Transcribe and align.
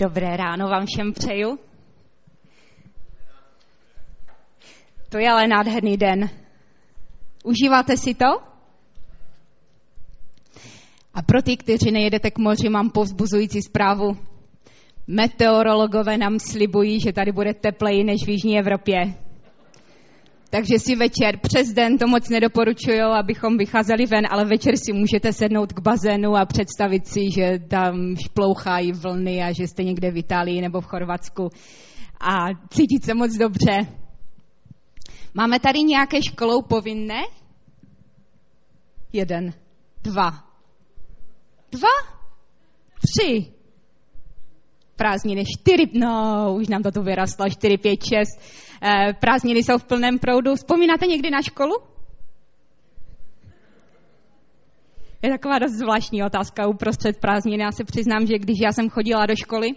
Dobré 0.00 0.36
ráno 0.36 0.68
vám 0.68 0.86
všem 0.86 1.12
přeju. 1.12 1.58
To 5.08 5.18
je 5.18 5.30
ale 5.30 5.46
nádherný 5.46 5.96
den. 5.96 6.30
Užíváte 7.44 7.96
si 7.96 8.14
to? 8.14 8.26
A 11.14 11.22
pro 11.22 11.42
ty, 11.42 11.56
kteří 11.56 11.90
nejedete 11.90 12.30
k 12.30 12.38
moři, 12.38 12.68
mám 12.68 12.90
povzbuzující 12.90 13.62
zprávu. 13.62 14.16
Meteorologové 15.06 16.18
nám 16.18 16.38
slibují, 16.38 17.00
že 17.00 17.12
tady 17.12 17.32
bude 17.32 17.54
tepleji 17.54 18.04
než 18.04 18.26
v 18.26 18.28
Jižní 18.28 18.58
Evropě. 18.58 19.14
Takže 20.50 20.78
si 20.78 20.96
večer 20.96 21.38
přes 21.42 21.72
den 21.72 21.98
to 21.98 22.06
moc 22.06 22.28
nedoporučuju, 22.28 23.04
abychom 23.04 23.56
vycházeli 23.58 24.06
ven, 24.06 24.24
ale 24.30 24.44
večer 24.44 24.76
si 24.76 24.92
můžete 24.92 25.32
sednout 25.32 25.72
k 25.72 25.80
bazénu 25.80 26.36
a 26.36 26.46
představit 26.46 27.06
si, 27.06 27.20
že 27.34 27.58
tam 27.68 28.16
šplouchají 28.16 28.92
vlny 28.92 29.42
a 29.42 29.52
že 29.52 29.68
jste 29.68 29.84
někde 29.84 30.10
v 30.10 30.16
Itálii 30.16 30.60
nebo 30.60 30.80
v 30.80 30.86
Chorvatsku. 30.86 31.48
A 32.20 32.36
cítit 32.70 33.04
se 33.04 33.14
moc 33.14 33.36
dobře. 33.36 33.86
Máme 35.34 35.60
tady 35.60 35.82
nějaké 35.82 36.22
školou 36.22 36.62
povinné? 36.62 37.20
Jeden, 39.12 39.52
dva, 40.02 40.30
dva, 41.72 41.94
tři, 43.00 43.52
prázdniny, 44.96 45.44
čtyři, 45.44 45.90
no, 45.94 46.54
už 46.60 46.68
nám 46.68 46.82
to 46.82 46.90
tu 46.90 47.02
vyrastlo, 47.02 47.50
čtyři, 47.50 47.78
pět, 47.78 48.04
šest, 48.04 48.40
prázdniny 49.20 49.62
jsou 49.62 49.78
v 49.78 49.84
plném 49.84 50.18
proudu. 50.18 50.54
Vzpomínáte 50.54 51.06
někdy 51.06 51.30
na 51.30 51.42
školu? 51.42 51.74
Je 55.22 55.30
taková 55.30 55.58
dost 55.58 55.72
zvláštní 55.72 56.22
otázka 56.22 56.66
uprostřed 56.66 57.20
prázdniny. 57.20 57.62
Já 57.62 57.72
se 57.72 57.84
přiznám, 57.84 58.26
že 58.26 58.38
když 58.38 58.56
já 58.62 58.72
jsem 58.72 58.90
chodila 58.90 59.26
do 59.26 59.36
školy, 59.36 59.68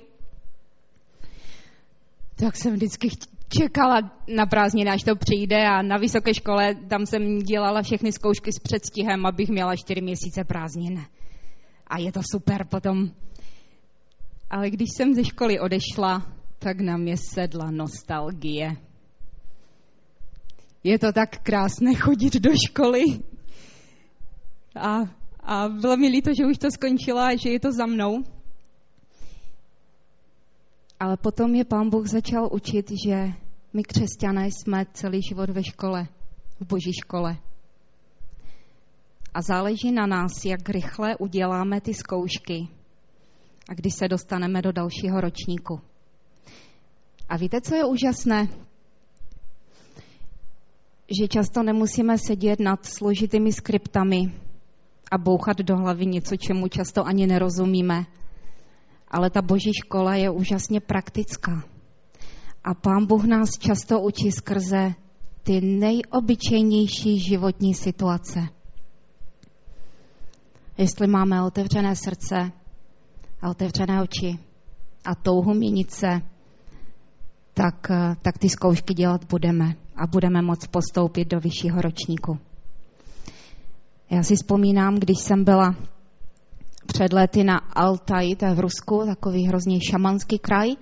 tak 2.36 2.56
jsem 2.56 2.74
vždycky 2.74 3.10
čekala 3.60 4.12
na 4.36 4.46
prázdniny, 4.46 4.90
až 4.90 5.04
to 5.04 5.16
přijde 5.16 5.68
a 5.68 5.82
na 5.82 5.98
vysoké 5.98 6.34
škole 6.34 6.76
tam 6.76 7.06
jsem 7.06 7.40
dělala 7.40 7.82
všechny 7.82 8.12
zkoušky 8.12 8.54
s 8.54 8.60
předstihem, 8.60 9.26
abych 9.26 9.50
měla 9.50 9.76
čtyři 9.76 10.02
měsíce 10.02 10.44
prázdnin. 10.44 11.06
A 11.88 12.00
je 12.00 12.12
to 12.12 12.22
super 12.32 12.66
potom 12.66 13.12
ale 14.52 14.70
když 14.70 14.90
jsem 14.96 15.14
ze 15.14 15.24
školy 15.24 15.60
odešla, 15.60 16.26
tak 16.60 16.80
na 16.80 16.98
mě 16.98 17.16
sedla 17.18 17.72
nostalgie. 17.72 18.76
Je 20.84 21.00
to 21.00 21.14
tak 21.14 21.44
krásné 21.44 21.96
chodit 21.96 22.34
do 22.34 22.50
školy. 22.68 23.04
A, 24.76 24.98
a 25.44 25.70
bylo 25.70 25.98
mi 25.98 26.08
líto, 26.08 26.34
že 26.34 26.46
už 26.46 26.58
to 26.58 26.72
skončila 26.72 27.28
a 27.28 27.38
že 27.38 27.50
je 27.50 27.60
to 27.60 27.72
za 27.72 27.86
mnou. 27.86 28.24
Ale 31.00 31.18
potom 31.18 31.56
je 31.56 31.66
pán 31.66 31.90
Bůh 31.90 32.08
začal 32.08 32.50
učit, 32.52 32.92
že 33.06 33.34
my 33.74 33.84
křesťané 33.84 34.48
jsme 34.48 34.86
celý 34.94 35.22
život 35.22 35.50
ve 35.50 35.64
škole, 35.64 36.08
v 36.60 36.66
boží 36.66 36.94
škole. 36.94 37.38
A 39.34 39.42
záleží 39.42 39.92
na 39.92 40.06
nás, 40.06 40.46
jak 40.46 40.70
rychle 40.70 41.18
uděláme 41.18 41.82
ty 41.82 41.94
zkoušky, 41.94 42.68
a 43.70 43.74
když 43.74 43.94
se 43.94 44.08
dostaneme 44.08 44.62
do 44.62 44.72
dalšího 44.72 45.22
ročníku. 45.22 45.82
A 47.30 47.38
víte, 47.38 47.62
co 47.62 47.76
je 47.76 47.86
úžasné? 47.86 48.48
Že 51.20 51.28
často 51.28 51.64
nemusíme 51.64 52.18
sedět 52.18 52.60
nad 52.60 52.86
složitými 52.86 53.54
skriptami 53.54 54.32
a 55.12 55.18
bouchat 55.18 55.58
do 55.58 55.78
hlavy 55.78 56.06
něco, 56.06 56.36
čemu 56.36 56.68
často 56.68 57.06
ani 57.06 57.28
nerozumíme. 57.28 58.06
Ale 59.08 59.30
ta 59.30 59.42
boží 59.42 59.72
škola 59.74 60.16
je 60.16 60.30
úžasně 60.30 60.80
praktická. 60.80 61.64
A 62.64 62.74
pán 62.74 63.06
Bůh 63.06 63.24
nás 63.24 63.50
často 63.60 64.00
učí 64.00 64.32
skrze 64.32 64.94
ty 65.44 65.62
nejobyčejnější 65.62 67.20
životní 67.20 67.74
situace. 67.74 68.40
Jestli 70.78 71.08
máme 71.08 71.44
otevřené 71.44 71.96
srdce, 71.96 72.52
a 73.42 73.50
otevřené 73.50 74.02
oči 74.02 74.40
a 75.06 75.16
touhu 75.16 75.54
měnit 75.54 75.92
se, 75.92 76.22
tak, 77.54 77.92
eh, 77.92 78.16
tak 78.22 78.38
ty 78.38 78.50
zkoušky 78.50 78.94
dělat 78.94 79.26
budeme 79.30 79.76
a 79.96 80.08
budeme 80.08 80.42
moct 80.42 80.68
postoupit 80.68 81.28
do 81.28 81.40
vyššího 81.40 81.82
ročníku. 81.82 82.40
Já 84.10 84.24
si 84.24 84.36
vzpomínám, 84.36 84.96
když 84.96 85.20
jsem 85.20 85.44
byla 85.44 85.76
před 86.86 87.14
lety 87.14 87.44
na 87.44 87.58
Altaj, 87.58 88.36
to 88.36 88.46
je 88.46 88.54
v 88.54 88.60
Rusku, 88.60 89.04
takový 89.06 89.48
hrozně 89.48 89.80
šamanský 89.92 90.40
kraj, 90.40 90.76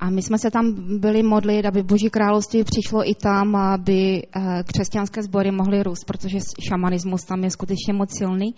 a 0.00 0.10
my 0.10 0.22
jsme 0.22 0.38
se 0.38 0.50
tam 0.50 0.98
byli 0.98 1.22
modlit, 1.22 1.66
aby 1.66 1.82
Boží 1.82 2.10
království 2.10 2.64
přišlo 2.64 3.10
i 3.10 3.14
tam, 3.14 3.56
aby 3.56 4.22
eh, 4.22 4.62
křesťanské 4.66 5.22
sbory 5.22 5.50
mohly 5.50 5.82
růst, 5.82 6.04
protože 6.04 6.38
šamanismus 6.68 7.24
tam 7.24 7.44
je 7.44 7.50
skutečně 7.50 7.92
moc 7.92 8.18
silný 8.18 8.54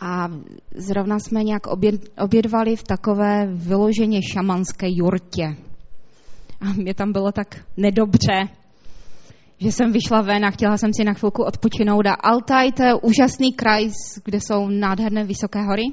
a 0.00 0.28
zrovna 0.74 1.18
jsme 1.18 1.44
nějak 1.44 1.62
obědvali 2.18 2.76
v 2.76 2.82
takové 2.82 3.46
vyloženě 3.46 4.20
šamanské 4.32 4.86
jurtě. 4.90 5.56
A 6.60 6.72
mě 6.72 6.94
tam 6.94 7.12
bylo 7.12 7.32
tak 7.32 7.64
nedobře, 7.76 8.48
že 9.58 9.72
jsem 9.72 9.92
vyšla 9.92 10.22
ven 10.22 10.44
a 10.44 10.50
chtěla 10.50 10.76
jsem 10.76 10.92
si 10.94 11.04
na 11.04 11.12
chvilku 11.14 11.42
odpočinout. 11.42 12.06
A 12.06 12.14
Altaj, 12.14 12.72
to 12.72 12.82
je 12.82 12.94
úžasný 12.94 13.52
kraj, 13.52 13.90
kde 14.24 14.40
jsou 14.40 14.68
nádherné 14.68 15.24
vysoké 15.24 15.62
hory. 15.62 15.84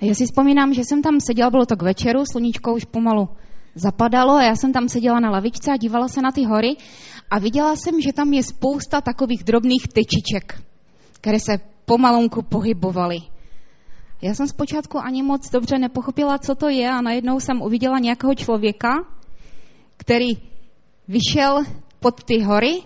A 0.00 0.04
já 0.04 0.14
si 0.14 0.26
vzpomínám, 0.26 0.74
že 0.74 0.84
jsem 0.84 1.02
tam 1.02 1.20
seděla, 1.20 1.50
bylo 1.50 1.66
to 1.66 1.76
k 1.76 1.82
večeru, 1.82 2.24
sluníčko 2.26 2.74
už 2.74 2.84
pomalu 2.84 3.28
zapadalo 3.74 4.32
a 4.32 4.42
já 4.42 4.56
jsem 4.56 4.72
tam 4.72 4.88
seděla 4.88 5.20
na 5.20 5.30
lavičce 5.30 5.72
a 5.72 5.76
dívala 5.76 6.08
se 6.08 6.22
na 6.22 6.30
ty 6.32 6.44
hory 6.44 6.76
a 7.30 7.38
viděla 7.38 7.76
jsem, 7.76 8.00
že 8.00 8.12
tam 8.12 8.32
je 8.32 8.42
spousta 8.42 9.00
takových 9.00 9.44
drobných 9.44 9.88
tečiček, 9.88 10.62
které 11.12 11.40
se 11.40 11.58
pomalonku 11.84 12.42
pohybovali. 12.42 13.18
Já 14.22 14.34
jsem 14.34 14.48
zpočátku 14.48 14.98
ani 14.98 15.22
moc 15.22 15.50
dobře 15.50 15.78
nepochopila, 15.78 16.38
co 16.38 16.54
to 16.54 16.68
je 16.68 16.90
a 16.90 17.00
najednou 17.00 17.40
jsem 17.40 17.62
uviděla 17.62 17.98
nějakého 17.98 18.34
člověka, 18.34 18.88
který 19.96 20.28
vyšel 21.08 21.64
pod 22.00 22.24
ty 22.24 22.42
hory 22.42 22.82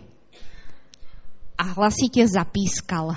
a 1.58 1.62
hlasitě 1.62 2.28
zapískal. 2.28 3.10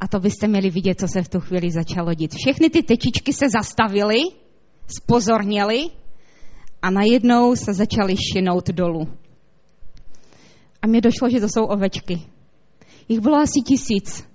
A 0.00 0.08
to 0.08 0.20
byste 0.20 0.48
měli 0.48 0.70
vidět, 0.70 1.00
co 1.00 1.08
se 1.08 1.22
v 1.22 1.28
tu 1.28 1.40
chvíli 1.40 1.70
začalo 1.70 2.14
dít. 2.14 2.34
Všechny 2.34 2.70
ty 2.70 2.82
tečičky 2.82 3.32
se 3.32 3.46
zastavily, 3.48 4.20
spozorněly 4.86 5.90
a 6.82 6.90
najednou 6.90 7.56
se 7.56 7.74
začaly 7.74 8.14
šinout 8.32 8.68
dolů. 8.68 9.08
A 10.82 10.86
mě 10.86 11.00
došlo, 11.00 11.30
že 11.30 11.40
to 11.40 11.46
jsou 11.48 11.64
ovečky. 11.64 12.22
Jich 13.08 13.20
bylo 13.20 13.36
asi 13.36 13.60
tisíc. 13.66 14.31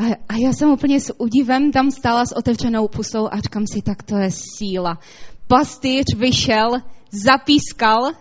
A, 0.00 0.16
a 0.28 0.36
já 0.36 0.52
jsem 0.52 0.70
úplně 0.70 1.00
s 1.00 1.20
udivem 1.20 1.72
tam 1.72 1.90
stála 1.90 2.26
s 2.26 2.36
otevřenou 2.36 2.88
pusou 2.88 3.28
a 3.32 3.40
říkám 3.40 3.64
si, 3.72 3.82
tak 3.82 4.02
to 4.02 4.16
je 4.16 4.30
síla. 4.30 4.98
Pastýř 5.46 6.04
vyšel, 6.16 6.70
zapískal 7.10 8.12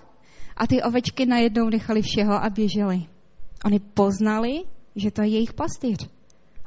a 0.57 0.67
ty 0.67 0.83
ovečky 0.83 1.25
najednou 1.25 1.69
nechali 1.69 2.01
všeho 2.01 2.43
a 2.43 2.49
běželi. 2.49 3.05
Oni 3.65 3.79
poznali, 3.79 4.63
že 4.95 5.11
to 5.11 5.21
je 5.21 5.27
jejich 5.27 5.53
pastýř. 5.53 6.09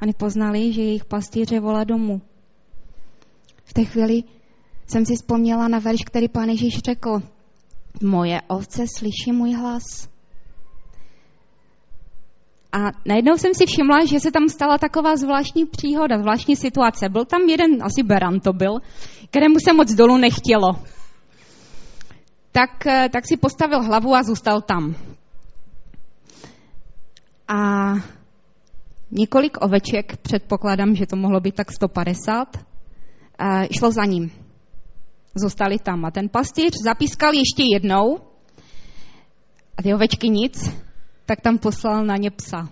Oni 0.01 0.13
poznali, 0.13 0.73
že 0.73 0.81
jejich 0.81 1.05
pastýř 1.05 1.51
je 1.51 1.59
volá 1.59 1.83
domů. 1.83 2.21
V 3.65 3.73
té 3.73 3.83
chvíli 3.85 4.23
jsem 4.87 5.05
si 5.05 5.15
vzpomněla 5.15 5.67
na 5.67 5.79
verš, 5.79 6.01
který 6.05 6.27
pán 6.27 6.49
Ježíš 6.49 6.79
řekl. 6.79 7.21
Moje 8.03 8.41
ovce 8.47 8.85
slyší 8.97 9.31
můj 9.31 9.53
hlas 9.53 10.12
a 12.73 12.91
najednou 13.05 13.37
jsem 13.37 13.53
si 13.53 13.65
všimla, 13.65 14.05
že 14.05 14.19
se 14.19 14.31
tam 14.31 14.49
stala 14.49 14.77
taková 14.77 15.15
zvláštní 15.15 15.65
příhoda, 15.65 16.17
zvláštní 16.17 16.55
situace. 16.55 17.09
Byl 17.09 17.25
tam 17.25 17.41
jeden, 17.41 17.83
asi 17.83 18.03
Beran 18.03 18.39
to 18.39 18.53
byl, 18.53 18.79
kterému 19.29 19.55
se 19.59 19.73
moc 19.73 19.93
dolů 19.93 20.17
nechtělo. 20.17 20.69
Tak, 22.51 22.87
eh, 22.87 23.09
tak 23.13 23.27
si 23.27 23.37
postavil 23.37 23.83
hlavu 23.83 24.15
a 24.15 24.23
zůstal 24.23 24.61
tam. 24.61 24.95
A 27.47 27.93
několik 29.11 29.57
oveček, 29.61 30.17
předpokládám, 30.17 30.95
že 30.95 31.05
to 31.05 31.15
mohlo 31.15 31.39
být 31.39 31.55
tak 31.55 31.71
150, 31.71 32.57
eh, 33.39 33.67
šlo 33.71 33.91
za 33.91 34.05
ním. 34.05 34.31
Zůstali 35.35 35.79
tam. 35.79 36.05
A 36.05 36.11
ten 36.11 36.29
pastýř 36.29 36.73
zapískal 36.83 37.33
ještě 37.33 37.63
jednou 37.73 38.19
a 39.77 39.83
ty 39.83 39.93
ovečky 39.93 40.29
nic 40.29 40.83
tak 41.33 41.41
tam 41.41 41.57
poslal 41.57 42.05
na 42.05 42.17
ně 42.17 42.31
psa. 42.31 42.69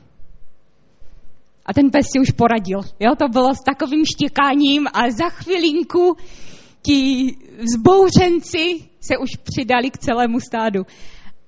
A 1.65 1.73
ten 1.73 1.91
pes 1.91 2.05
si 2.13 2.19
už 2.19 2.31
poradil. 2.31 2.81
Jo, 2.99 3.15
to 3.15 3.27
bylo 3.27 3.55
s 3.55 3.63
takovým 3.65 4.05
štěkáním 4.05 4.87
a 4.93 5.11
za 5.11 5.29
chvilinku 5.29 6.17
ti 6.81 7.27
zbouřenci 7.77 8.89
se 8.99 9.17
už 9.17 9.29
přidali 9.43 9.91
k 9.91 9.97
celému 9.97 10.39
stádu. 10.39 10.85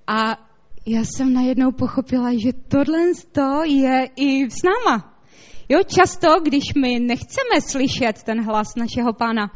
A 0.08 0.38
já 0.86 1.02
jsem 1.02 1.34
najednou 1.34 1.72
pochopila, 1.72 2.32
že 2.34 2.54
tohle 2.68 3.00
je 3.66 4.10
i 4.16 4.50
s 4.50 4.64
náma. 4.64 5.18
Jo, 5.70 5.80
často, 5.84 6.28
když 6.44 6.74
my 6.74 7.00
nechceme 7.00 7.62
slyšet 7.62 8.24
ten 8.24 8.44
hlas 8.46 8.76
našeho 8.76 9.14
pána, 9.14 9.52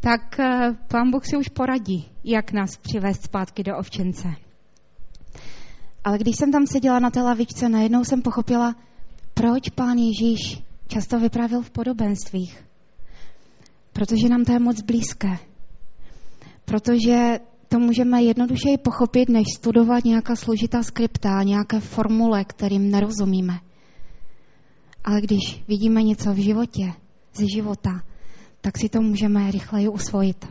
tak 0.00 0.40
eh, 0.40 0.76
pán 0.88 1.10
Bůh 1.10 1.26
si 1.26 1.36
už 1.36 1.48
poradí, 1.48 2.08
jak 2.24 2.52
nás 2.52 2.76
přivést 2.76 3.22
zpátky 3.22 3.62
do 3.62 3.76
ovčence. 3.76 4.47
Ale 6.08 6.18
když 6.18 6.36
jsem 6.36 6.52
tam 6.52 6.66
seděla 6.66 6.98
na 6.98 7.10
té 7.10 7.22
lavičce, 7.22 7.68
najednou 7.68 8.04
jsem 8.04 8.22
pochopila, 8.22 8.76
proč 9.34 9.68
pán 9.68 9.98
Ježíš 9.98 10.62
často 10.86 11.20
vyprávěl 11.20 11.62
v 11.62 11.70
podobenstvích. 11.70 12.64
Protože 13.92 14.28
nám 14.28 14.44
to 14.44 14.52
je 14.52 14.58
moc 14.58 14.80
blízké. 14.82 15.38
Protože 16.64 17.40
to 17.68 17.78
můžeme 17.78 18.22
jednodušeji 18.22 18.78
pochopit, 18.78 19.28
než 19.28 19.44
studovat 19.56 20.04
nějaká 20.04 20.36
složitá 20.36 20.82
skripta, 20.82 21.42
nějaké 21.42 21.80
formule, 21.80 22.44
kterým 22.44 22.90
nerozumíme. 22.90 23.60
Ale 25.04 25.20
když 25.20 25.64
vidíme 25.68 26.02
něco 26.02 26.32
v 26.32 26.36
životě, 26.36 26.92
ze 27.34 27.44
života, 27.54 28.02
tak 28.60 28.78
si 28.78 28.88
to 28.88 29.02
můžeme 29.02 29.50
rychleji 29.50 29.88
usvojit. 29.88 30.46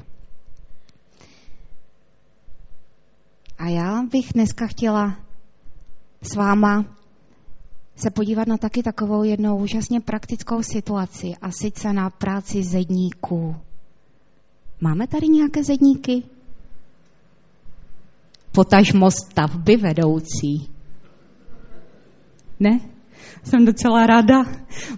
A 3.57 3.67
já 3.69 4.03
bych 4.11 4.33
dneska 4.33 4.67
chtěla 4.67 5.26
s 6.21 6.35
váma 6.35 6.85
se 7.95 8.09
podívat 8.11 8.47
na 8.47 8.57
taky 8.57 8.83
takovou 8.83 9.23
jednou 9.23 9.57
úžasně 9.57 10.01
praktickou 10.01 10.63
situaci 10.63 11.33
a 11.41 11.51
sice 11.51 11.93
na 11.93 12.09
práci 12.09 12.63
zedníků. 12.63 13.55
Máme 14.81 15.07
tady 15.07 15.27
nějaké 15.27 15.63
zedníky? 15.63 16.23
Potažmo 18.51 19.11
stavby 19.11 19.77
vedoucí. 19.77 20.69
Ne? 22.59 22.79
Jsem 23.43 23.65
docela 23.65 24.07
ráda, 24.07 24.43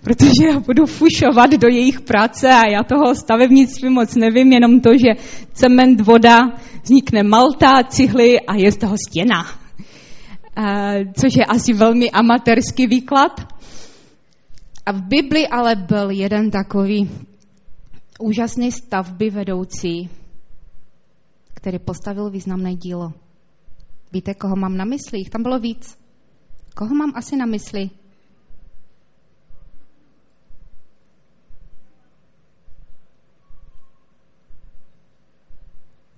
protože 0.02 0.48
já 0.50 0.60
budu 0.60 0.86
fušovat 0.86 1.52
do 1.52 1.68
jejich 1.68 2.02
práce 2.02 2.48
a 2.50 2.68
já 2.68 2.84
toho 2.84 3.16
stavebnictví 3.16 3.90
moc 3.90 4.16
nevím, 4.16 4.52
jenom 4.52 4.80
to, 4.80 4.90
že 4.98 5.24
cement, 5.54 6.02
voda, 6.02 6.40
vznikne 6.84 7.24
malta, 7.24 7.84
cihly 7.90 8.40
a 8.40 8.56
je 8.56 8.72
z 8.72 8.78
toho 8.78 8.96
stěna. 9.08 9.59
Což 11.14 11.36
je 11.38 11.46
asi 11.46 11.74
velmi 11.74 12.12
amatérský 12.12 12.88
výklad. 12.88 13.54
A 14.86 14.92
v 14.92 15.02
Bibli 15.02 15.48
ale 15.48 15.76
byl 15.76 16.10
jeden 16.10 16.52
takový 16.52 17.10
úžasný 18.20 18.72
stavby 18.72 19.30
vedoucí, 19.30 20.10
který 21.54 21.80
postavil 21.80 22.30
významné 22.30 22.76
dílo. 22.76 23.14
Víte, 24.14 24.34
koho 24.34 24.56
mám 24.56 24.78
na 24.78 24.86
mysli? 24.86 25.24
Tam 25.32 25.44
bylo 25.44 25.60
víc. 25.60 25.98
Koho 26.76 26.96
mám 26.96 27.12
asi 27.16 27.36
na 27.36 27.46
mysli? 27.46 27.90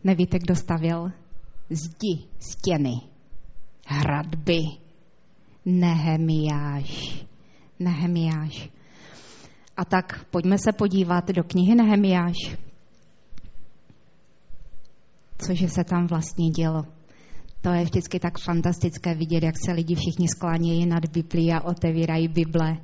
Nevíte, 0.03 0.39
kdo 0.39 0.55
stavěl? 0.55 1.11
Zdi, 1.69 2.27
stěny, 2.39 3.10
hradby. 3.91 4.61
Nehemiáš. 5.65 7.25
Nehemiáš. 7.79 8.69
A 9.77 9.85
tak 9.85 10.25
pojďme 10.31 10.57
se 10.57 10.71
podívat 10.71 11.27
do 11.27 11.43
knihy 11.43 11.75
Nehemiáš. 11.75 12.35
Cože 15.37 15.69
se 15.69 15.83
tam 15.83 16.07
vlastně 16.07 16.49
dělo. 16.49 16.85
To 17.61 17.69
je 17.69 17.83
vždycky 17.83 18.19
tak 18.19 18.39
fantastické 18.39 19.15
vidět, 19.15 19.43
jak 19.43 19.55
se 19.65 19.71
lidi 19.71 19.95
všichni 19.95 20.27
sklánějí 20.27 20.85
nad 20.85 21.05
Biblí 21.05 21.53
a 21.53 21.61
otevírají 21.61 22.27
Bible. 22.27 22.77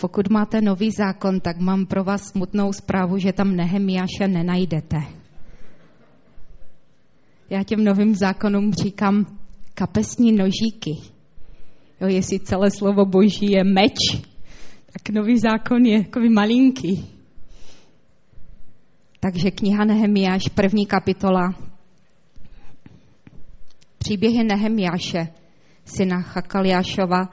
Pokud 0.00 0.30
máte 0.30 0.60
nový 0.60 0.90
zákon, 0.90 1.40
tak 1.40 1.58
mám 1.58 1.86
pro 1.86 2.04
vás 2.04 2.22
smutnou 2.22 2.72
zprávu, 2.72 3.18
že 3.18 3.32
tam 3.32 3.56
Nehemiáše 3.56 4.28
nenajdete. 4.28 5.15
Já 7.50 7.62
těm 7.62 7.84
novým 7.84 8.14
zákonům 8.14 8.72
říkám 8.72 9.38
kapesní 9.74 10.32
nožíky. 10.32 10.90
Jo, 12.00 12.08
jestli 12.08 12.40
celé 12.40 12.70
slovo 12.70 13.04
boží 13.04 13.50
je 13.50 13.64
meč, 13.64 14.22
tak 14.92 15.14
nový 15.14 15.38
zákon 15.38 15.86
je 15.86 16.04
takový 16.04 16.28
malinký. 16.28 17.06
Takže 19.20 19.50
kniha 19.50 19.84
Nehemiáš, 19.84 20.48
první 20.54 20.86
kapitola. 20.86 21.54
Příběhy 23.98 24.44
Nehemiáše, 24.44 25.28
syna 25.84 26.22
Chakaliášova, 26.22 27.28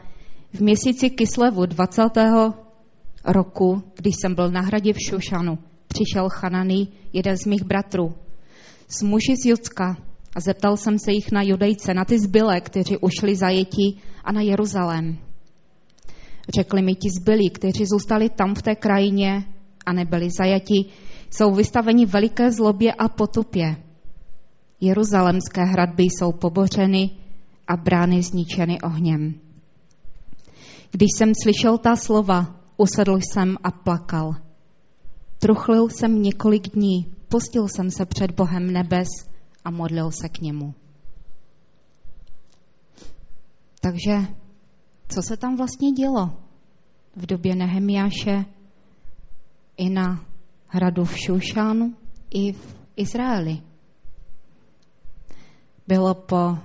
v 0.54 0.62
měsíci 0.62 1.10
Kislevu 1.10 1.66
20. 1.66 2.02
roku, 3.26 3.84
když 3.96 4.16
jsem 4.16 4.36
byl 4.36 4.52
na 4.52 4.62
hradě 4.62 4.94
v 4.94 5.00
Šušanu, 5.10 5.58
přišel 5.88 6.30
Chananý, 6.30 6.90
jeden 7.14 7.38
z 7.38 7.46
mých 7.46 7.64
bratrů, 7.64 8.16
s 8.94 9.02
muži 9.02 9.36
z 9.36 9.46
Judska 9.46 9.98
a 10.36 10.40
zeptal 10.40 10.78
jsem 10.78 11.00
se 11.00 11.12
jich 11.12 11.32
na 11.32 11.42
judejce, 11.42 11.94
na 11.94 12.06
ty 12.06 12.20
zbylé, 12.20 12.62
kteří 12.62 12.98
ušli 12.98 13.36
zajetí 13.36 14.02
a 14.24 14.32
na 14.32 14.42
Jeruzalém. 14.42 15.18
Řekli 16.56 16.82
mi 16.82 16.96
ti 16.96 17.10
zbylí, 17.20 17.50
kteří 17.50 17.86
zůstali 17.86 18.30
tam 18.30 18.56
v 18.56 18.62
té 18.62 18.76
krajině 18.76 19.46
a 19.86 19.94
nebyli 19.94 20.30
zajati, 20.30 20.86
jsou 21.32 21.52
vystaveni 21.52 22.06
veliké 22.06 22.52
zlobě 22.52 22.94
a 22.94 23.08
potupě. 23.10 23.76
Jeruzalemské 24.82 25.64
hradby 25.64 26.04
jsou 26.04 26.32
pobořeny 26.32 27.10
a 27.68 27.78
brány 27.78 28.22
zničeny 28.22 28.82
ohněm. 28.82 29.34
Když 30.92 31.10
jsem 31.18 31.32
slyšel 31.44 31.78
ta 31.78 31.96
slova, 31.96 32.56
usedl 32.78 33.18
jsem 33.18 33.58
a 33.64 33.72
plakal. 33.72 34.36
Truchlil 35.40 35.90
jsem 35.90 36.22
několik 36.22 36.70
dní, 36.76 37.13
pustil 37.34 37.68
jsem 37.68 37.92
se 37.92 38.06
před 38.06 38.32
Bohem 38.32 38.74
nebes 38.74 39.08
a 39.66 39.72
modlil 39.72 40.12
se 40.12 40.30
k 40.30 40.42
němu. 40.42 40.74
Takže 43.82 44.14
co 45.08 45.22
se 45.22 45.38
tam 45.38 45.58
vlastně 45.58 45.92
dělo 45.92 46.38
v 47.16 47.26
době 47.26 47.56
Nehemiáše 47.56 48.46
i 49.78 49.90
na 49.90 50.26
hradu 50.68 51.06
v 51.06 51.18
Šušánu 51.18 51.96
i 52.30 52.54
v 52.54 52.76
Izraeli? 52.96 53.62
Bylo 55.88 56.14
po 56.14 56.58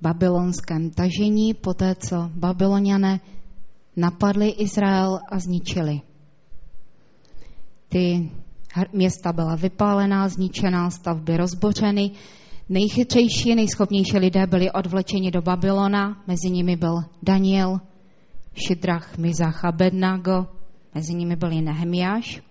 babylonském 0.00 0.90
tažení, 0.90 1.54
poté 1.54 1.94
co 1.94 2.30
babyloniané 2.34 3.20
napadli 3.96 4.48
Izrael 4.48 5.20
a 5.28 5.38
zničili. 5.38 6.00
Ty 7.88 8.30
města 8.92 9.32
byla 9.32 9.56
vypálená, 9.56 10.28
zničená, 10.28 10.90
stavby 10.90 11.36
rozbořeny. 11.36 12.10
Nejchytřejší, 12.68 13.54
nejschopnější 13.54 14.18
lidé 14.18 14.46
byli 14.46 14.72
odvlečeni 14.72 15.30
do 15.30 15.42
Babylona, 15.42 16.22
mezi 16.26 16.50
nimi 16.50 16.76
byl 16.76 17.04
Daniel, 17.22 17.80
Šidrach, 18.54 19.18
Mizach 19.18 19.64
a 19.64 19.72
Bednago, 19.72 20.46
mezi 20.94 21.14
nimi 21.14 21.36
byl 21.36 21.52
i 21.52 21.60
Nehemiáš. 21.60 22.42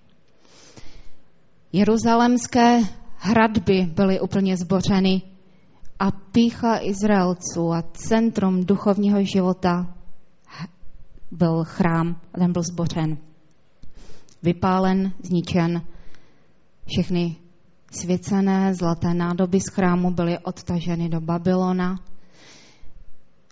Jeruzalemské 1.73 2.79
hradby 3.17 3.89
byly 3.95 4.19
úplně 4.19 4.57
zbořeny 4.57 5.21
a 5.99 6.11
pícha 6.11 6.79
Izraelců 6.81 7.73
a 7.73 7.81
centrum 7.81 8.65
duchovního 8.65 9.23
života 9.23 9.95
byl 11.31 11.63
chrám 11.63 12.21
ten 12.39 12.51
byl 12.51 12.63
zbořen. 12.63 13.17
Vypálen, 14.43 15.13
zničen, 15.23 15.81
všechny 16.87 17.35
svěcené 17.91 18.73
zlaté 18.73 19.13
nádoby 19.13 19.59
z 19.59 19.67
chrámu 19.73 20.11
byly 20.11 20.39
odtaženy 20.39 21.09
do 21.09 21.21
Babylona. 21.21 21.95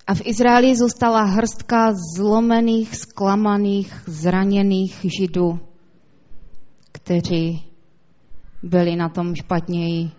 A 0.07 0.13
v 0.13 0.21
Izraeli 0.25 0.75
zůstala 0.75 1.23
hrstka 1.23 1.91
zlomených, 2.15 2.95
zklamaných, 2.95 4.03
zraněných 4.07 5.05
židů, 5.19 5.59
kteří 6.91 7.63
byli 8.63 8.95
na 8.95 9.09
tom 9.09 9.35
špatněji 9.35 10.11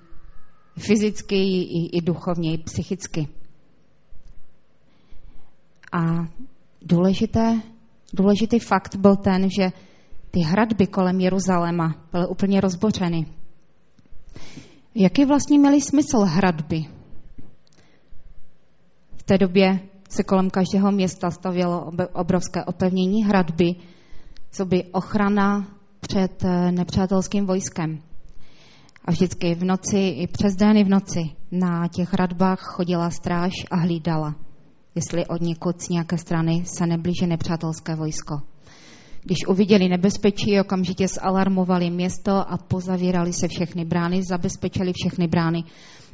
fyzicky 0.78 1.36
i, 1.36 1.98
i 1.98 2.00
duchovně, 2.00 2.54
i 2.54 2.58
psychicky. 2.58 3.28
A 5.92 6.28
důležité, 6.82 7.60
důležitý 8.14 8.58
fakt 8.58 8.96
byl 8.96 9.16
ten, 9.16 9.50
že 9.50 9.72
ty 10.30 10.40
hradby 10.40 10.86
kolem 10.86 11.20
Jeruzaléma 11.20 11.94
byly 12.12 12.26
úplně 12.26 12.60
rozbořeny. 12.60 13.26
Jaký 14.94 15.24
vlastně 15.24 15.58
měly 15.58 15.80
smysl 15.80 16.18
hradby? 16.18 16.84
V 19.16 19.22
té 19.22 19.38
době 19.38 19.80
se 20.08 20.22
kolem 20.22 20.50
každého 20.50 20.92
města 20.92 21.30
stavělo 21.30 21.92
obrovské 22.12 22.64
opevnění 22.64 23.24
hradby, 23.24 23.74
co 24.50 24.64
by 24.64 24.84
ochrana 24.84 25.66
před 26.00 26.44
eh, 26.44 26.72
nepřátelským 26.72 27.46
vojskem. 27.46 27.98
A 29.04 29.10
vždycky 29.10 29.54
v 29.54 29.64
noci, 29.64 29.98
i 29.98 30.26
přes 30.26 30.56
den 30.56 30.76
i 30.76 30.84
v 30.84 30.88
noci, 30.88 31.20
na 31.50 31.88
těch 31.88 32.12
hradbách 32.12 32.60
chodila 32.60 33.10
stráž 33.10 33.52
a 33.70 33.76
hlídala, 33.76 34.34
jestli 34.94 35.26
od 35.26 35.40
někud 35.40 35.80
z 35.82 35.88
nějaké 35.88 36.18
strany 36.18 36.64
se 36.66 36.86
neblíží 36.86 37.26
nepřátelské 37.26 37.96
vojsko. 37.96 38.40
Když 39.22 39.38
uviděli 39.48 39.88
nebezpečí, 39.88 40.60
okamžitě 40.60 41.08
zalarmovali 41.08 41.90
město 41.90 42.32
a 42.32 42.58
pozavírali 42.68 43.32
se 43.32 43.48
všechny 43.48 43.84
brány, 43.84 44.22
zabezpečili 44.22 44.92
všechny 44.92 45.28
brány, 45.28 45.64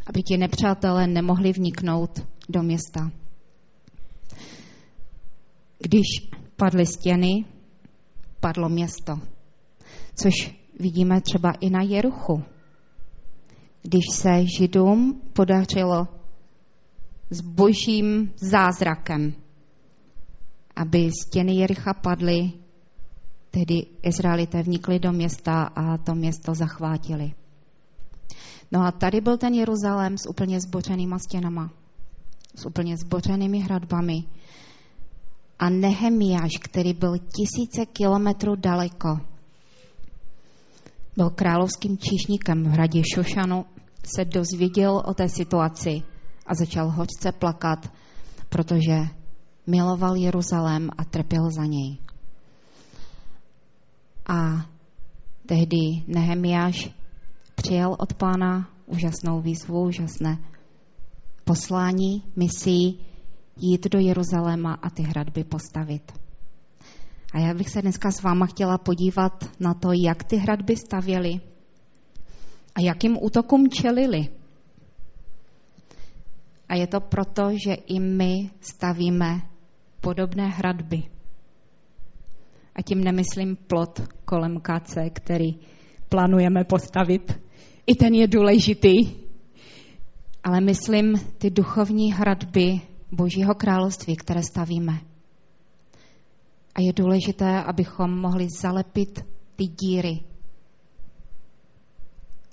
aby 0.07 0.23
ti 0.23 0.37
nepřátelé 0.37 1.07
nemohli 1.07 1.53
vniknout 1.53 2.27
do 2.49 2.63
města. 2.63 3.11
Když 5.79 6.07
padly 6.57 6.87
stěny, 6.87 7.45
padlo 8.41 8.69
město. 8.69 9.21
Což 10.15 10.57
vidíme 10.81 11.21
třeba 11.21 11.53
i 11.61 11.71
na 11.71 11.83
Jeruchu. 11.83 12.43
Když 13.83 14.05
se 14.13 14.47
Židům 14.59 15.21
podařilo 15.33 16.09
s 17.31 17.41
božím 17.41 18.33
zázrakem, 18.37 19.35
aby 20.77 21.11
stěny 21.23 21.57
Jericha 21.57 21.95
padly, 21.95 22.53
tedy 23.57 23.87
Izraelité 24.03 24.63
vnikli 24.63 24.99
do 24.99 25.13
města 25.13 25.63
a 25.63 25.99
to 25.99 26.15
město 26.15 26.55
zachvátili. 26.55 27.33
No 28.73 28.81
a 28.85 28.93
tady 28.93 29.21
byl 29.21 29.39
ten 29.39 29.55
Jeruzalém 29.55 30.19
s 30.19 30.29
úplně 30.29 30.61
zbořenýma 30.61 31.19
stěnama, 31.19 31.71
s 32.55 32.67
úplně 32.67 32.97
zbořenými 32.97 33.61
hradbami. 33.61 34.25
A 35.59 35.71
Nehemiáš, 35.71 36.51
který 36.61 36.93
byl 36.93 37.19
tisíce 37.19 37.87
kilometrů 37.87 38.57
daleko, 38.57 39.21
byl 41.17 41.31
královským 41.31 41.99
číšníkem 41.99 42.65
v 42.65 42.67
hradě 42.67 43.03
Šošanu, 43.15 43.65
se 44.17 44.25
dozvěděl 44.25 45.03
o 45.07 45.15
té 45.15 45.29
situaci 45.29 46.03
a 46.47 46.55
začal 46.55 46.91
hořce 46.91 47.33
plakat, 47.33 47.93
protože 48.49 48.97
miloval 49.67 50.17
Jeruzalém 50.17 50.91
a 50.99 51.05
trpěl 51.05 51.51
za 51.51 51.65
něj. 51.65 52.07
A 54.27 54.67
tehdy 55.47 56.03
Nehemiáš 56.07 56.91
přijal 57.55 57.97
od 57.99 58.15
pána 58.15 58.71
úžasnou 58.87 59.41
výzvu, 59.41 59.83
úžasné 59.83 60.39
poslání, 61.45 62.23
misí 62.37 63.01
jít 63.57 63.87
do 63.89 63.99
Jeruzaléma 63.99 64.75
a 64.83 64.91
ty 64.91 65.03
hradby 65.03 65.45
postavit. 65.45 66.13
A 67.35 67.39
já 67.39 67.55
bych 67.55 67.71
se 67.71 67.83
dneska 67.83 68.11
s 68.11 68.23
váma 68.23 68.47
chtěla 68.47 68.79
podívat 68.79 69.45
na 69.61 69.75
to, 69.75 69.89
jak 69.93 70.25
ty 70.25 70.37
hradby 70.37 70.77
stavěly 70.77 71.41
a 72.75 72.81
jakým 72.81 73.19
útokům 73.23 73.69
čelili. 73.69 74.29
A 76.69 76.75
je 76.75 76.87
to 76.87 77.01
proto, 77.01 77.51
že 77.67 77.75
i 77.75 78.01
my 78.01 78.51
stavíme 78.61 79.41
podobné 80.01 80.49
hradby. 80.49 81.16
A 82.77 82.83
tím 82.83 83.05
nemyslím 83.05 83.57
plot 83.57 84.01
kolem 84.25 84.61
KC, 84.61 84.97
který 85.13 85.53
plánujeme 86.09 86.65
postavit. 86.65 87.41
I 87.87 87.95
ten 87.95 88.15
je 88.15 88.27
důležitý. 88.29 88.95
Ale 90.45 90.61
myslím 90.61 91.15
ty 91.39 91.51
duchovní 91.51 92.13
hradby 92.13 92.81
Božího 93.13 93.55
království, 93.55 94.17
které 94.17 94.43
stavíme. 94.43 94.93
A 96.75 96.81
je 96.81 96.93
důležité, 96.93 97.63
abychom 97.63 98.21
mohli 98.21 98.49
zalepit 98.61 99.25
ty 99.57 99.67
díry 99.67 100.21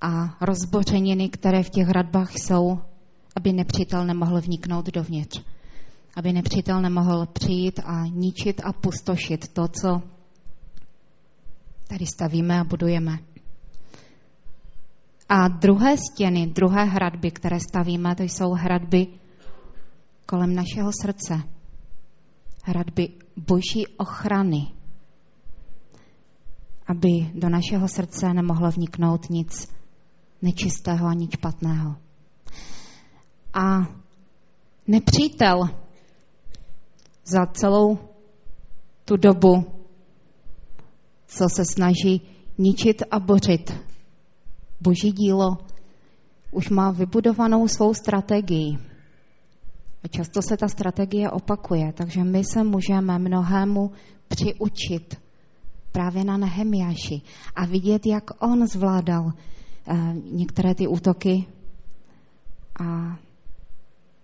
a 0.02 0.38
rozbořeniny, 0.42 1.30
které 1.30 1.64
v 1.64 1.70
těch 1.70 1.88
hradbách 1.88 2.32
jsou, 2.32 2.80
aby 3.36 3.54
nepřítel 3.54 4.06
nemohl 4.06 4.42
vniknout 4.42 4.86
dovnitř. 4.86 5.42
Aby 6.16 6.34
nepřítel 6.34 6.82
nemohl 6.82 7.26
přijít 7.26 7.80
a 7.86 8.06
ničit 8.06 8.62
a 8.64 8.74
pustošit 8.74 9.48
to, 9.48 9.68
co 9.68 10.02
tady 11.88 12.06
stavíme 12.06 12.60
a 12.60 12.64
budujeme. 12.64 13.18
A 15.30 15.48
druhé 15.48 15.98
stěny, 15.98 16.48
druhé 16.48 16.84
hradby, 16.86 17.32
které 17.32 17.60
stavíme, 17.60 18.16
to 18.16 18.24
jsou 18.24 18.52
hradby 18.52 19.08
kolem 20.26 20.56
našeho 20.56 20.92
srdce. 21.02 21.44
Hradby 22.64 23.10
boží 23.38 23.88
ochrany, 23.98 24.68
aby 26.88 27.32
do 27.34 27.50
našeho 27.50 27.88
srdce 27.88 28.34
nemohlo 28.34 28.72
vniknout 28.72 29.30
nic 29.30 29.74
nečistého 30.42 31.08
ani 31.08 31.28
špatného. 31.32 31.96
A 33.54 33.78
nepřítel 34.88 35.83
za 37.26 37.46
celou 37.46 37.98
tu 39.06 39.18
dobu, 39.18 39.66
co 41.28 41.50
se 41.50 41.66
snaží 41.66 42.22
ničit 42.58 43.04
a 43.12 43.20
bořit 43.20 43.74
boží 44.84 45.12
dílo, 45.12 45.58
už 46.52 46.70
má 46.70 46.92
vybudovanou 46.92 47.68
svou 47.68 47.94
strategii. 47.94 48.78
A 50.04 50.08
často 50.08 50.42
se 50.42 50.58
ta 50.58 50.68
strategie 50.68 51.32
opakuje, 51.32 51.94
takže 51.94 52.24
my 52.24 52.44
se 52.44 52.64
můžeme 52.64 53.20
mnohému 53.20 53.92
přiučit 54.28 55.22
právě 55.92 56.24
na 56.24 56.38
Nehemiáši 56.38 57.22
a 57.56 57.66
vidět, 57.66 58.06
jak 58.06 58.44
on 58.44 58.68
zvládal 58.68 59.26
uh, 59.26 59.34
některé 60.32 60.76
ty 60.76 60.88
útoky 60.88 61.46
a 62.80 63.18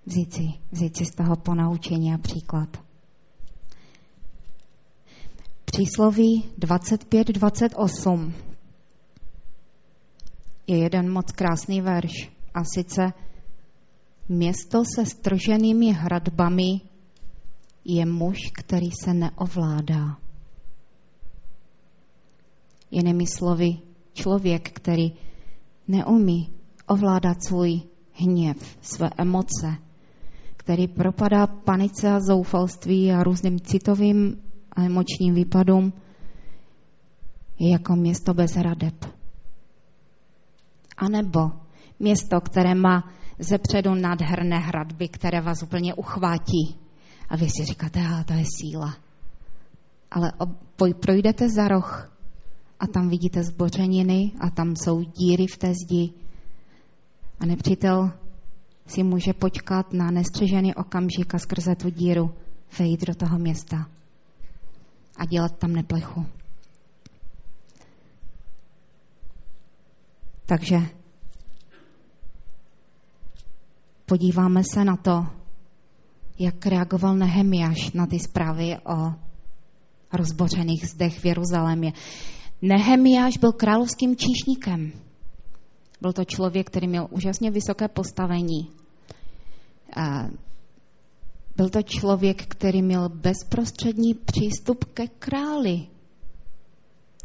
vzít 0.06 0.34
si, 0.34 0.48
vzít 0.72 0.98
si 0.98 1.06
z 1.06 1.16
toho 1.16 1.36
ponaučení 1.36 2.14
a 2.14 2.18
příklad. 2.18 2.89
Přísloví 5.72 6.46
25-28 6.60 8.34
je 10.68 10.78
jeden 10.78 11.12
moc 11.14 11.32
krásný 11.32 11.82
verš 11.82 12.32
a 12.54 12.64
sice 12.64 13.14
Město 14.30 14.84
se 14.96 15.06
strženými 15.06 15.92
hradbami 15.94 16.82
je 17.86 18.06
muž, 18.06 18.38
který 18.54 18.90
se 19.04 19.14
neovládá. 19.14 20.18
Jinými 22.92 23.28
slovy, 23.28 23.68
člověk, 24.14 24.72
který 24.72 25.12
neumí 25.88 26.50
ovládat 26.88 27.44
svůj 27.44 27.82
hněv, 28.14 28.78
své 28.82 29.10
emoce, 29.18 29.78
který 30.58 30.88
propadá 30.88 31.48
panice 31.48 32.10
a 32.10 32.20
zoufalství 32.20 33.12
a 33.12 33.24
různým 33.24 33.60
citovým 33.60 34.49
a 34.80 34.86
emočním 34.86 35.34
výpadům, 35.34 35.94
je 37.60 37.72
jako 37.72 37.96
město 37.96 38.34
bez 38.34 38.52
hradeb. 38.52 39.06
A 40.98 41.10
nebo 41.10 41.52
město, 42.00 42.42
které 42.42 42.76
má 42.76 43.12
zepředu 43.40 43.96
nádherné 43.96 44.60
hradby, 44.60 45.08
které 45.08 45.42
vás 45.42 45.64
úplně 45.64 45.94
uchvátí. 45.94 46.76
A 47.30 47.36
vy 47.36 47.50
si 47.50 47.66
říkáte, 47.66 48.08
a 48.08 48.24
to 48.24 48.34
je 48.34 48.44
síla. 48.60 48.98
Ale 50.12 50.32
projdete 51.00 51.50
za 51.50 51.68
roh 51.68 52.18
a 52.80 52.88
tam 52.88 53.10
vidíte 53.10 53.44
zbořeniny 53.44 54.32
a 54.40 54.50
tam 54.50 54.76
jsou 54.76 55.02
díry 55.02 55.46
v 55.48 55.58
té 55.58 55.74
zdi. 55.74 56.14
A 57.40 57.46
nepřítel 57.46 58.12
si 58.88 59.04
může 59.04 59.34
počkat 59.34 59.94
na 59.94 60.12
nestřežený 60.12 60.76
okamžik 60.76 61.36
a 61.36 61.40
skrze 61.40 61.76
tu 61.76 61.90
díru 61.90 62.32
vejít 62.80 63.08
do 63.08 63.16
toho 63.16 63.40
města 63.40 63.99
a 65.20 65.26
dělat 65.26 65.58
tam 65.58 65.74
neplechu. 65.74 66.26
Takže 70.46 70.78
podíváme 74.06 74.64
se 74.64 74.86
na 74.86 74.96
to, 74.96 75.28
jak 76.40 76.66
reagoval 76.66 77.16
Nehemiáš 77.16 77.92
na 77.92 78.08
ty 78.08 78.20
zprávy 78.20 78.78
o 78.86 79.14
rozbořených 80.14 80.88
zdech 80.88 81.20
v 81.20 81.26
Jeruzalémě. 81.26 81.94
Nehemiáš 82.62 83.38
byl 83.38 83.52
královským 83.52 84.16
číšníkem. 84.16 84.92
Byl 86.02 86.14
to 86.14 86.26
člověk, 86.26 86.68
který 86.68 86.88
měl 86.88 87.08
úžasně 87.12 87.52
vysoké 87.52 87.88
postavení. 87.88 88.70
Byl 91.60 91.70
to 91.70 91.82
člověk, 91.82 92.46
který 92.48 92.82
měl 92.82 93.10
bezprostřední 93.10 94.14
přístup 94.14 94.86
ke 94.86 95.08
králi. 95.08 95.82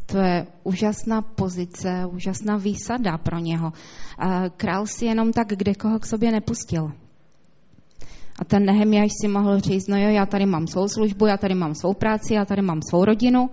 To 0.05 0.17
je 0.17 0.47
úžasná 0.63 1.21
pozice, 1.21 2.05
úžasná 2.11 2.57
výsada 2.57 3.17
pro 3.17 3.39
něho. 3.39 3.73
Král 4.57 4.87
si 4.87 5.05
jenom 5.05 5.33
tak 5.33 5.47
kde 5.47 5.75
koho 5.75 5.99
k 5.99 6.05
sobě 6.05 6.31
nepustil. 6.31 6.91
A 8.39 8.45
ten 8.45 8.65
Nehemiáš 8.65 9.11
si 9.21 9.27
mohl 9.27 9.59
říct, 9.59 9.87
no 9.87 9.97
jo, 9.97 10.09
já 10.09 10.25
tady 10.25 10.45
mám 10.45 10.67
svou 10.67 10.87
službu, 10.87 11.25
já 11.25 11.37
tady 11.37 11.55
mám 11.55 11.75
svou 11.75 11.93
práci, 11.93 12.33
já 12.33 12.45
tady 12.45 12.61
mám 12.61 12.79
svou 12.89 13.05
rodinu. 13.05 13.49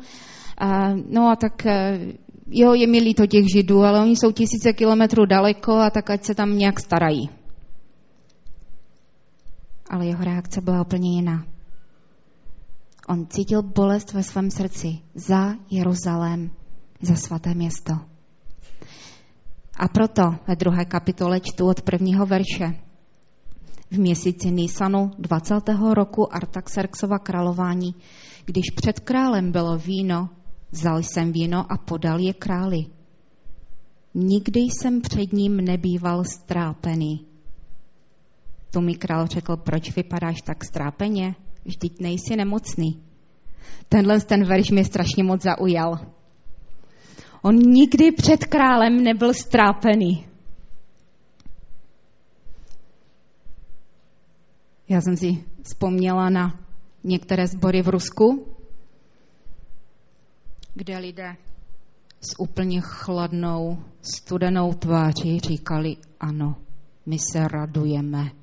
No 1.11 1.29
a 1.29 1.37
tak 1.37 1.67
e, 1.67 1.99
jo, 2.47 2.75
je 2.75 2.87
mi 2.87 2.99
líto 2.99 3.27
těch 3.27 3.45
židů, 3.57 3.83
ale 3.83 4.01
oni 4.01 4.17
jsou 4.17 4.33
tisíce 4.33 4.73
kilometrů 4.73 5.27
daleko 5.27 5.73
a 5.73 5.91
tak 5.91 6.11
ať 6.11 6.25
se 6.25 6.35
tam 6.35 6.59
nějak 6.59 6.81
starají. 6.81 7.42
Ale 9.93 10.07
jeho 10.07 10.25
reakce 10.25 10.61
byla 10.61 10.81
úplně 10.81 11.17
jiná. 11.17 11.45
On 13.09 13.27
cítil 13.27 13.63
bolest 13.63 14.13
ve 14.13 14.23
svém 14.23 14.51
srdci 14.51 14.99
za 15.15 15.55
Jeruzalém, 15.71 16.51
za 17.01 17.15
svaté 17.15 17.55
město. 17.55 17.93
A 19.77 19.89
proto 19.89 20.23
ve 20.49 20.57
druhé 20.57 20.85
kapitole 20.85 21.41
čtu 21.41 21.67
od 21.67 21.83
prvního 21.83 22.27
verše. 22.27 22.75
V 23.91 23.99
měsíci 23.99 24.51
Nisanu 24.51 25.11
20. 25.19 25.55
roku 25.95 26.35
Artaxerxova 26.35 27.19
králování, 27.19 27.95
když 28.45 28.65
před 28.77 29.01
králem 29.01 29.53
bylo 29.53 29.79
víno, 29.79 30.29
vzal 30.71 30.99
jsem 30.99 31.33
víno 31.33 31.73
a 31.73 31.77
podal 31.77 32.21
je 32.21 32.35
králi. 32.35 32.87
Nikdy 34.15 34.61
jsem 34.61 35.01
před 35.01 35.33
ním 35.33 35.57
nebýval 35.57 36.25
strápený. 36.25 37.32
To 38.73 38.81
mi 38.81 38.95
král 38.95 39.27
řekl, 39.27 39.57
proč 39.57 39.97
vypadáš 39.97 40.43
tak 40.43 40.65
strápeně? 40.65 41.35
Vždyť 41.65 42.01
nejsi 42.01 42.37
nemocný. 42.37 43.03
Tenhle 43.89 44.21
ten 44.21 44.45
verš 44.45 44.71
mě 44.71 44.85
strašně 44.85 45.25
moc 45.25 45.43
zaujal. 45.43 45.99
On 47.43 47.57
nikdy 47.57 48.13
před 48.13 48.45
králem 48.45 49.05
nebyl 49.05 49.35
strápený. 49.35 50.27
Já 54.89 55.01
jsem 55.01 55.17
si 55.17 55.45
vzpomněla 55.63 56.31
na 56.31 56.61
některé 57.05 57.47
sbory 57.47 57.83
v 57.83 57.89
Rusku, 57.89 58.47
kde 60.75 60.99
lidé 60.99 61.37
s 62.21 62.41
úplně 62.41 62.81
chladnou, 62.81 63.85
studenou 64.03 64.73
tváří 64.73 65.41
říkali 65.41 65.97
ano, 66.21 66.57
my 67.07 67.19
se 67.19 67.49
radujeme. 67.49 68.42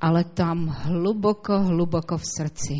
Ale 0.00 0.24
tam 0.24 0.66
hluboko, 0.66 1.58
hluboko 1.62 2.18
v 2.18 2.26
srdci. 2.26 2.74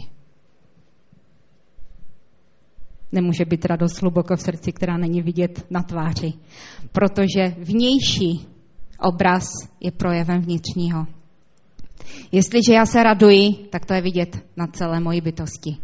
Nemůže 3.13 3.45
být 3.45 3.65
radost 3.65 4.01
hluboko 4.01 4.37
v 4.37 4.41
srdci, 4.41 4.73
která 4.73 4.97
není 4.97 5.23
vidět 5.23 5.67
na 5.71 5.83
tváři, 5.83 6.33
protože 6.93 7.55
vnější 7.59 8.47
obraz 8.99 9.45
je 9.81 9.91
projevem 9.93 10.41
vnitřního. 10.41 11.07
Jestliže 12.33 12.73
já 12.73 12.87
se 12.87 13.03
raduji, 13.03 13.55
tak 13.71 13.87
to 13.87 13.95
je 13.95 14.01
vidět 14.01 14.45
na 14.57 14.67
celé 14.67 15.01
mojí 15.01 15.21
bytosti. 15.21 15.77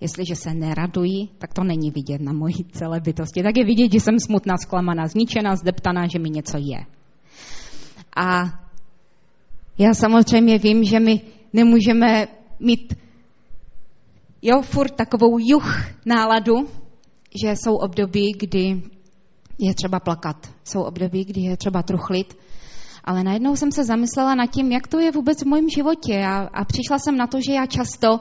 Jestliže 0.00 0.34
se 0.36 0.54
neraduji, 0.54 1.28
tak 1.38 1.54
to 1.54 1.64
není 1.64 1.90
vidět 1.90 2.20
na 2.20 2.32
mojí 2.32 2.64
celé 2.72 3.00
bytosti. 3.00 3.42
Tak 3.42 3.56
je 3.56 3.64
vidět, 3.64 3.92
že 3.92 4.00
jsem 4.00 4.18
smutná, 4.20 4.56
zklamaná, 4.56 5.06
zničená, 5.06 5.56
zdeptaná, 5.56 6.06
že 6.06 6.18
mi 6.18 6.30
něco 6.30 6.58
je. 6.58 6.80
A 8.16 8.44
já 9.78 9.94
samozřejmě 9.94 10.58
vím, 10.58 10.84
že 10.84 11.00
my 11.00 11.20
nemůžeme 11.52 12.28
mít 12.60 12.94
jo, 14.42 14.62
furt 14.62 14.90
takovou 14.96 15.38
juch 15.38 15.76
náladu, 16.06 16.68
že 17.42 17.56
jsou 17.56 17.76
období, 17.76 18.32
kdy 18.32 18.82
je 19.58 19.74
třeba 19.74 20.00
plakat. 20.00 20.50
Jsou 20.64 20.82
období, 20.82 21.24
kdy 21.24 21.40
je 21.40 21.56
třeba 21.56 21.82
truchlit. 21.82 22.36
Ale 23.04 23.24
najednou 23.24 23.56
jsem 23.56 23.72
se 23.72 23.84
zamyslela 23.84 24.34
nad 24.34 24.46
tím, 24.46 24.72
jak 24.72 24.88
to 24.88 25.00
je 25.00 25.12
vůbec 25.12 25.42
v 25.42 25.46
mém 25.46 25.68
životě. 25.68 26.24
A, 26.24 26.38
a 26.38 26.64
přišla 26.64 26.98
jsem 26.98 27.16
na 27.16 27.26
to, 27.26 27.38
že 27.46 27.52
já 27.52 27.66
často 27.66 28.20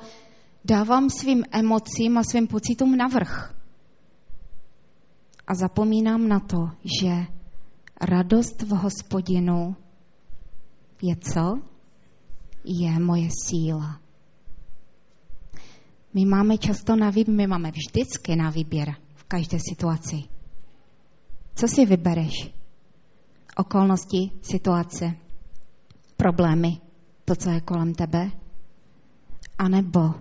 dávám 0.66 1.10
svým 1.10 1.44
emocím 1.52 2.18
a 2.18 2.24
svým 2.24 2.48
pocitům 2.48 2.98
navrh. 2.98 3.54
A 5.48 5.56
zapomínám 5.56 6.28
na 6.28 6.40
to, 6.40 6.58
že 7.00 7.26
radost 8.02 8.62
v 8.62 8.70
hospodinu 8.70 9.76
je 11.02 11.16
co? 11.16 11.60
Je 12.64 13.00
moje 13.00 13.30
síla. 13.32 14.00
My 16.14 16.26
máme 16.26 16.58
často 16.58 16.96
na 16.96 17.10
výběr, 17.10 17.36
my 17.36 17.48
máme 17.48 17.72
vždycky 17.72 18.36
na 18.36 18.50
výběr 18.50 18.96
v 19.16 19.24
každé 19.24 19.58
situaci. 19.60 20.24
Co 21.56 21.68
si 21.68 21.86
vybereš? 21.86 22.52
Okolnosti, 23.58 24.32
situace, 24.42 25.16
problémy, 26.18 26.78
to, 27.26 27.36
co 27.36 27.50
je 27.50 27.62
kolem 27.62 27.94
tebe? 27.94 28.32
A 29.58 29.70
nebo 29.70 30.14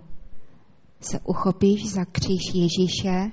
se 0.99 1.19
uchopíš 1.19 1.91
za 1.91 2.05
kříž 2.05 2.41
Ježíše 2.53 3.31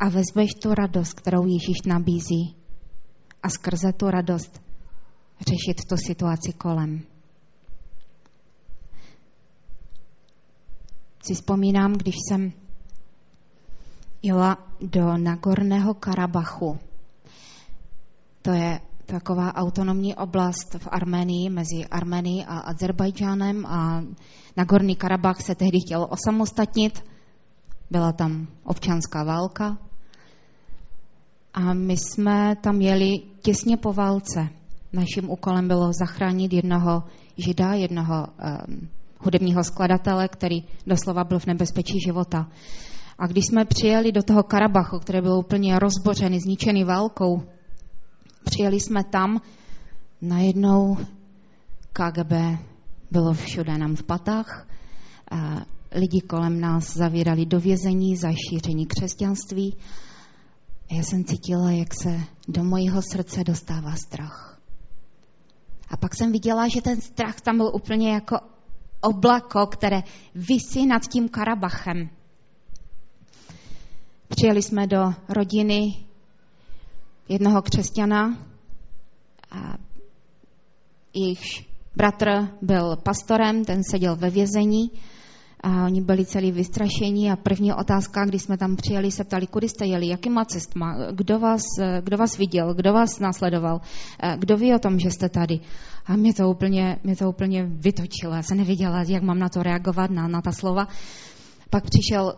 a 0.00 0.08
vezmeš 0.08 0.50
tu 0.62 0.74
radost, 0.74 1.14
kterou 1.14 1.46
Ježíš 1.46 1.82
nabízí 1.86 2.56
a 3.42 3.48
skrze 3.48 3.92
tu 3.92 4.10
radost 4.10 4.63
řešit 5.40 5.84
tu 5.88 5.96
situaci 5.96 6.52
kolem. 6.52 7.02
Si 11.26 11.34
vzpomínám, 11.34 11.92
když 11.92 12.14
jsem 12.28 12.52
jela 14.22 14.56
do 14.80 15.16
Nagorného 15.16 15.94
Karabachu. 15.94 16.78
To 18.42 18.50
je 18.50 18.80
taková 19.06 19.54
autonomní 19.54 20.14
oblast 20.14 20.74
v 20.78 20.88
Armenii, 20.90 21.50
mezi 21.50 21.84
Armenií 21.90 22.44
a 22.44 22.58
Azerbajdžánem 22.58 23.66
a 23.66 24.02
Nagorný 24.56 24.96
Karabach 24.96 25.40
se 25.40 25.54
tehdy 25.54 25.80
chtěl 25.80 26.06
osamostatnit. 26.10 27.04
Byla 27.90 28.12
tam 28.12 28.46
občanská 28.64 29.24
válka. 29.24 29.78
A 31.54 31.74
my 31.74 31.96
jsme 31.96 32.56
tam 32.56 32.80
jeli 32.80 33.18
těsně 33.42 33.76
po 33.76 33.92
válce. 33.92 34.48
Naším 34.94 35.30
úkolem 35.30 35.68
bylo 35.68 35.92
zachránit 35.92 36.52
jednoho 36.52 37.02
žida, 37.36 37.72
jednoho 37.72 38.26
um, 38.26 38.88
hudebního 39.18 39.64
skladatele, 39.64 40.28
který 40.28 40.64
doslova 40.86 41.24
byl 41.24 41.38
v 41.38 41.46
nebezpečí 41.46 42.00
života. 42.06 42.48
A 43.18 43.26
když 43.26 43.44
jsme 43.44 43.64
přijeli 43.64 44.12
do 44.12 44.22
toho 44.22 44.42
Karabachu, 44.42 44.98
který 44.98 45.20
byl 45.20 45.38
úplně 45.38 45.78
rozbořený, 45.78 46.40
zničený 46.40 46.84
válkou, 46.84 47.42
přijeli 48.44 48.80
jsme 48.80 49.04
tam, 49.04 49.40
najednou 50.22 50.96
KGB 51.92 52.32
bylo 53.10 53.32
všude 53.32 53.78
nám 53.78 53.96
v 53.96 54.02
patách, 54.02 54.68
a 55.30 55.66
lidi 55.92 56.20
kolem 56.20 56.60
nás 56.60 56.94
zavírali 56.96 57.46
do 57.46 57.60
vězení 57.60 58.16
za 58.16 58.28
šíření 58.32 58.86
křesťanství. 58.86 59.76
Já 60.92 61.02
jsem 61.02 61.24
cítila, 61.24 61.70
jak 61.70 61.94
se 61.94 62.20
do 62.48 62.64
mojeho 62.64 63.00
srdce 63.12 63.44
dostává 63.44 63.96
strach. 63.96 64.53
A 65.94 65.96
pak 65.96 66.16
jsem 66.16 66.32
viděla, 66.32 66.68
že 66.68 66.82
ten 66.82 67.00
strach 67.00 67.40
tam 67.40 67.56
byl 67.56 67.70
úplně 67.74 68.12
jako 68.12 68.36
oblako, 69.00 69.66
které 69.66 70.02
visí 70.34 70.86
nad 70.86 71.02
tím 71.02 71.28
Karabachem. 71.28 72.10
Přijeli 74.28 74.62
jsme 74.62 74.86
do 74.86 75.14
rodiny 75.28 76.06
jednoho 77.28 77.62
křesťana, 77.62 78.38
a 79.50 79.74
jejichž 81.14 81.66
bratr 81.96 82.48
byl 82.62 82.96
pastorem, 82.96 83.64
ten 83.64 83.80
seděl 83.90 84.16
ve 84.16 84.30
vězení 84.30 84.90
a 85.64 85.84
oni 85.84 86.00
byli 86.00 86.26
celý 86.26 86.52
vystrašení 86.52 87.30
a 87.30 87.36
první 87.36 87.72
otázka, 87.72 88.24
když 88.24 88.42
jsme 88.42 88.58
tam 88.58 88.76
přijeli, 88.76 89.10
se 89.10 89.24
ptali, 89.24 89.46
kudy 89.46 89.68
jste 89.68 89.86
jeli, 89.86 90.08
jakýma 90.08 90.44
cestma, 90.44 90.96
kdo 91.12 91.38
vás, 91.38 91.62
kdo 92.00 92.16
vás 92.16 92.38
viděl, 92.38 92.74
kdo 92.74 92.92
vás 92.92 93.18
následoval, 93.18 93.80
kdo 94.38 94.56
ví 94.56 94.74
o 94.74 94.78
tom, 94.78 94.98
že 94.98 95.10
jste 95.10 95.28
tady. 95.28 95.60
A 96.06 96.16
mě 96.16 96.34
to 96.34 96.50
úplně, 96.50 96.98
mě 97.04 97.16
to 97.16 97.28
úplně 97.28 97.64
vytočilo, 97.64 98.34
já 98.34 98.42
jsem 98.42 98.58
nevěděla, 98.58 99.04
jak 99.08 99.22
mám 99.22 99.38
na 99.38 99.48
to 99.48 99.62
reagovat, 99.62 100.10
na, 100.10 100.28
na 100.28 100.42
ta 100.42 100.52
slova. 100.52 100.88
Pak 101.70 101.84
přišel 101.84 102.34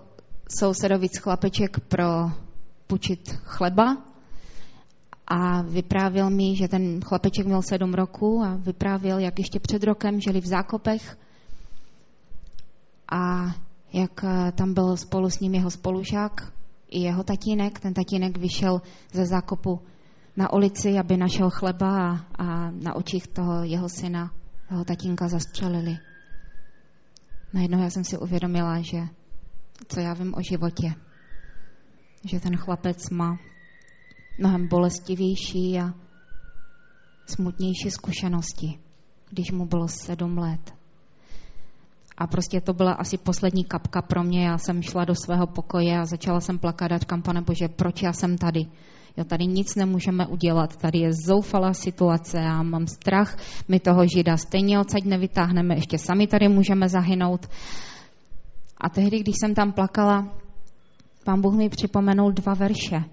sousedovic 0.59 1.19
chlapeček 1.19 1.81
pro 1.81 2.31
pučit 2.87 3.31
chleba 3.45 3.97
a 5.27 5.63
vyprávěl 5.63 6.31
mi, 6.31 6.57
že 6.57 6.69
ten 6.69 7.01
chlapeček 7.01 7.47
měl 7.47 7.63
sedm 7.63 7.95
roku 7.95 8.43
a 8.45 8.57
vyprávěl, 8.57 9.19
jak 9.19 9.39
ještě 9.39 9.61
před 9.61 9.85
rokem 9.85 10.21
žili 10.21 10.41
v 10.41 10.47
zákopech 10.47 11.17
a 13.13 13.55
jak 13.93 14.25
eh, 14.25 14.53
tam 14.53 14.75
byl 14.75 14.97
spolu 14.97 15.31
s 15.31 15.41
ním 15.41 15.55
jeho 15.55 15.71
spolužák 15.71 16.53
i 16.91 17.01
jeho 17.01 17.23
tatínek. 17.23 17.81
Ten 17.81 17.95
tatínek 17.95 18.39
vyšel 18.39 18.83
ze 19.13 19.27
zákopu 19.27 19.81
na 20.37 20.53
ulici, 20.53 20.99
aby 20.99 21.17
našel 21.17 21.51
chleba 21.51 22.11
a, 22.11 22.17
a 22.39 22.71
na 22.71 22.95
očích 22.95 23.27
toho 23.27 23.65
jeho 23.65 23.89
syna, 23.89 24.33
toho 24.69 24.85
tatínka 24.85 25.29
zastřelili. 25.29 25.99
Najednou 27.53 27.83
já 27.83 27.91
jsem 27.91 28.05
si 28.05 28.19
uvědomila, 28.19 28.81
že 28.81 28.99
co 29.89 30.01
já 30.01 30.15
vím 30.15 30.35
o 30.35 30.43
životě, 30.51 30.95
že 32.25 32.41
ten 32.41 32.57
chlapec 32.57 33.11
má 33.11 33.39
mnohem 34.39 34.69
bolestivější 34.69 35.81
a 35.81 35.95
smutnější 37.27 37.91
zkušenosti, 37.91 38.79
když 39.31 39.51
mu 39.51 39.67
bylo 39.67 39.89
sedm 39.89 40.39
let. 40.39 40.76
A 42.19 42.27
prostě 42.27 42.61
to 42.61 42.73
byla 42.73 42.93
asi 42.93 43.19
poslední 43.19 43.65
kapka 43.65 44.03
pro 44.03 44.25
mě. 44.25 44.47
Já 44.47 44.59
jsem 44.59 44.83
šla 44.83 45.05
do 45.05 45.15
svého 45.15 45.47
pokoje 45.47 45.99
a 45.99 46.05
začala 46.05 46.41
jsem 46.41 46.59
plakat 46.59 46.93
a 46.93 46.99
říkám, 46.99 47.23
pane 47.23 47.43
Bože, 47.43 47.69
proč 47.69 48.03
já 48.03 48.13
jsem 48.13 48.39
tady? 48.39 48.67
Jo, 49.17 49.25
tady 49.25 49.47
nic 49.47 49.75
nemůžeme 49.75 50.27
udělat, 50.27 50.77
tady 50.77 50.99
je 50.99 51.11
zoufalá 51.27 51.73
situace, 51.75 52.39
já 52.39 52.63
mám 52.63 52.87
strach, 52.87 53.37
my 53.69 53.81
toho 53.81 54.07
žida 54.17 54.37
stejně 54.37 54.81
odsaď 54.81 55.05
nevytáhneme, 55.05 55.75
ještě 55.75 55.99
sami 55.99 56.27
tady 56.27 56.49
můžeme 56.49 56.89
zahynout. 56.89 57.47
A 58.81 58.89
tehdy, 58.89 59.21
když 59.21 59.35
jsem 59.41 59.55
tam 59.55 59.73
plakala, 59.73 60.29
pán 61.25 61.41
Bůh 61.41 61.55
mi 61.55 61.69
připomenul 61.69 62.33
dva 62.33 62.55
verše. 62.55 63.05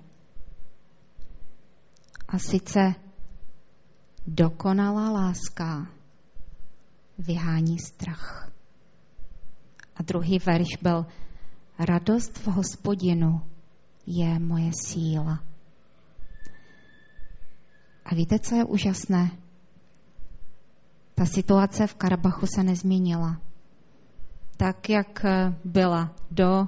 A 2.28 2.40
sice 2.40 2.96
dokonalá 4.28 5.12
láska 5.12 5.88
vyhání 7.18 7.80
strach. 7.80 8.53
A 9.96 10.04
druhý 10.04 10.40
verš 10.40 10.78
byl 10.82 11.06
radost 11.80 12.38
v 12.38 12.48
hospodinu 12.48 13.42
je 14.08 14.40
moje 14.40 14.72
síla. 14.86 15.40
A 18.06 18.16
víte, 18.16 18.40
co 18.40 18.56
je 18.56 18.64
úžasné? 18.64 19.32
Ta 21.16 21.26
situace 21.26 21.88
v 21.88 21.96
Karabachu 21.96 22.46
se 22.46 22.64
nezměnila. 22.64 23.42
Tak, 24.58 24.90
jak 24.90 25.26
byla 25.66 26.16
do 26.32 26.68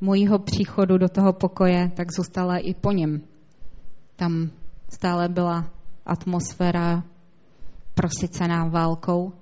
mojího 0.00 0.38
příchodu 0.38 0.98
do 0.98 1.08
toho 1.08 1.32
pokoje, 1.32 1.90
tak 1.96 2.12
zůstala 2.12 2.58
i 2.58 2.74
po 2.74 2.92
něm. 2.92 3.20
Tam 4.16 4.50
stále 4.88 5.28
byla 5.28 5.70
atmosféra 6.06 7.02
prosycená 7.94 8.68
válkou, 8.68 9.32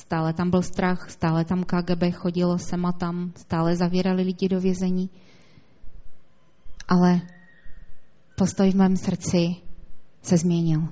stále 0.00 0.32
tam 0.32 0.50
byl 0.50 0.62
strach, 0.62 1.10
stále 1.10 1.44
tam 1.44 1.64
KGB 1.64 2.12
chodilo 2.12 2.58
sem 2.58 2.86
a 2.86 2.92
tam, 2.92 3.32
stále 3.36 3.76
zavírali 3.76 4.22
lidi 4.22 4.48
do 4.48 4.60
vězení. 4.60 5.10
Ale 6.88 7.20
postoj 8.36 8.70
v 8.70 8.74
mém 8.74 8.96
srdci 8.96 9.56
se 10.22 10.36
změnil. 10.36 10.88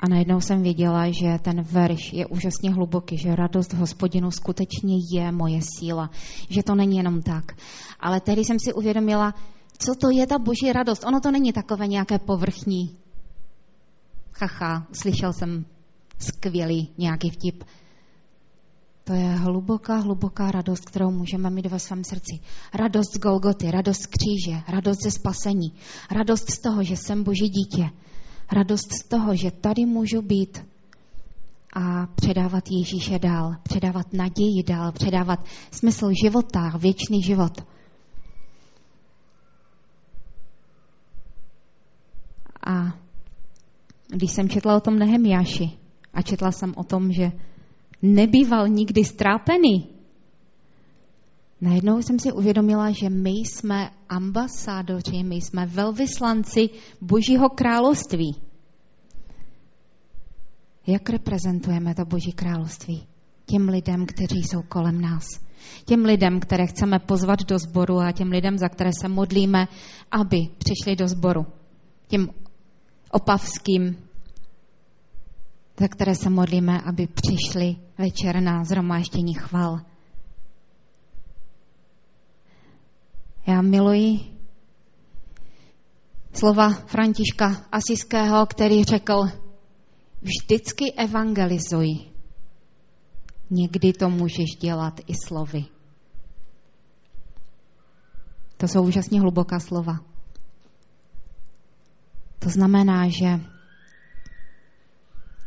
A 0.00 0.08
najednou 0.08 0.40
jsem 0.40 0.62
věděla, 0.62 1.10
že 1.10 1.38
ten 1.42 1.62
verš 1.62 2.12
je 2.12 2.26
úžasně 2.26 2.70
hluboký, 2.70 3.18
že 3.18 3.36
radost 3.36 3.72
hospodinu 3.72 4.30
skutečně 4.30 4.94
je 5.12 5.32
moje 5.32 5.60
síla, 5.62 6.10
že 6.48 6.62
to 6.62 6.74
není 6.74 6.96
jenom 6.96 7.22
tak. 7.22 7.44
Ale 8.00 8.20
tehdy 8.20 8.44
jsem 8.44 8.56
si 8.60 8.72
uvědomila, 8.72 9.34
co 9.78 9.94
to 9.94 10.10
je 10.10 10.26
ta 10.26 10.38
boží 10.38 10.72
radost. 10.72 11.04
Ono 11.06 11.20
to 11.20 11.30
není 11.30 11.52
takové 11.52 11.86
nějaké 11.86 12.18
povrchní. 12.18 12.96
Chacha, 14.32 14.86
slyšel 14.92 15.32
jsem 15.32 15.64
skvělý 16.18 16.90
nějaký 16.98 17.30
vtip. 17.30 17.64
To 19.04 19.14
je 19.14 19.28
hluboká, 19.28 19.96
hluboká 19.96 20.50
radost, 20.50 20.84
kterou 20.84 21.10
můžeme 21.10 21.50
mít 21.50 21.66
ve 21.66 21.78
svém 21.78 22.04
srdci. 22.04 22.40
Radost 22.74 23.14
z 23.14 23.18
Golgoty, 23.18 23.70
radost 23.70 24.02
z 24.02 24.06
kříže, 24.06 24.60
radost 24.68 25.02
ze 25.02 25.10
spasení, 25.10 25.72
radost 26.10 26.50
z 26.50 26.58
toho, 26.58 26.82
že 26.82 26.96
jsem 26.96 27.24
Boží 27.24 27.48
dítě, 27.48 27.90
radost 28.52 28.92
z 28.92 29.08
toho, 29.08 29.36
že 29.36 29.50
tady 29.50 29.86
můžu 29.86 30.22
být 30.22 30.66
a 31.76 32.06
předávat 32.06 32.64
Ježíše 32.70 33.18
dál, 33.18 33.56
předávat 33.62 34.12
naději 34.12 34.62
dál, 34.62 34.92
předávat 34.92 35.44
smysl 35.70 36.10
života, 36.24 36.72
věčný 36.78 37.22
život. 37.22 37.64
A 42.66 42.98
když 44.08 44.32
jsem 44.32 44.48
četla 44.48 44.76
o 44.76 44.80
tom 44.80 44.98
Nehemiáši 44.98 45.78
a 46.18 46.22
četla 46.22 46.52
jsem 46.52 46.74
o 46.76 46.84
tom, 46.84 47.12
že 47.12 47.32
nebýval 48.02 48.68
nikdy 48.68 49.04
strápený, 49.04 49.86
najednou 51.60 52.02
jsem 52.02 52.18
si 52.18 52.32
uvědomila, 52.32 52.90
že 52.90 53.10
my 53.10 53.30
jsme 53.30 53.90
ambasádoři, 54.08 55.22
my 55.22 55.36
jsme 55.36 55.66
velvyslanci 55.66 56.70
Božího 57.00 57.48
království. 57.48 58.36
Jak 60.86 61.10
reprezentujeme 61.10 61.94
to 61.94 62.04
Boží 62.04 62.32
království? 62.32 63.06
Těm 63.46 63.68
lidem, 63.68 64.06
kteří 64.06 64.42
jsou 64.42 64.62
kolem 64.62 65.00
nás. 65.00 65.24
Těm 65.84 66.04
lidem, 66.04 66.40
které 66.40 66.66
chceme 66.66 66.98
pozvat 66.98 67.38
do 67.48 67.58
sboru 67.58 67.98
a 67.98 68.12
těm 68.12 68.30
lidem, 68.30 68.58
za 68.58 68.68
které 68.68 68.90
se 69.00 69.08
modlíme, 69.08 69.68
aby 70.10 70.38
přišli 70.58 70.96
do 70.96 71.08
sboru. 71.08 71.46
Těm 72.08 72.28
opavským, 73.10 74.07
za 75.80 75.88
které 75.88 76.14
se 76.14 76.30
modlíme, 76.30 76.80
aby 76.80 77.06
přišli 77.06 77.76
večer 77.98 78.40
na 78.42 78.64
zhromáždění 78.64 79.34
chval. 79.34 79.80
Já 83.46 83.62
miluji 83.62 84.20
slova 86.32 86.70
Františka 86.70 87.66
Asiského, 87.72 88.46
který 88.46 88.84
řekl, 88.84 89.14
vždycky 90.22 90.92
evangelizuj. 90.92 91.88
Někdy 93.50 93.92
to 93.92 94.10
můžeš 94.10 94.50
dělat 94.60 95.00
i 95.06 95.14
slovy. 95.26 95.64
To 98.56 98.68
jsou 98.68 98.82
úžasně 98.82 99.20
hluboká 99.20 99.60
slova. 99.60 100.00
To 102.38 102.48
znamená, 102.48 103.08
že 103.08 103.40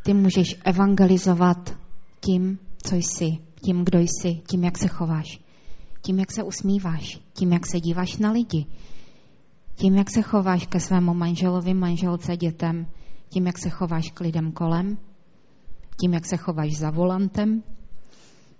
ty 0.04 0.14
můžeš 0.14 0.56
evangelizovat 0.66 1.78
tím, 2.26 2.60
co 2.84 2.96
jsi, 2.96 3.38
tím, 3.66 3.84
kdo 3.84 4.00
jsi, 4.00 4.42
tím, 4.52 4.64
jak 4.64 4.78
se 4.78 4.88
chováš, 4.88 5.40
tím, 6.02 6.20
jak 6.20 6.32
se 6.32 6.44
usmíváš, 6.44 7.20
tím, 7.34 7.54
jak 7.54 7.66
se 7.66 7.80
díváš 7.80 8.18
na 8.18 8.32
lidi, 8.32 8.66
tím, 9.76 9.96
jak 9.96 10.08
se 10.14 10.22
chováš 10.22 10.68
ke 10.68 10.80
svému 10.80 11.14
manželovi, 11.14 11.74
manželce, 11.74 12.38
dětem, 12.38 12.88
tím, 13.30 13.46
jak 13.46 13.58
se 13.58 13.70
chováš 13.70 14.12
k 14.12 14.20
lidem 14.20 14.52
kolem, 14.52 14.98
tím, 16.02 16.14
jak 16.14 16.26
se 16.26 16.38
chováš 16.38 16.70
za 16.80 16.90
volantem. 16.90 17.64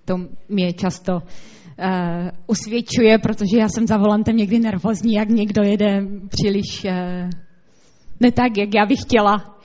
To 0.06 0.18
mě 0.50 0.74
často 0.74 1.14
uh, 1.14 1.22
usvědčuje, 2.48 3.18
protože 3.18 3.58
já 3.58 3.70
jsem 3.70 3.88
za 3.88 3.98
volantem 3.98 4.36
někdy 4.36 4.60
nervózní, 4.60 5.14
jak 5.14 5.30
někdo 5.30 5.64
jede 5.64 6.08
příliš 6.30 6.86
uh, 6.86 7.30
ne 8.20 8.32
tak, 8.32 8.58
jak 8.58 8.70
já 8.76 8.86
bych 8.86 9.02
chtěla. 9.02 9.58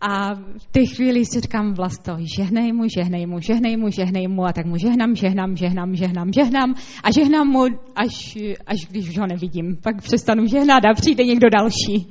A 0.00 0.34
v 0.34 0.66
té 0.70 0.86
chvíli 0.86 1.24
si 1.26 1.40
říkám 1.40 1.74
vlasto, 1.74 2.16
žehnej 2.36 2.72
mu, 2.72 2.88
žehnej 2.88 3.26
mu, 3.26 3.40
žehnej 3.40 3.76
mu, 3.76 3.90
žehnej 3.90 4.28
mu 4.28 4.44
a 4.44 4.52
tak 4.52 4.66
mu 4.66 4.76
žehnám, 4.76 5.14
žehnám, 5.14 5.56
žehnám, 5.56 5.96
žehnám, 5.96 6.32
žehnám 6.32 6.74
a 7.02 7.12
žehnám 7.12 7.48
mu, 7.48 7.64
až, 7.96 8.38
až 8.66 8.76
když 8.90 9.18
ho 9.18 9.26
nevidím. 9.26 9.76
Pak 9.82 10.02
přestanu 10.02 10.46
žehnat 10.46 10.84
a 10.84 10.94
přijde 10.94 11.24
někdo 11.24 11.50
další. 11.50 12.10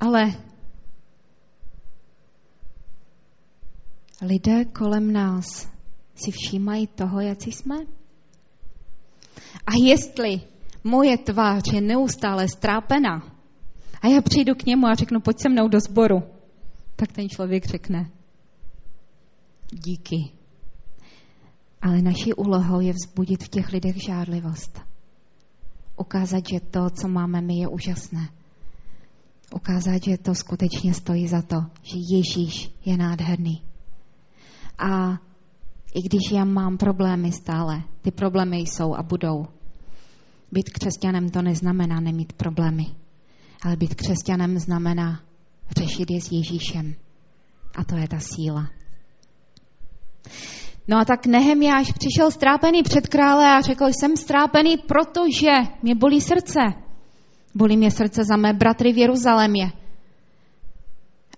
Ale 0.00 0.32
lidé 4.22 4.64
kolem 4.64 5.12
nás 5.12 5.68
si 6.14 6.30
všímají 6.30 6.86
toho, 6.86 7.20
jak 7.20 7.38
jsme. 7.46 7.76
A 9.66 9.72
jestli 9.84 10.40
moje 10.84 11.18
tvář 11.18 11.72
je 11.72 11.80
neustále 11.80 12.48
strápená, 12.48 13.35
a 14.02 14.06
já 14.06 14.22
přijdu 14.22 14.54
k 14.54 14.66
němu 14.66 14.86
a 14.86 14.94
řeknu, 14.94 15.20
pojď 15.20 15.38
se 15.38 15.48
mnou 15.48 15.68
do 15.68 15.80
sboru. 15.80 16.22
Tak 16.96 17.12
ten 17.12 17.28
člověk 17.28 17.66
řekne, 17.66 18.10
díky. 19.72 20.32
Ale 21.82 22.02
naší 22.02 22.34
úlohou 22.34 22.80
je 22.80 22.92
vzbudit 22.92 23.44
v 23.44 23.48
těch 23.48 23.72
lidech 23.72 23.96
žádlivost. 24.06 24.80
Ukázat, 25.96 26.48
že 26.48 26.60
to, 26.60 26.90
co 26.90 27.08
máme 27.08 27.40
my, 27.40 27.58
je 27.58 27.68
úžasné. 27.68 28.28
Ukázat, 29.54 30.02
že 30.02 30.18
to 30.18 30.34
skutečně 30.34 30.94
stojí 30.94 31.28
za 31.28 31.42
to, 31.42 31.56
že 31.82 31.96
Ježíš 32.10 32.70
je 32.84 32.96
nádherný. 32.96 33.62
A 34.78 35.18
i 35.94 36.02
když 36.02 36.32
já 36.32 36.44
mám 36.44 36.76
problémy 36.76 37.32
stále, 37.32 37.82
ty 38.02 38.10
problémy 38.10 38.56
jsou 38.56 38.94
a 38.94 39.02
budou. 39.02 39.46
Být 40.52 40.70
křesťanem 40.70 41.28
to 41.28 41.42
neznamená 41.42 42.00
nemít 42.00 42.32
problémy. 42.32 42.84
Ale 43.62 43.76
být 43.76 43.94
křesťanem 43.94 44.58
znamená 44.58 45.20
řešit 45.78 46.10
je 46.10 46.20
s 46.20 46.32
Ježíšem. 46.32 46.94
A 47.76 47.84
to 47.84 47.96
je 47.96 48.08
ta 48.08 48.18
síla. 48.18 48.70
No 50.88 50.98
a 50.98 51.04
tak 51.04 51.26
Nehemiáš 51.26 51.92
přišel 51.92 52.30
strápený 52.30 52.82
před 52.82 53.08
krále 53.08 53.46
a 53.46 53.60
řekl, 53.60 53.86
jsem 53.86 54.16
strápený, 54.16 54.76
protože 54.76 55.52
mě 55.82 55.94
bolí 55.94 56.20
srdce. 56.20 56.60
Bolí 57.54 57.76
mě 57.76 57.90
srdce 57.90 58.24
za 58.24 58.36
mé 58.36 58.52
bratry 58.52 58.92
v 58.92 58.98
Jeruzalémě. 58.98 59.72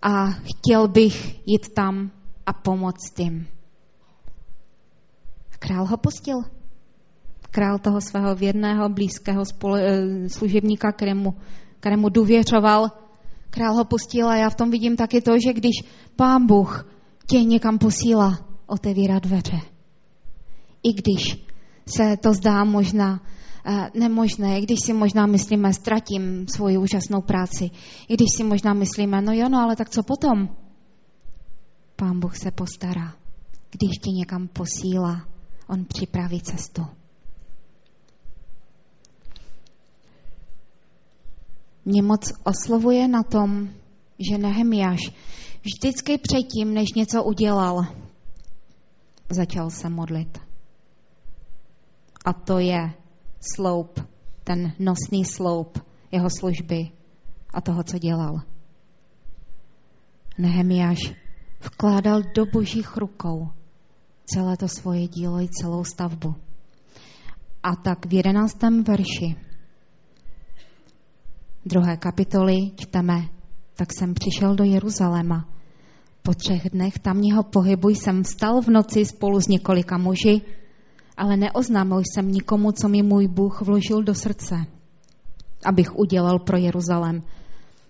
A 0.02 0.26
chtěl 0.26 0.88
bych 0.88 1.48
jít 1.48 1.74
tam 1.74 2.10
a 2.46 2.52
pomoct 2.52 3.18
jim. 3.18 3.46
Král 5.58 5.86
ho 5.86 5.96
pustil. 5.96 6.42
Král 7.50 7.78
toho 7.78 8.00
svého 8.00 8.34
věrného, 8.34 8.88
blízkého 8.88 9.44
spole, 9.44 9.82
eh, 9.82 10.28
služebníka, 10.28 10.92
kterému 10.92 11.34
kterému 11.80 12.08
důvěřoval, 12.08 12.90
král 13.50 13.74
ho 13.74 13.84
pustil 13.84 14.28
a 14.28 14.36
já 14.36 14.50
v 14.50 14.54
tom 14.54 14.70
vidím 14.70 14.96
taky 14.96 15.20
to, 15.20 15.32
že 15.38 15.52
když 15.52 15.84
pán 16.16 16.46
Bůh 16.46 16.94
tě 17.26 17.44
někam 17.44 17.78
posílá, 17.78 18.38
otevírá 18.66 19.18
dveře. 19.18 19.60
I 20.82 20.92
když 20.92 21.46
se 21.86 22.16
to 22.16 22.32
zdá 22.32 22.64
možná 22.64 23.20
eh, 23.66 23.90
nemožné, 23.94 24.58
i 24.58 24.62
když 24.62 24.78
si 24.84 24.92
možná 24.92 25.26
myslíme, 25.26 25.72
ztratím 25.72 26.46
svoji 26.56 26.78
úžasnou 26.78 27.20
práci, 27.20 27.70
i 28.08 28.14
když 28.14 28.28
si 28.36 28.44
možná 28.44 28.72
myslíme, 28.74 29.22
no 29.22 29.32
jo, 29.32 29.48
no 29.48 29.58
ale 29.58 29.76
tak 29.76 29.90
co 29.90 30.02
potom? 30.02 30.48
Pán 31.96 32.20
Bůh 32.20 32.36
se 32.36 32.50
postará. 32.50 33.14
Když 33.70 33.98
tě 33.98 34.10
někam 34.10 34.48
posílá, 34.48 35.26
on 35.68 35.84
připraví 35.84 36.40
cestu. 36.40 36.82
Mě 41.88 42.02
moc 42.02 42.32
oslovuje 42.44 43.08
na 43.08 43.22
tom, 43.22 43.68
že 44.30 44.38
Nehemiáš 44.38 45.00
vždycky 45.62 46.18
předtím, 46.18 46.74
než 46.74 46.92
něco 46.96 47.24
udělal, 47.24 47.86
začal 49.30 49.70
se 49.70 49.88
modlit. 49.88 50.38
A 52.24 52.32
to 52.32 52.58
je 52.58 52.92
sloup, 53.54 54.00
ten 54.44 54.72
nosný 54.78 55.24
sloup 55.24 55.78
jeho 56.12 56.28
služby 56.38 56.90
a 57.54 57.60
toho, 57.60 57.82
co 57.82 57.98
dělal. 57.98 58.40
Nehemiáš 60.38 60.98
vkládal 61.60 62.22
do 62.34 62.46
božích 62.46 62.96
rukou 62.96 63.48
celé 64.34 64.56
to 64.56 64.68
svoje 64.68 65.08
dílo 65.08 65.40
i 65.40 65.48
celou 65.48 65.84
stavbu. 65.84 66.34
A 67.62 67.76
tak 67.76 68.06
v 68.06 68.12
jedenáctém 68.12 68.84
verši 68.84 69.47
druhé 71.68 71.96
kapitoly 71.96 72.70
čteme, 72.76 73.22
tak 73.76 73.92
jsem 73.92 74.14
přišel 74.14 74.54
do 74.54 74.64
Jeruzaléma. 74.64 75.48
Po 76.22 76.34
třech 76.34 76.70
dnech 76.70 76.98
tamního 76.98 77.42
pohybu 77.42 77.88
jsem 77.88 78.22
vstal 78.22 78.62
v 78.62 78.68
noci 78.68 79.04
spolu 79.04 79.40
s 79.40 79.48
několika 79.48 79.98
muži, 79.98 80.42
ale 81.16 81.36
neoznámil 81.36 81.98
jsem 81.98 82.32
nikomu, 82.32 82.72
co 82.72 82.88
mi 82.88 83.02
můj 83.02 83.28
Bůh 83.28 83.62
vložil 83.62 84.02
do 84.02 84.14
srdce, 84.14 84.56
abych 85.64 85.98
udělal 85.98 86.38
pro 86.38 86.56
Jeruzalém. 86.56 87.22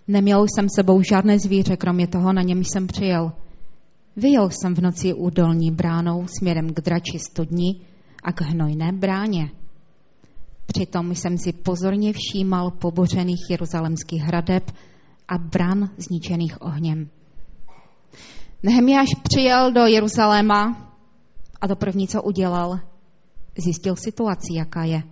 Neměl 0.07 0.45
jsem 0.47 0.67
sebou 0.75 1.01
žádné 1.01 1.39
zvíře, 1.39 1.77
kromě 1.77 2.07
toho, 2.07 2.33
na 2.33 2.41
něm 2.41 2.63
jsem 2.63 2.87
přijel– 2.87 3.31
Vyjel 4.19 4.49
jsem 4.49 4.75
v 4.75 4.81
noci 4.81 5.13
údolní 5.13 5.71
bránou 5.71 6.27
směrem 6.27 6.69
k 6.69 6.81
drači 6.81 7.19
studni 7.19 7.81
a 8.23 8.31
k 8.31 8.41
hnojné 8.41 8.91
bráně. 8.91 9.49
Přitom 10.73 11.15
jsem 11.15 11.37
si 11.37 11.53
pozorně 11.53 12.13
všímal 12.13 12.71
pobořených 12.71 13.49
jeruzalemských 13.49 14.21
hradeb 14.21 14.71
a 15.27 15.37
bran 15.37 15.89
zničených 15.97 16.61
ohněm. 16.61 17.09
Nehemiáš 18.63 19.07
přijel 19.23 19.71
do 19.71 19.85
Jeruzaléma 19.85 20.91
a 21.61 21.67
to 21.67 21.75
první, 21.75 22.07
co 22.07 22.21
udělal, 22.21 22.79
zjistil 23.57 23.95
situaci, 23.95 24.53
jaká 24.53 24.83
je. 24.83 25.03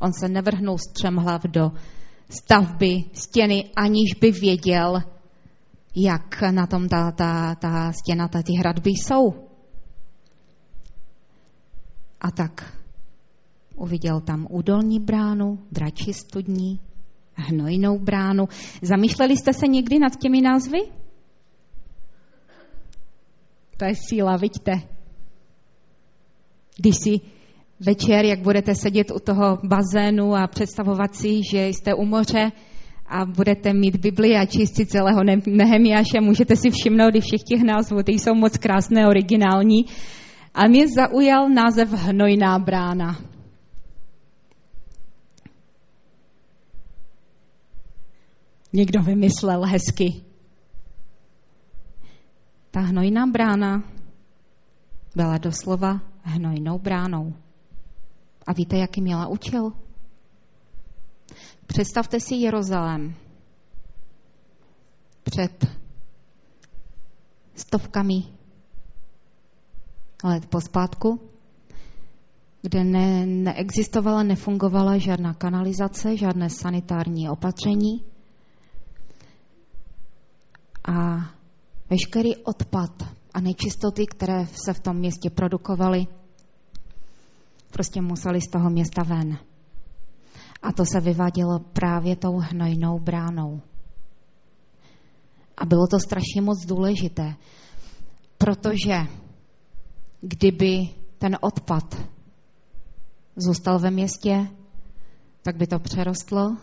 On 0.00 0.12
se 0.12 0.28
nevrhnul 0.28 0.78
střemhlav 0.78 1.42
do 1.42 1.72
stavby 2.30 3.04
stěny, 3.12 3.70
aniž 3.76 4.14
by 4.20 4.30
věděl, 4.30 5.02
jak 5.96 6.42
na 6.50 6.66
tom 6.66 6.88
ta, 6.88 7.10
ta, 7.12 7.54
ta 7.54 7.92
stěna, 7.92 8.28
ta, 8.28 8.42
ty 8.42 8.52
hradby 8.58 8.90
jsou. 8.90 9.34
A 12.20 12.30
tak 12.30 12.75
uviděl 13.76 14.20
tam 14.20 14.46
údolní 14.50 15.00
bránu, 15.00 15.58
drači 15.72 16.12
studní, 16.12 16.80
hnojnou 17.34 17.98
bránu. 17.98 18.48
Zamýšleli 18.82 19.36
jste 19.36 19.52
se 19.52 19.66
někdy 19.66 19.98
nad 19.98 20.16
těmi 20.16 20.40
názvy? 20.40 20.78
To 23.76 23.84
je 23.84 23.92
síla, 24.08 24.36
vidíte. 24.36 24.72
Když 26.78 26.96
si 26.96 27.20
večer, 27.80 28.24
jak 28.24 28.40
budete 28.40 28.74
sedět 28.74 29.10
u 29.10 29.18
toho 29.18 29.58
bazénu 29.64 30.34
a 30.34 30.46
představovat 30.46 31.14
si, 31.14 31.40
že 31.52 31.66
jste 31.66 31.94
u 31.94 32.04
moře, 32.04 32.52
a 33.08 33.24
budete 33.24 33.72
mít 33.72 33.96
Bibli 33.96 34.36
a 34.36 34.46
číst 34.46 34.72
celého 34.86 35.20
Nehemiáše, 35.46 36.20
můžete 36.20 36.56
si 36.56 36.70
všimnout 36.70 37.14
i 37.14 37.20
všech 37.20 37.42
těch 37.42 37.62
názvů, 37.62 38.02
ty 38.02 38.12
jsou 38.12 38.34
moc 38.34 38.56
krásné, 38.56 39.08
originální. 39.08 39.84
A 40.54 40.66
mě 40.68 40.88
zaujal 40.88 41.48
název 41.48 41.92
Hnojná 41.92 42.58
brána. 42.58 43.16
Někdo 48.72 49.02
vymyslel 49.02 49.64
hezky. 49.64 50.24
Ta 52.70 52.80
hnojná 52.80 53.26
brána 53.26 53.82
byla 55.16 55.38
doslova 55.38 56.00
hnojnou 56.22 56.78
bránou. 56.78 57.34
A 58.46 58.52
víte, 58.52 58.76
jaký 58.76 59.02
měla 59.02 59.26
účel? 59.26 59.72
Představte 61.66 62.20
si 62.20 62.34
Jeruzalém 62.34 63.14
před 65.22 65.66
stovkami 67.54 68.22
let 70.24 70.46
pospátku, 70.46 71.30
kde 72.62 72.84
ne, 72.84 73.26
neexistovala, 73.26 74.22
nefungovala 74.22 74.98
žádná 74.98 75.34
kanalizace, 75.34 76.16
žádné 76.16 76.50
sanitární 76.50 77.30
opatření 77.30 78.15
a 80.86 81.30
veškerý 81.90 82.36
odpad 82.36 82.90
a 83.34 83.40
nečistoty, 83.40 84.06
které 84.06 84.46
se 84.46 84.72
v 84.72 84.80
tom 84.80 84.96
městě 84.96 85.30
produkovaly, 85.30 86.06
prostě 87.70 88.02
museli 88.02 88.40
z 88.40 88.50
toho 88.50 88.70
města 88.70 89.02
ven. 89.02 89.38
A 90.62 90.72
to 90.72 90.84
se 90.84 91.00
vyvádělo 91.00 91.58
právě 91.58 92.16
tou 92.16 92.36
hnojnou 92.38 92.98
bránou. 92.98 93.60
A 95.56 95.66
bylo 95.66 95.86
to 95.86 95.98
strašně 96.00 96.42
moc 96.42 96.66
důležité, 96.66 97.34
protože 98.38 98.96
kdyby 100.20 100.88
ten 101.18 101.36
odpad 101.40 101.96
zůstal 103.36 103.78
ve 103.78 103.90
městě, 103.90 104.48
tak 105.42 105.56
by 105.56 105.66
to 105.66 105.78
přerostlo, 105.78 106.56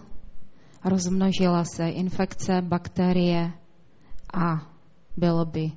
rozmnožila 0.86 1.64
se 1.66 1.90
infekce, 1.90 2.62
bakterie 2.62 3.63
a 4.34 4.62
bylo 5.18 5.46
by 5.46 5.72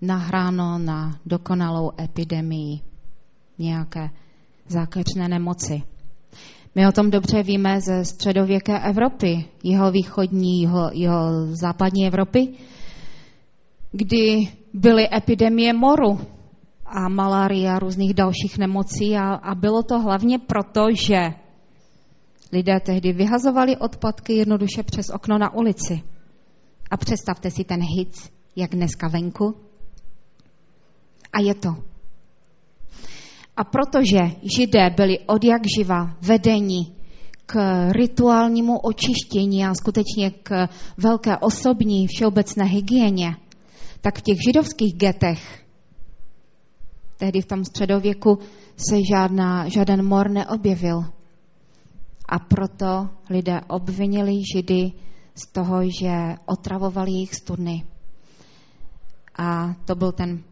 nahráno 0.00 0.78
na 0.78 1.18
dokonalou 1.26 1.90
epidemii 2.00 2.80
nějaké 3.58 4.10
zákeřné 4.68 5.28
nemoci. 5.28 5.82
My 6.74 6.88
o 6.88 6.92
tom 6.92 7.10
dobře 7.10 7.42
víme 7.42 7.80
ze 7.80 8.04
středověké 8.04 8.78
Evropy, 8.78 9.44
jeho 9.64 9.90
východní, 9.90 10.62
jeho, 10.62 10.90
jeho 10.92 11.46
západní 11.56 12.06
Evropy, 12.06 12.48
kdy 13.92 14.48
byly 14.74 15.08
epidemie 15.16 15.72
moru 15.72 16.20
a 16.86 17.08
malárie 17.08 17.70
a 17.70 17.78
různých 17.78 18.14
dalších 18.14 18.58
nemocí 18.58 19.16
a, 19.16 19.34
a 19.34 19.54
bylo 19.54 19.82
to 19.82 19.98
hlavně 20.00 20.38
proto, 20.38 20.86
že 21.06 21.34
lidé 22.52 22.80
tehdy 22.80 23.12
vyhazovali 23.12 23.76
odpadky 23.76 24.32
jednoduše 24.32 24.82
přes 24.82 25.10
okno 25.10 25.38
na 25.38 25.54
ulici. 25.54 26.02
A 26.92 26.96
představte 26.96 27.50
si 27.50 27.64
ten 27.64 27.80
hit, 27.80 28.32
jak 28.56 28.70
dneska 28.70 29.08
venku. 29.08 29.56
A 31.32 31.40
je 31.40 31.54
to 31.54 31.92
a 33.56 33.64
protože 33.64 34.18
židé 34.56 34.90
byli 34.96 35.18
od 35.26 35.44
jak 35.44 35.62
živa 35.76 36.16
vedeni 36.20 36.92
k 37.46 37.54
rituálnímu 37.92 38.78
očištění 38.78 39.64
a 39.64 39.74
skutečně 39.74 40.30
k 40.30 40.68
velké 40.96 41.36
osobní 41.36 42.06
všeobecné 42.06 42.64
hygieně, 42.64 43.36
tak 44.00 44.18
v 44.18 44.22
těch 44.22 44.38
židovských 44.46 44.94
getech, 44.96 45.64
tehdy 47.16 47.40
v 47.40 47.46
tom 47.46 47.64
středověku, 47.64 48.38
se 48.76 48.96
žádná, 49.10 49.68
žádný 49.68 50.02
mor 50.02 50.30
neobjevil. 50.30 51.04
A 52.28 52.38
proto 52.38 53.08
lidé 53.30 53.60
obvinili 53.68 54.32
židy 54.54 54.92
z 55.34 55.46
toho, 55.46 55.82
že 55.90 56.36
otravovali 56.46 57.10
jejich 57.10 57.34
studny. 57.34 57.86
A 59.36 59.74
to 59.84 59.94
byl 59.94 60.12
ten 60.12 60.44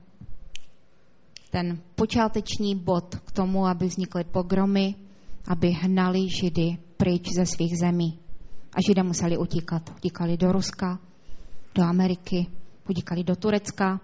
ten 1.50 1.78
počáteční 1.94 2.76
bod 2.76 3.14
k 3.14 3.32
tomu, 3.32 3.66
aby 3.66 3.86
vznikly 3.86 4.24
pogromy, 4.24 4.94
aby 5.48 5.70
hnali 5.70 6.28
Židy 6.28 6.78
pryč 6.96 7.28
ze 7.34 7.46
svých 7.46 7.78
zemí. 7.78 8.18
A 8.74 8.78
Židé 8.86 9.02
museli 9.02 9.38
utíkat. 9.38 9.90
Utíkali 9.96 10.36
do 10.36 10.52
Ruska, 10.52 10.98
do 11.74 11.82
Ameriky, 11.82 12.46
utíkali 12.88 13.24
do 13.24 13.36
Turecka, 13.36 14.00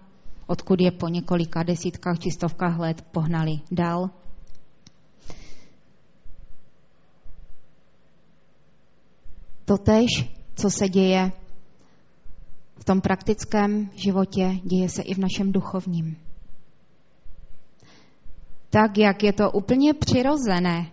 odkud 0.47 0.81
je 0.81 0.91
po 0.91 1.07
několika 1.07 1.63
desítkách 1.63 2.19
či 2.19 2.31
stovkách 2.31 2.79
let 2.79 3.01
pohnali 3.11 3.59
dál. 3.71 4.09
Totež, 9.65 10.36
co 10.57 10.69
se 10.69 10.89
děje 10.89 11.31
v 12.77 12.83
tom 12.85 13.01
praktickém 13.01 13.89
životě, 13.95 14.59
děje 14.63 14.89
se 14.89 15.01
i 15.01 15.13
v 15.13 15.17
našem 15.17 15.51
duchovním 15.51 16.17
tak, 18.69 18.97
jak 18.97 19.23
je 19.23 19.33
to 19.33 19.51
úplně 19.51 19.93
přirozené, 19.93 20.91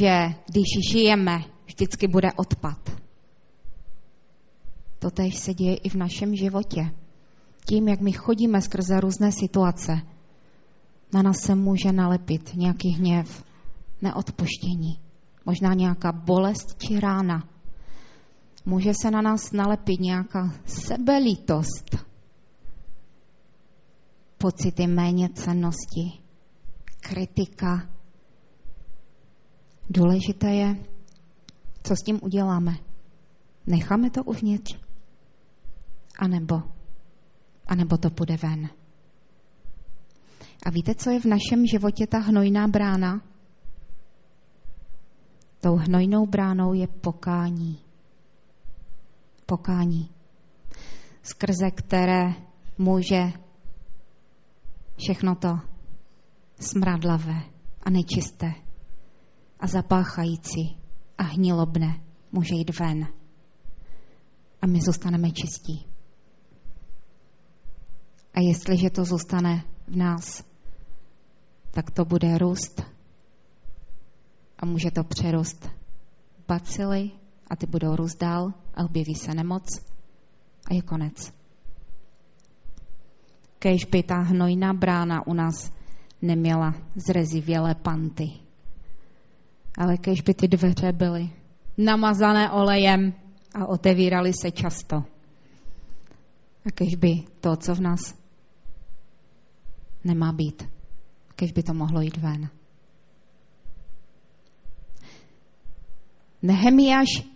že 0.00 0.34
když 0.46 0.64
žijeme, 0.92 1.44
vždycky 1.66 2.08
bude 2.08 2.28
odpad. 2.36 2.90
To 4.98 5.10
tež 5.10 5.36
se 5.36 5.54
děje 5.54 5.76
i 5.76 5.88
v 5.88 5.94
našem 5.94 6.36
životě. 6.36 6.90
Tím, 7.68 7.88
jak 7.88 8.00
my 8.00 8.12
chodíme 8.12 8.60
skrze 8.60 9.00
různé 9.00 9.32
situace, 9.32 9.92
na 11.12 11.22
nás 11.22 11.36
se 11.40 11.54
může 11.54 11.92
nalepit 11.92 12.54
nějaký 12.54 12.88
hněv, 12.88 13.44
neodpuštění, 14.02 14.98
možná 15.46 15.74
nějaká 15.74 16.12
bolest 16.12 16.76
či 16.78 17.00
rána. 17.00 17.48
Může 18.66 18.94
se 18.94 19.10
na 19.10 19.22
nás 19.22 19.52
nalepit 19.52 20.00
nějaká 20.00 20.52
sebelítost, 20.64 21.96
pocity 24.38 24.86
méně 24.86 25.28
cennosti, 25.28 26.12
kritika. 27.00 27.90
Důležité 29.90 30.54
je, 30.54 30.76
co 31.82 31.96
s 31.96 32.02
tím 32.02 32.18
uděláme. 32.22 32.76
Necháme 33.66 34.10
to 34.10 34.24
uvnitř? 34.24 34.78
A 36.18 36.28
nebo, 36.28 36.62
a 37.66 37.74
nebo 37.74 37.96
to 37.96 38.10
půjde 38.10 38.36
ven? 38.36 38.68
A 40.66 40.70
víte, 40.70 40.94
co 40.94 41.10
je 41.10 41.20
v 41.20 41.24
našem 41.24 41.66
životě 41.66 42.06
ta 42.06 42.18
hnojná 42.18 42.68
brána? 42.68 43.22
Tou 45.60 45.76
hnojnou 45.76 46.26
bránou 46.26 46.72
je 46.72 46.86
pokání. 46.86 47.85
Pokání, 49.46 50.10
skrze 51.22 51.70
které 51.70 52.34
může 52.78 53.32
všechno 54.98 55.34
to 55.34 55.58
smradlavé 56.60 57.42
a 57.82 57.90
nečisté 57.90 58.52
a 59.60 59.66
zapáchající 59.66 60.78
a 61.18 61.22
hnilobné 61.22 62.00
může 62.32 62.54
jít 62.54 62.78
ven. 62.80 63.06
A 64.62 64.66
my 64.66 64.80
zůstaneme 64.80 65.30
čistí. 65.30 65.86
A 68.34 68.40
jestliže 68.40 68.90
to 68.90 69.04
zůstane 69.04 69.64
v 69.86 69.96
nás, 69.96 70.44
tak 71.70 71.90
to 71.90 72.04
bude 72.04 72.38
růst 72.38 72.82
a 74.58 74.66
může 74.66 74.90
to 74.90 75.04
přerůst 75.04 75.68
bacily 76.48 77.10
a 77.50 77.56
ty 77.56 77.66
budou 77.66 77.96
růst 77.96 78.16
dál 78.16 78.52
a 78.74 78.84
objeví 78.84 79.14
se 79.14 79.34
nemoc 79.34 79.64
a 80.70 80.74
je 80.74 80.82
konec. 80.82 81.32
Kež 83.58 83.84
by 83.84 84.02
ta 84.02 84.14
hnojná 84.14 84.72
brána 84.72 85.26
u 85.26 85.34
nás 85.34 85.72
neměla 86.22 86.74
zrezivělé 86.94 87.74
panty, 87.74 88.30
ale 89.78 89.96
kež 89.96 90.20
by 90.20 90.34
ty 90.34 90.48
dveře 90.48 90.92
byly 90.92 91.30
namazané 91.78 92.50
olejem 92.50 93.12
a 93.54 93.66
otevíraly 93.66 94.32
se 94.32 94.50
často. 94.50 94.96
A 96.66 96.70
kež 96.74 96.94
by 96.94 97.24
to, 97.40 97.56
co 97.56 97.74
v 97.74 97.80
nás 97.80 98.14
nemá 100.04 100.32
být, 100.32 100.68
kež 101.36 101.52
by 101.52 101.62
to 101.62 101.74
mohlo 101.74 102.00
jít 102.00 102.16
ven. 102.16 102.48
Nehemiáš 106.42 107.35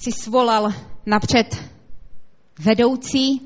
si 0.00 0.12
svolal 0.12 0.72
napřed 1.06 1.70
vedoucí 2.58 3.40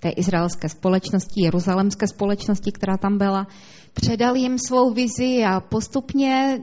té 0.00 0.08
izraelské 0.08 0.68
společnosti, 0.68 1.44
jeruzalemské 1.44 2.06
společnosti, 2.06 2.72
která 2.72 2.96
tam 2.96 3.18
byla, 3.18 3.46
předal 3.92 4.36
jim 4.36 4.58
svou 4.58 4.94
vizi 4.94 5.44
a 5.44 5.60
postupně 5.60 6.58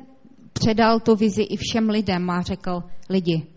předal 0.53 0.99
tu 0.99 1.15
vizi 1.15 1.41
i 1.41 1.57
všem 1.57 1.89
lidem 1.89 2.29
a 2.29 2.41
řekl, 2.41 2.83
lidi, 3.09 3.47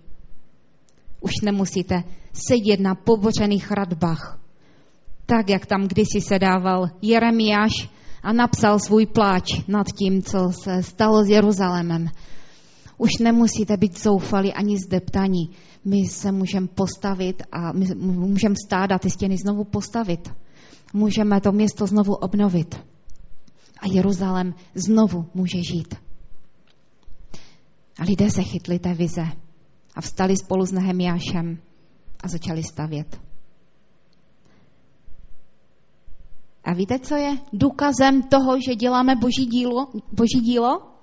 už 1.20 1.32
nemusíte 1.44 2.02
sedět 2.32 2.80
na 2.80 2.94
pobořených 2.94 3.70
radbách, 3.70 4.40
tak 5.26 5.48
jak 5.48 5.66
tam 5.66 5.88
kdysi 5.88 6.20
sedával 6.20 6.88
Jeremiáš 7.02 7.72
a 8.22 8.32
napsal 8.32 8.78
svůj 8.78 9.06
pláč 9.06 9.50
nad 9.68 9.86
tím, 9.86 10.22
co 10.22 10.38
se 10.62 10.82
stalo 10.82 11.24
s 11.24 11.28
Jeruzalémem. 11.28 12.08
Už 12.98 13.10
nemusíte 13.20 13.76
být 13.76 14.02
zoufali 14.02 14.52
ani 14.52 14.78
zdeptaní. 14.78 15.50
My 15.84 16.08
se 16.08 16.32
můžeme 16.32 16.66
postavit 16.66 17.42
a 17.52 17.72
my 17.72 17.86
můžeme 18.04 18.54
stát 18.66 18.92
a 18.92 18.98
ty 18.98 19.10
stěny 19.10 19.36
znovu 19.36 19.64
postavit. 19.64 20.28
Můžeme 20.92 21.40
to 21.40 21.52
město 21.52 21.86
znovu 21.86 22.14
obnovit. 22.14 22.74
A 23.80 23.86
Jeruzalém 23.86 24.54
znovu 24.74 25.26
může 25.34 25.58
žít. 25.62 25.94
A 27.98 28.04
lidé 28.04 28.30
se 28.30 28.42
chytli 28.42 28.78
té 28.78 28.94
vize 28.94 29.24
a 29.94 30.00
vstali 30.00 30.36
spolu 30.36 30.66
s 30.66 30.72
Nehemiášem 30.72 31.58
a 32.20 32.28
začali 32.28 32.62
stavět. 32.62 33.20
A 36.64 36.74
víte, 36.74 36.98
co 36.98 37.16
je 37.16 37.38
důkazem 37.52 38.22
toho, 38.22 38.60
že 38.60 38.74
děláme 38.74 39.16
boží 39.16 39.46
dílo? 39.46 39.88
Boží 40.12 40.40
dílo? 40.40 40.97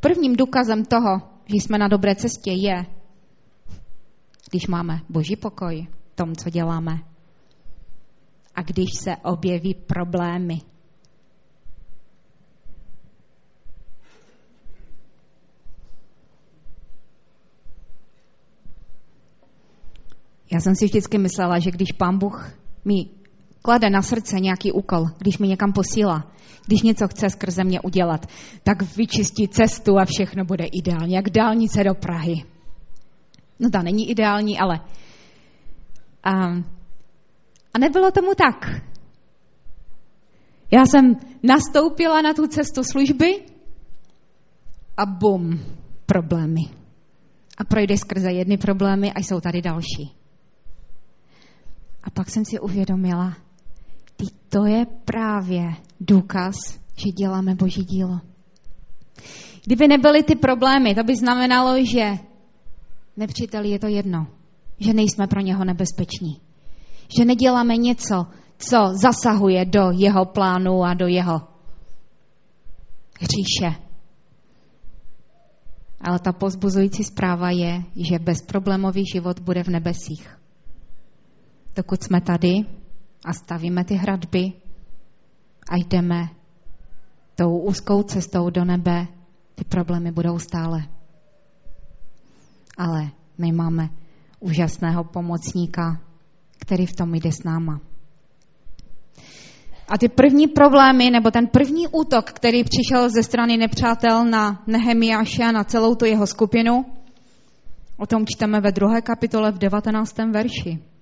Prvním 0.00 0.36
důkazem 0.36 0.84
toho, 0.84 1.20
že 1.46 1.56
jsme 1.56 1.78
na 1.78 1.88
dobré 1.88 2.14
cestě, 2.14 2.50
je, 2.52 2.86
když 4.50 4.66
máme 4.66 5.00
boží 5.08 5.36
pokoj 5.36 5.86
v 6.12 6.14
tom, 6.14 6.34
co 6.34 6.50
děláme. 6.50 6.98
A 8.54 8.62
když 8.62 8.88
se 8.94 9.16
objeví 9.16 9.74
problémy. 9.74 10.58
Já 20.52 20.60
jsem 20.60 20.74
si 20.74 20.84
vždycky 20.84 21.18
myslela, 21.18 21.58
že 21.58 21.70
když 21.70 21.92
pán 21.92 22.18
Bůh 22.18 22.50
mi 22.84 22.94
klade 23.62 23.90
na 23.90 24.02
srdce 24.02 24.40
nějaký 24.40 24.72
úkol, 24.72 25.04
když 25.18 25.38
mi 25.38 25.48
někam 25.48 25.72
posílá, 25.72 26.32
když 26.66 26.82
něco 26.82 27.08
chce 27.08 27.30
skrze 27.30 27.64
mě 27.64 27.80
udělat, 27.80 28.26
tak 28.62 28.96
vyčistí 28.96 29.48
cestu 29.48 29.98
a 29.98 30.04
všechno 30.04 30.44
bude 30.44 30.64
ideální, 30.64 31.14
jak 31.14 31.30
dálnice 31.30 31.84
do 31.84 31.94
Prahy. 31.94 32.44
No 33.60 33.70
ta 33.70 33.82
není 33.82 34.10
ideální, 34.10 34.58
ale... 34.58 34.80
A, 36.24 36.32
a 37.74 37.78
nebylo 37.78 38.10
tomu 38.10 38.34
tak. 38.34 38.82
Já 40.70 40.86
jsem 40.86 41.16
nastoupila 41.42 42.22
na 42.22 42.34
tu 42.34 42.46
cestu 42.46 42.84
služby 42.84 43.42
a 44.96 45.06
bum, 45.06 45.60
problémy. 46.06 46.62
A 47.58 47.64
projde 47.64 47.96
skrze 47.96 48.32
jedny 48.32 48.56
problémy 48.56 49.12
a 49.12 49.20
jsou 49.20 49.40
tady 49.40 49.62
další. 49.62 50.14
A 52.02 52.10
pak 52.10 52.30
jsem 52.30 52.44
si 52.44 52.60
uvědomila, 52.60 53.36
ty 54.16 54.24
to 54.48 54.64
je 54.64 54.86
právě 55.04 55.62
důkaz, 56.00 56.54
že 56.96 57.10
děláme 57.10 57.54
boží 57.54 57.84
dílo. 57.84 58.20
Kdyby 59.66 59.88
nebyly 59.88 60.22
ty 60.22 60.34
problémy, 60.34 60.94
to 60.94 61.04
by 61.04 61.16
znamenalo, 61.16 61.84
že 61.84 62.12
nepříteli 63.16 63.68
je 63.68 63.78
to 63.78 63.86
jedno, 63.86 64.26
že 64.78 64.94
nejsme 64.94 65.26
pro 65.26 65.40
něho 65.40 65.64
nebezpeční. 65.64 66.40
Že 67.18 67.24
neděláme 67.24 67.76
něco, 67.76 68.26
co 68.58 68.76
zasahuje 69.02 69.64
do 69.64 69.90
jeho 69.92 70.24
plánu 70.24 70.84
a 70.84 70.94
do 70.94 71.06
jeho 71.06 71.40
hříše. 73.20 73.82
Ale 76.00 76.18
ta 76.18 76.32
pozbuzující 76.32 77.04
zpráva 77.04 77.50
je, 77.50 77.82
že 77.96 78.18
bezproblémový 78.18 79.04
život 79.12 79.40
bude 79.40 79.62
v 79.62 79.68
nebesích. 79.68 80.38
Dokud 81.76 82.02
jsme 82.02 82.20
tady, 82.20 82.64
a 83.26 83.32
stavíme 83.32 83.84
ty 83.84 83.94
hradby 83.94 84.52
a 85.70 85.76
jdeme 85.76 86.28
tou 87.34 87.58
úzkou 87.58 88.02
cestou 88.02 88.50
do 88.50 88.64
nebe, 88.64 89.06
ty 89.54 89.64
problémy 89.64 90.12
budou 90.12 90.38
stále. 90.38 90.78
Ale 92.78 93.10
my 93.38 93.52
máme 93.52 93.88
úžasného 94.40 95.04
pomocníka, 95.04 96.00
který 96.58 96.86
v 96.86 96.96
tom 96.96 97.14
jde 97.14 97.32
s 97.32 97.42
náma. 97.44 97.80
A 99.88 99.98
ty 99.98 100.08
první 100.08 100.46
problémy, 100.46 101.10
nebo 101.10 101.30
ten 101.30 101.46
první 101.46 101.88
útok, 101.88 102.32
který 102.32 102.64
přišel 102.64 103.10
ze 103.10 103.22
strany 103.22 103.56
nepřátel 103.56 104.24
na 104.24 104.62
Nehemiáše 104.66 105.44
a 105.44 105.52
na 105.52 105.64
celou 105.64 105.94
tu 105.94 106.04
jeho 106.04 106.26
skupinu, 106.26 106.84
o 107.96 108.06
tom 108.06 108.26
čteme 108.26 108.60
ve 108.60 108.72
druhé 108.72 109.02
kapitole 109.02 109.52
v 109.52 109.58
19. 109.58 110.18
verši. 110.18 110.95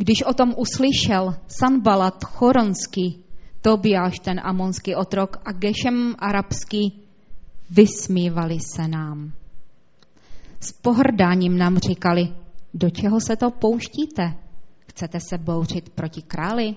Když 0.00 0.22
o 0.22 0.34
tom 0.34 0.54
uslyšel 0.56 1.36
Sanbalat 1.46 2.24
Choronský, 2.24 3.24
Tobiáš 3.60 4.18
ten 4.18 4.40
amonský 4.42 4.94
otrok 4.94 5.36
a 5.44 5.52
Gešem 5.52 6.14
arabský, 6.18 7.02
vysmívali 7.70 8.58
se 8.60 8.88
nám. 8.88 9.32
S 10.60 10.72
pohrdáním 10.72 11.58
nám 11.58 11.78
říkali, 11.78 12.34
do 12.74 12.90
čeho 12.90 13.20
se 13.20 13.36
to 13.36 13.50
pouštíte? 13.50 14.34
Chcete 14.88 15.20
se 15.20 15.38
bouřit 15.38 15.88
proti 15.88 16.22
králi? 16.22 16.76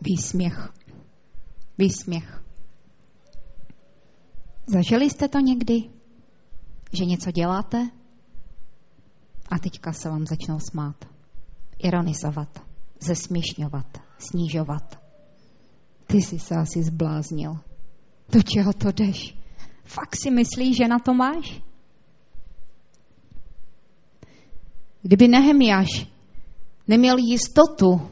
Výsměch. 0.00 0.72
výsměch. 1.78 2.44
Zažili 4.66 5.10
jste 5.10 5.28
to 5.28 5.38
někdy? 5.38 5.82
Že 6.92 7.04
něco 7.04 7.30
děláte 7.30 7.90
a 9.50 9.58
teďka 9.58 9.92
se 9.92 10.08
vám 10.08 10.26
začnou 10.26 10.58
smát, 10.58 10.96
ironizovat, 11.78 12.62
zesměšňovat, 13.00 13.86
snižovat. 14.18 15.00
Ty 16.06 16.16
jsi 16.16 16.38
se 16.38 16.54
asi 16.54 16.82
zbláznil. 16.82 17.58
Do 18.28 18.42
čeho 18.42 18.72
to 18.72 18.92
jdeš? 18.92 19.38
Fakt 19.84 20.16
si 20.16 20.30
myslíš, 20.30 20.76
že 20.76 20.88
na 20.88 20.98
to 20.98 21.14
máš? 21.14 21.62
Kdyby 25.02 25.28
Nehemiáš 25.28 26.06
neměl 26.88 27.16
jistotu, 27.18 28.10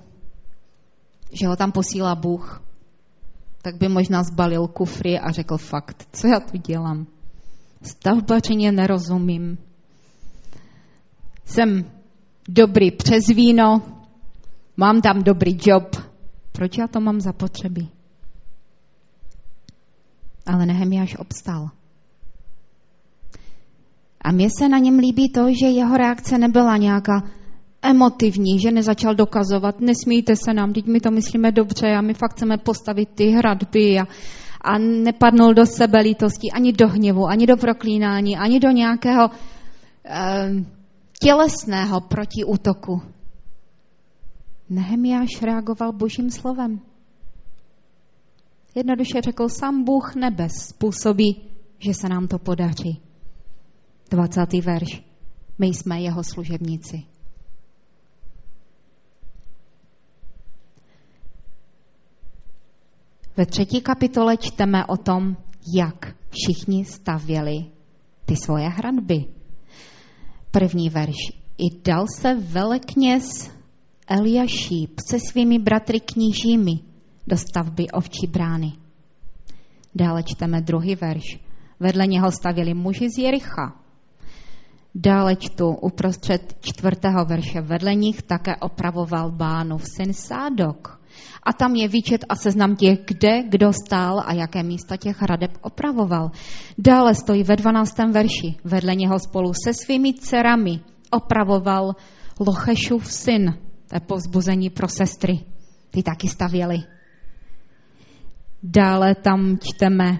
že 1.32 1.46
ho 1.46 1.56
tam 1.56 1.72
posílá 1.72 2.14
Bůh, 2.14 2.62
tak 3.62 3.76
by 3.76 3.88
možná 3.88 4.22
zbalil 4.22 4.68
kufry 4.68 5.18
a 5.18 5.30
řekl 5.30 5.58
fakt, 5.58 6.08
co 6.12 6.26
já 6.26 6.40
tu 6.40 6.58
dělám. 6.58 7.06
Stavbařině 7.82 8.72
nerozumím. 8.72 9.58
Jsem 11.52 11.84
dobrý 12.48 12.90
přes 12.90 13.26
víno, 13.26 13.82
mám 14.76 15.00
tam 15.00 15.22
dobrý 15.22 15.58
job. 15.62 15.96
Proč 16.52 16.78
já 16.78 16.86
to 16.86 17.00
mám 17.00 17.20
zapotřebí? 17.20 17.88
Ale 20.46 20.66
Nehemiáš 20.66 21.16
obstal. 21.18 21.70
A 24.20 24.32
mně 24.32 24.48
se 24.58 24.68
na 24.68 24.78
něm 24.78 24.98
líbí 24.98 25.28
to, 25.28 25.46
že 25.60 25.66
jeho 25.66 25.96
reakce 25.96 26.38
nebyla 26.38 26.76
nějaká 26.76 27.22
emotivní, 27.82 28.60
že 28.60 28.70
nezačal 28.70 29.14
dokazovat, 29.14 29.80
nesmíte 29.80 30.36
se 30.36 30.54
nám, 30.54 30.72
teď 30.72 30.86
my 30.86 31.00
to 31.00 31.10
myslíme 31.10 31.52
dobře 31.52 31.86
a 31.86 32.00
my 32.00 32.14
fakt 32.14 32.32
chceme 32.32 32.58
postavit 32.58 33.08
ty 33.14 33.26
hradby 33.26 34.00
a, 34.00 34.04
a 34.60 34.78
nepadnul 34.78 35.54
do 35.54 35.66
sebe 35.66 36.00
lítosti 36.00 36.50
ani 36.54 36.72
do 36.72 36.88
hněvu, 36.88 37.26
ani 37.26 37.46
do 37.46 37.56
proklínání, 37.56 38.36
ani 38.36 38.60
do 38.60 38.70
nějakého 38.70 39.30
eh, 40.04 40.81
tělesného 41.22 42.00
protiútoku. 42.00 43.02
Nehemiáš 44.68 45.42
reagoval 45.42 45.92
božím 45.92 46.30
slovem. 46.30 46.80
Jednoduše 48.74 49.20
řekl, 49.20 49.48
sám 49.48 49.84
Bůh 49.84 50.14
nebes 50.14 50.52
způsobí, 50.52 51.42
že 51.78 51.94
se 51.94 52.08
nám 52.08 52.28
to 52.28 52.38
podaří. 52.38 53.00
20. 54.10 54.52
verš. 54.52 55.02
My 55.58 55.66
jsme 55.66 56.00
jeho 56.00 56.24
služebníci. 56.24 57.02
Ve 63.36 63.46
třetí 63.46 63.80
kapitole 63.80 64.36
čteme 64.36 64.86
o 64.86 64.96
tom, 64.96 65.36
jak 65.76 66.16
všichni 66.30 66.84
stavěli 66.84 67.64
ty 68.24 68.36
svoje 68.36 68.68
hradby. 68.68 69.41
První 70.52 70.90
verš. 70.90 71.16
I 71.58 71.82
dal 71.84 72.06
se 72.20 72.34
velekněz 72.34 73.50
Eliašíp 74.08 75.00
se 75.10 75.18
svými 75.30 75.58
bratry 75.58 76.00
knížími 76.00 76.72
do 77.26 77.36
stavby 77.36 77.90
ovčí 77.90 78.26
brány. 78.26 78.72
Dále 79.94 80.22
čteme 80.22 80.60
druhý 80.60 80.94
verš. 80.94 81.24
Vedle 81.80 82.06
něho 82.06 82.30
stavěli 82.30 82.74
muži 82.74 83.08
z 83.16 83.18
Jericha. 83.18 83.76
Dále 84.94 85.36
čtu 85.36 85.68
uprostřed 85.68 86.54
čtvrtého 86.60 87.24
verše. 87.24 87.60
Vedle 87.60 87.94
nich 87.94 88.22
také 88.22 88.56
opravoval 88.56 89.30
v 89.78 89.84
syn 89.96 90.12
Sádok. 90.12 91.01
A 91.42 91.52
tam 91.52 91.74
je 91.74 91.88
výčet 91.88 92.24
a 92.28 92.36
seznam 92.36 92.76
těch, 92.76 92.98
kde 93.06 93.42
kdo 93.48 93.72
stál 93.72 94.22
a 94.26 94.32
jaké 94.32 94.62
místa 94.62 94.96
těch 94.96 95.22
hradeb 95.22 95.50
opravoval. 95.62 96.30
Dále 96.78 97.14
stojí 97.14 97.42
ve 97.42 97.56
12. 97.56 97.98
verši. 97.98 98.54
Vedle 98.64 98.94
něho 98.94 99.18
spolu 99.18 99.52
se 99.64 99.74
svými 99.74 100.14
dcerami 100.14 100.80
opravoval 101.10 101.94
Lochešův 102.40 103.12
syn. 103.12 103.54
To 103.88 103.96
je 103.96 104.00
povzbuzení 104.00 104.70
pro 104.70 104.88
sestry. 104.88 105.40
Ty 105.90 106.02
taky 106.02 106.28
stavěli. 106.28 106.78
Dále 108.62 109.14
tam 109.14 109.58
čteme 109.62 110.18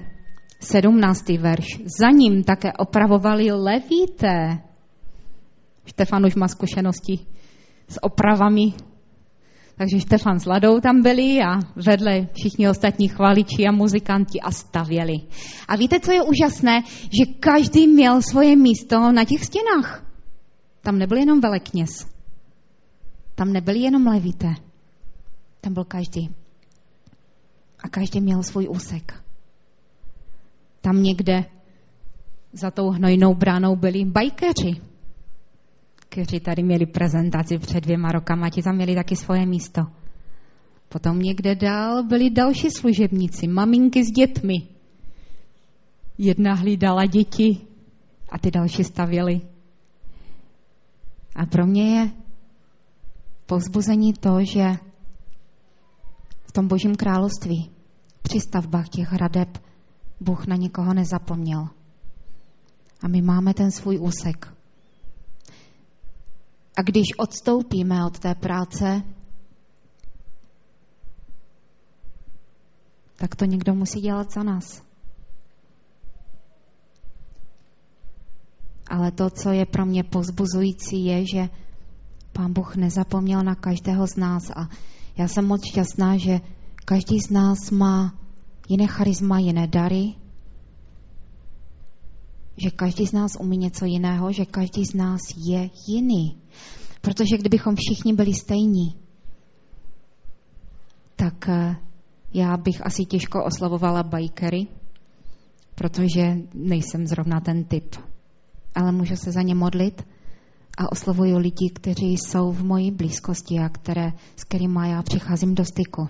17. 0.61 1.29
verš. 1.29 1.67
Za 2.01 2.11
ním 2.11 2.45
také 2.45 2.73
opravovali 2.73 3.53
levíté. 3.53 4.59
Štefan 5.87 6.27
už 6.27 6.35
má 6.35 6.49
zkušenosti 6.49 7.19
s 7.89 8.03
opravami 8.03 8.73
takže 9.77 10.01
Štefan 10.01 10.41
s 10.41 10.47
Ladou 10.47 10.81
tam 10.81 11.03
byli 11.03 11.39
a 11.43 11.59
vedle 11.77 12.29
všichni 12.33 12.69
ostatní 12.69 13.09
chvaliči 13.09 13.67
a 13.69 13.73
muzikanti 13.73 14.41
a 14.41 14.51
stavěli. 14.51 15.21
A 15.69 15.77
víte, 15.77 16.01
co 16.01 16.13
je 16.13 16.23
úžasné? 16.23 16.83
Že 16.87 17.33
každý 17.41 17.87
měl 17.87 18.23
svoje 18.23 18.57
místo 18.57 19.13
na 19.13 19.25
těch 19.25 19.45
stěnách. 19.45 20.07
Tam 20.81 20.99
nebyl 20.99 21.19
jenom 21.19 21.41
velekněz. 21.41 22.07
Tam 23.35 23.53
nebyli 23.53 23.79
jenom 23.79 24.07
levité. 24.07 24.55
Tam 25.61 25.75
byl 25.75 25.85
každý. 25.85 26.31
A 27.79 27.89
každý 27.89 28.21
měl 28.21 28.43
svůj 28.43 28.69
úsek. 28.71 29.23
Tam 30.81 31.03
někde 31.03 31.45
za 32.53 32.71
tou 32.71 32.91
hnojnou 32.91 33.35
bránou 33.35 33.77
byli 33.77 34.05
bajkeři 34.05 34.92
kteří 36.13 36.41
tady 36.41 36.63
měli 36.63 36.87
prezentaci 36.87 37.59
před 37.59 37.81
dvěma 37.81 38.13
rokama, 38.13 38.51
ti 38.51 38.63
tam 38.63 38.77
měli 38.77 38.95
taky 38.95 39.17
svoje 39.17 39.47
místo. 39.47 39.83
Potom 40.89 41.19
někde 41.19 41.55
dál 41.55 42.05
byli 42.05 42.31
další 42.31 42.71
služebníci, 42.71 43.49
maminky 43.49 44.05
s 44.05 44.11
dětmi. 44.11 44.63
Jedna 46.19 46.55
hlídala 46.55 47.07
děti 47.07 47.59
a 48.31 48.39
ty 48.39 48.51
další 48.51 48.85
stavěli. 48.85 49.41
A 51.37 51.47
pro 51.47 51.67
mě 51.67 51.99
je 51.99 52.11
povzbuzení 53.47 54.13
to, 54.13 54.45
že 54.45 54.65
v 56.47 56.53
tom 56.53 56.69
božím 56.69 56.95
království, 56.95 57.71
při 58.23 58.41
stavbách 58.41 58.89
těch 58.89 59.09
hradeb, 59.09 59.59
Bůh 60.21 60.47
na 60.47 60.57
nikoho 60.57 60.95
nezapomněl. 60.95 61.69
A 63.03 63.09
my 63.09 63.23
máme 63.23 63.55
ten 63.55 63.71
svůj 63.71 63.99
úsek. 64.01 64.62
A 66.77 66.83
když 66.83 67.07
odstoupíme 67.19 68.07
od 68.07 68.19
té 68.19 68.35
práce, 68.35 69.03
tak 73.17 73.37
to 73.37 73.45
někdo 73.45 73.75
musí 73.75 74.01
dělat 74.01 74.33
za 74.33 74.43
nás. 74.43 74.83
Ale 78.91 79.11
to, 79.11 79.31
co 79.31 79.51
je 79.51 79.67
pro 79.67 79.87
mě 79.87 80.05
pozbuzující, 80.05 81.05
je, 81.05 81.27
že 81.27 81.49
Pán 82.33 82.53
Bůh 82.53 82.77
nezapomněl 82.77 83.43
na 83.43 83.55
každého 83.55 84.07
z 84.07 84.17
nás 84.17 84.51
a 84.57 84.69
já 85.17 85.29
jsem 85.29 85.47
moc 85.47 85.67
šťastná, 85.67 86.17
že 86.17 86.41
každý 86.85 87.21
z 87.21 87.31
nás 87.31 87.71
má 87.71 88.15
jiné 88.69 88.87
charisma, 88.87 89.39
jiné 89.39 89.67
dary, 89.67 90.15
že 92.57 92.71
každý 92.71 93.07
z 93.07 93.13
nás 93.13 93.33
umí 93.41 93.57
něco 93.57 93.85
jiného, 93.85 94.33
že 94.33 94.45
každý 94.45 94.85
z 94.85 94.95
nás 94.95 95.21
je 95.37 95.71
jiný. 95.89 96.37
Protože 97.01 97.39
kdybychom 97.39 97.75
všichni 97.77 98.13
byli 98.13 98.35
stejní, 98.35 98.95
tak 101.17 101.49
eh, 101.49 101.77
já 102.35 102.57
bych 102.57 102.87
asi 102.87 103.05
těžko 103.05 103.45
oslavovala 103.45 104.03
bajkery, 104.03 104.67
protože 105.75 106.37
nejsem 106.55 107.07
zrovna 107.07 107.41
ten 107.41 107.65
typ. 107.65 107.97
Ale 108.75 108.93
můžu 108.93 109.17
se 109.17 109.33
za 109.33 109.43
ně 109.43 109.55
modlit 109.55 110.07
a 110.79 110.93
oslovuju 110.93 111.39
lidi, 111.39 111.71
kteří 111.75 112.13
jsou 112.13 112.53
v 112.53 112.65
mojí 112.65 112.91
blízkosti 112.91 113.59
a 113.59 113.69
které, 113.69 114.13
s 114.37 114.45
kterými 114.45 114.91
já 114.91 115.03
přicházím 115.03 115.55
do 115.55 115.65
styku. 115.65 116.09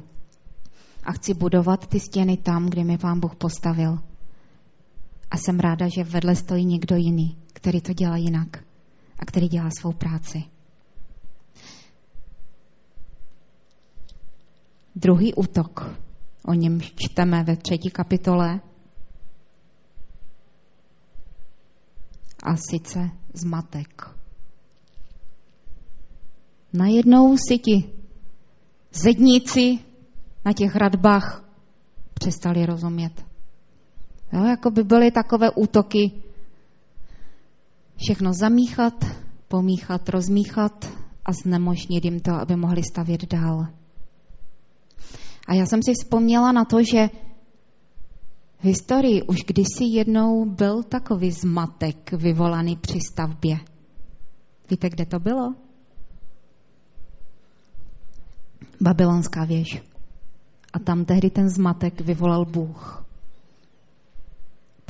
A 1.05 1.13
chci 1.13 1.35
budovat 1.35 1.87
ty 1.87 2.01
stěny 2.01 2.37
tam, 2.37 2.67
kde 2.67 2.85
mi 2.85 2.99
Pán 2.99 3.21
Bůh 3.21 3.37
postavil. 3.37 3.99
A 5.33 5.37
jsem 5.37 5.61
ráda, 5.61 5.89
že 5.89 6.05
vedle 6.05 6.37
stojí 6.37 6.65
někdo 6.65 6.97
jiný, 6.97 7.37
který 7.53 7.81
to 7.81 7.93
dělá 7.93 8.17
jinak 8.17 8.65
a 9.19 9.25
který 9.25 9.49
dělá 9.49 9.71
svou 9.71 9.93
práci. 9.93 10.45
Druhý 14.97 15.35
útok, 15.35 15.99
o 16.45 16.55
něm 16.55 16.81
čteme 16.81 17.45
ve 17.45 17.57
třetí 17.57 17.91
kapitole, 17.91 18.61
a 22.43 22.57
sice 22.57 23.11
zmatek. 23.35 24.11
Najednou 26.73 27.37
si 27.37 27.59
ti 27.59 27.93
zedníci 28.93 29.79
na 30.45 30.53
těch 30.53 30.75
hradbách 30.75 31.45
přestali 32.15 32.67
rozumět. 32.67 33.32
Jo, 34.33 34.45
jako 34.45 34.71
by 34.71 34.85
byly 34.85 35.11
takové 35.11 35.51
útoky 35.51 36.13
všechno 37.97 38.33
zamíchat, 38.33 39.05
pomíchat, 39.49 40.09
rozmíchat 40.09 40.89
a 41.25 41.33
znemožnit 41.33 42.05
jim 42.05 42.21
to, 42.21 42.33
aby 42.33 42.57
mohli 42.57 42.83
stavět 42.83 43.25
dál. 43.33 43.67
A 45.49 45.55
já 45.55 45.67
jsem 45.67 45.83
si 45.83 45.93
vzpomněla 45.95 46.53
na 46.53 46.65
to, 46.65 46.83
že 46.83 47.11
v 48.59 48.65
historii 48.65 49.23
už 49.23 49.37
kdysi 49.47 49.85
jednou 49.85 50.45
byl 50.45 50.83
takový 50.83 51.31
zmatek 51.31 52.13
vyvolaný 52.13 52.77
při 52.77 52.99
stavbě. 53.13 53.59
Víte, 54.71 54.91
kde 54.91 55.07
to 55.07 55.19
bylo? 55.21 55.55
Babylonská 58.81 59.45
věž. 59.45 59.83
A 60.73 60.79
tam 60.79 61.05
tehdy 61.05 61.31
ten 61.31 61.49
zmatek 61.49 62.01
vyvolal 62.01 62.45
Bůh. 62.45 63.05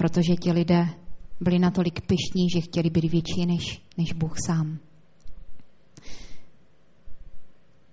Protože 0.03 0.35
ti 0.35 0.53
lidé 0.53 0.89
byli 1.41 1.59
natolik 1.59 2.01
pyšní, 2.01 2.51
že 2.55 2.61
chtěli 2.61 2.91
být 2.91 3.13
větší 3.13 3.47
než, 3.47 3.83
než 3.99 4.13
Bůh 4.13 4.35
sám. 4.47 4.79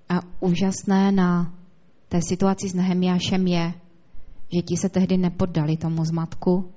A 0.10 0.20
úžasné 0.40 1.12
na 1.12 1.54
té 2.08 2.22
situaci 2.22 2.70
s 2.70 2.74
Nehemiášem 2.74 3.48
je, 3.48 3.74
že 4.54 4.62
ti 4.62 4.78
se 4.78 4.90
tehdy 4.90 5.18
nepoddali 5.18 5.78
tomu 5.78 6.06
zmatku, 6.06 6.72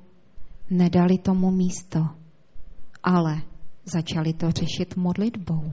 nedali 0.70 1.18
tomu 1.18 1.50
místo, 1.50 2.06
ale 3.02 3.42
začali 3.84 4.32
to 4.32 4.50
řešit 4.50 4.96
modlitbou. 4.96 5.72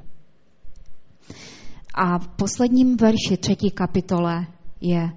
A 1.93 2.19
v 2.19 2.27
posledním 2.27 2.97
verši 2.97 3.37
třetí 3.37 3.71
kapitole 3.71 4.47
je, 4.81 5.09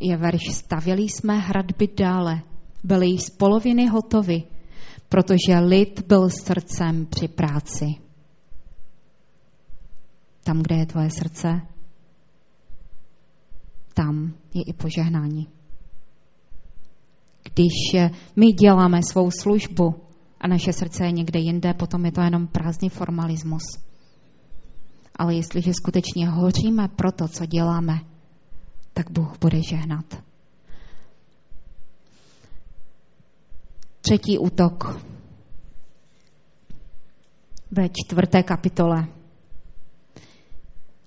je 0.00 0.16
verš 0.16 0.42
Stavěli 0.52 1.02
jsme 1.02 1.38
hradby 1.38 1.88
dále, 1.96 2.42
byly 2.86 3.18
z 3.18 3.30
poloviny 3.30 3.86
hotovy, 3.86 4.42
protože 5.08 5.58
lid 5.58 6.04
byl 6.08 6.30
srdcem 6.30 7.06
při 7.06 7.28
práci. 7.28 7.84
Tam, 10.44 10.62
kde 10.62 10.76
je 10.76 10.86
tvoje 10.86 11.10
srdce, 11.10 11.48
tam 13.94 14.34
je 14.54 14.62
i 14.62 14.72
požehnání. 14.72 15.48
Když 17.54 18.06
my 18.36 18.46
děláme 18.46 19.00
svou 19.02 19.30
službu 19.30 19.94
a 20.40 20.48
naše 20.48 20.72
srdce 20.72 21.04
je 21.04 21.12
někde 21.12 21.40
jinde, 21.40 21.74
potom 21.74 22.04
je 22.04 22.12
to 22.12 22.20
jenom 22.20 22.46
prázdný 22.46 22.88
formalismus. 22.88 23.62
Ale 25.16 25.34
jestliže 25.34 25.74
skutečně 25.74 26.28
hoříme 26.28 26.88
pro 26.88 27.12
to, 27.12 27.28
co 27.28 27.46
děláme, 27.46 28.00
tak 28.92 29.10
Bůh 29.10 29.38
bude 29.40 29.62
žehnat. 29.62 30.22
Třetí 34.06 34.38
útok 34.38 35.02
ve 37.70 37.88
čtvrté 37.88 38.42
kapitole. 38.42 39.06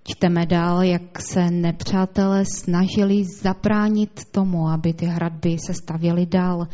Čteme 0.04 0.46
dál, 0.46 0.84
jak 0.84 1.22
se 1.22 1.52
nepřátelé 1.52 2.46
snažili 2.46 3.24
zabránit 3.42 4.26
tomu, 4.32 4.68
aby 4.68 4.94
ty 4.94 5.06
hradby 5.06 5.58
se 5.60 5.74
stavěly 5.74 6.26
dál. 6.26 6.68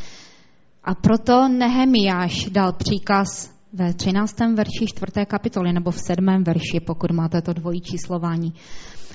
A 0.83 0.95
proto 0.95 1.47
Nehemiáš 1.47 2.45
dal 2.45 2.73
příkaz 2.73 3.51
ve 3.73 3.93
13. 3.93 4.39
verši 4.39 4.85
4. 4.87 5.25
kapitoly 5.25 5.73
nebo 5.73 5.91
v 5.91 5.99
7. 5.99 6.43
verši, 6.43 6.79
pokud 6.79 7.11
máte 7.11 7.41
to 7.41 7.53
dvojí 7.53 7.81
číslování. 7.81 8.53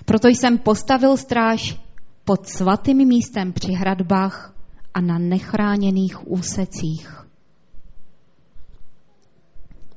Proto 0.04 0.28
jsem 0.28 0.58
postavil 0.58 1.16
stráž 1.16 1.80
pod 2.24 2.46
svatým 2.46 3.08
místem 3.08 3.52
při 3.52 3.72
hradbách 3.72 4.59
a 4.94 5.00
na 5.00 5.18
nechráněných 5.18 6.28
úsecích. 6.30 7.24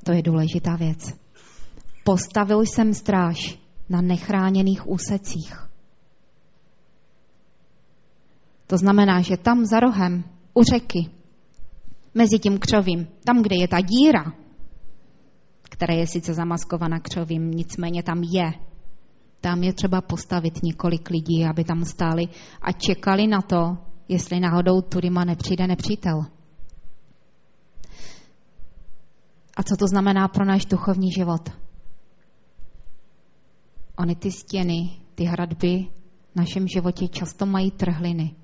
To 0.03 0.11
je 0.11 0.21
důležitá 0.21 0.75
věc. 0.75 1.13
Postavil 2.03 2.61
jsem 2.61 2.93
stráž 2.93 3.59
na 3.89 4.01
nechráněných 4.01 4.89
úsecích. 4.89 5.67
To 8.67 8.77
znamená, 8.77 9.21
že 9.21 9.37
tam 9.37 9.65
za 9.65 9.79
rohem, 9.79 10.23
u 10.53 10.63
řeky, 10.63 11.09
mezi 12.13 12.39
tím 12.39 12.59
křovím, 12.59 13.07
tam, 13.25 13.41
kde 13.41 13.55
je 13.59 13.67
ta 13.67 13.81
díra, 13.81 14.33
která 15.61 15.93
je 15.93 16.07
sice 16.07 16.33
zamaskovaná 16.33 16.99
křovím, 16.99 17.51
nicméně 17.51 18.03
tam 18.03 18.23
je. 18.23 18.53
Tam 19.41 19.63
je 19.63 19.73
třeba 19.73 20.01
postavit 20.01 20.63
několik 20.63 21.09
lidí, 21.09 21.45
aby 21.45 21.63
tam 21.63 21.85
stáli 21.85 22.27
a 22.61 22.71
čekali 22.71 23.27
na 23.27 23.41
to, 23.41 23.77
jestli 24.07 24.39
náhodou 24.39 24.81
tudyma 24.81 25.25
nepřijde 25.25 25.67
nepřítel. 25.67 26.25
A 29.57 29.63
co 29.63 29.75
to 29.79 29.87
znamená 29.87 30.27
pro 30.27 30.45
náš 30.45 30.65
duchovní 30.65 31.11
život? 31.11 31.49
Ony 33.97 34.15
ty 34.15 34.31
stěny, 34.31 34.99
ty 35.15 35.23
hradby 35.23 35.87
v 36.31 36.35
našem 36.35 36.67
životě 36.67 37.07
často 37.07 37.45
mají 37.45 37.71
trhliny. 37.71 38.35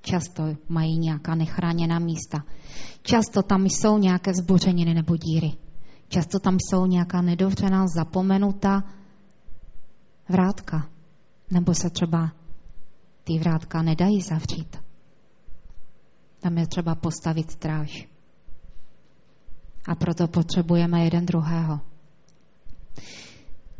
Často 0.00 0.42
mají 0.68 0.98
nějaká 0.98 1.34
nechráněná 1.34 1.98
místa. 1.98 2.44
Často 3.02 3.42
tam 3.42 3.66
jsou 3.66 3.98
nějaké 3.98 4.34
zbořeniny 4.34 4.94
nebo 4.94 5.16
díry. 5.16 5.52
Často 6.08 6.38
tam 6.38 6.56
jsou 6.60 6.86
nějaká 6.86 7.22
nedovřená, 7.22 7.86
zapomenutá 7.96 8.82
vrátka. 10.28 10.88
Nebo 11.50 11.74
se 11.74 11.90
třeba 11.90 12.32
ty 13.24 13.38
vrátka 13.38 13.82
nedají 13.82 14.20
zavřít. 14.20 14.76
Tam 16.40 16.58
je 16.58 16.66
třeba 16.66 16.94
postavit 16.94 17.50
stráž. 17.50 18.08
A 19.88 19.94
proto 19.94 20.28
potřebujeme 20.28 21.04
jeden 21.04 21.26
druhého. 21.26 21.80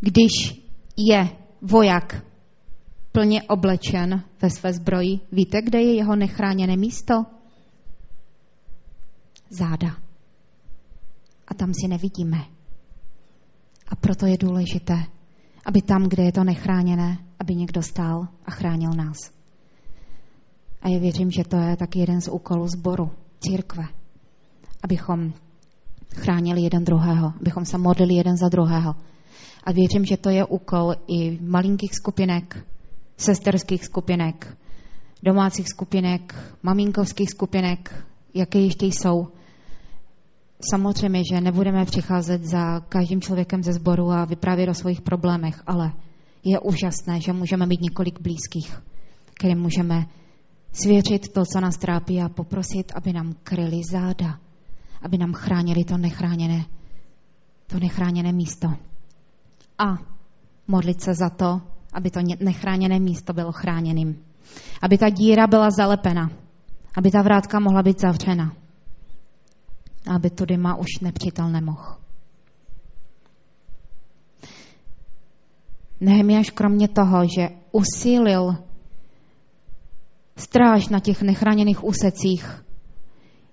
Když 0.00 0.62
je 0.96 1.28
voják 1.62 2.24
plně 3.12 3.42
oblečen 3.42 4.24
ve 4.42 4.50
své 4.50 4.72
zbroji, 4.72 5.20
víte, 5.32 5.62
kde 5.62 5.80
je 5.80 5.94
jeho 5.94 6.16
nechráněné 6.16 6.76
místo? 6.76 7.14
Záda. 9.50 9.96
A 11.48 11.54
tam 11.54 11.74
si 11.74 11.88
nevidíme. 11.88 12.38
A 13.88 13.96
proto 13.96 14.26
je 14.26 14.38
důležité, 14.38 14.94
aby 15.64 15.82
tam, 15.82 16.08
kde 16.08 16.22
je 16.22 16.32
to 16.32 16.44
nechráněné, 16.44 17.18
aby 17.38 17.54
někdo 17.54 17.82
stál 17.82 18.28
a 18.46 18.50
chránil 18.50 18.90
nás. 18.90 19.16
A 20.82 20.88
já 20.88 20.98
věřím, 20.98 21.30
že 21.30 21.44
to 21.44 21.56
je 21.56 21.76
taky 21.76 21.98
jeden 21.98 22.20
z 22.20 22.28
úkolů 22.28 22.68
sboru, 22.68 23.10
církve, 23.40 23.84
abychom 24.82 25.32
chránili 26.14 26.60
jeden 26.60 26.84
druhého, 26.84 27.32
abychom 27.40 27.64
se 27.64 27.78
modlili 27.78 28.14
jeden 28.14 28.36
za 28.36 28.48
druhého. 28.48 28.94
A 29.64 29.72
věřím, 29.72 30.04
že 30.04 30.16
to 30.16 30.30
je 30.30 30.44
úkol 30.44 30.94
i 31.06 31.38
malinkých 31.40 31.94
skupinek, 31.94 32.66
sesterských 33.16 33.84
skupinek, 33.84 34.56
domácích 35.22 35.68
skupinek, 35.68 36.34
maminkovských 36.62 37.30
skupinek, 37.30 38.04
jaké 38.34 38.58
ještě 38.58 38.86
jsou. 38.86 39.28
Samozřejmě, 40.70 41.22
že 41.32 41.40
nebudeme 41.40 41.84
přicházet 41.84 42.44
za 42.44 42.80
každým 42.80 43.20
člověkem 43.20 43.62
ze 43.62 43.72
sboru 43.72 44.10
a 44.10 44.24
vyprávět 44.24 44.68
o 44.68 44.74
svých 44.74 45.00
problémech, 45.00 45.62
ale 45.66 45.92
je 46.44 46.60
úžasné, 46.60 47.20
že 47.20 47.32
můžeme 47.32 47.66
mít 47.66 47.80
několik 47.80 48.20
blízkých, 48.20 48.82
kterým 49.34 49.58
můžeme 49.58 50.06
svěřit 50.72 51.32
to, 51.32 51.42
co 51.44 51.60
nás 51.60 51.76
trápí 51.76 52.20
a 52.20 52.28
poprosit, 52.28 52.92
aby 52.94 53.12
nám 53.12 53.34
kryli 53.42 53.80
záda, 53.90 54.38
aby 55.02 55.18
nám 55.18 55.32
chránili 55.32 55.84
to 55.84 55.98
nechráněné, 55.98 56.64
to 57.66 57.78
nechráněné 57.78 58.32
místo. 58.32 58.68
A 59.78 59.98
modlit 60.68 61.00
se 61.00 61.14
za 61.14 61.30
to, 61.30 61.60
aby 61.92 62.10
to 62.10 62.20
nechráněné 62.40 63.00
místo 63.00 63.32
bylo 63.32 63.52
chráněným. 63.52 64.24
Aby 64.82 64.98
ta 64.98 65.08
díra 65.08 65.46
byla 65.46 65.70
zalepena. 65.70 66.30
Aby 66.96 67.10
ta 67.10 67.22
vrátka 67.22 67.60
mohla 67.60 67.82
být 67.82 68.00
zavřena. 68.00 68.52
Aby 70.06 70.30
tudy 70.30 70.56
má 70.56 70.76
už 70.76 71.00
nepřítel 71.00 71.48
nemohl. 71.48 71.96
Nehemiáš 76.00 76.50
kromě 76.50 76.88
toho, 76.88 77.24
že 77.24 77.48
usílil 77.72 78.56
stráž 80.36 80.88
na 80.88 81.00
těch 81.00 81.22
nechráněných 81.22 81.84
úsecích, 81.84 82.64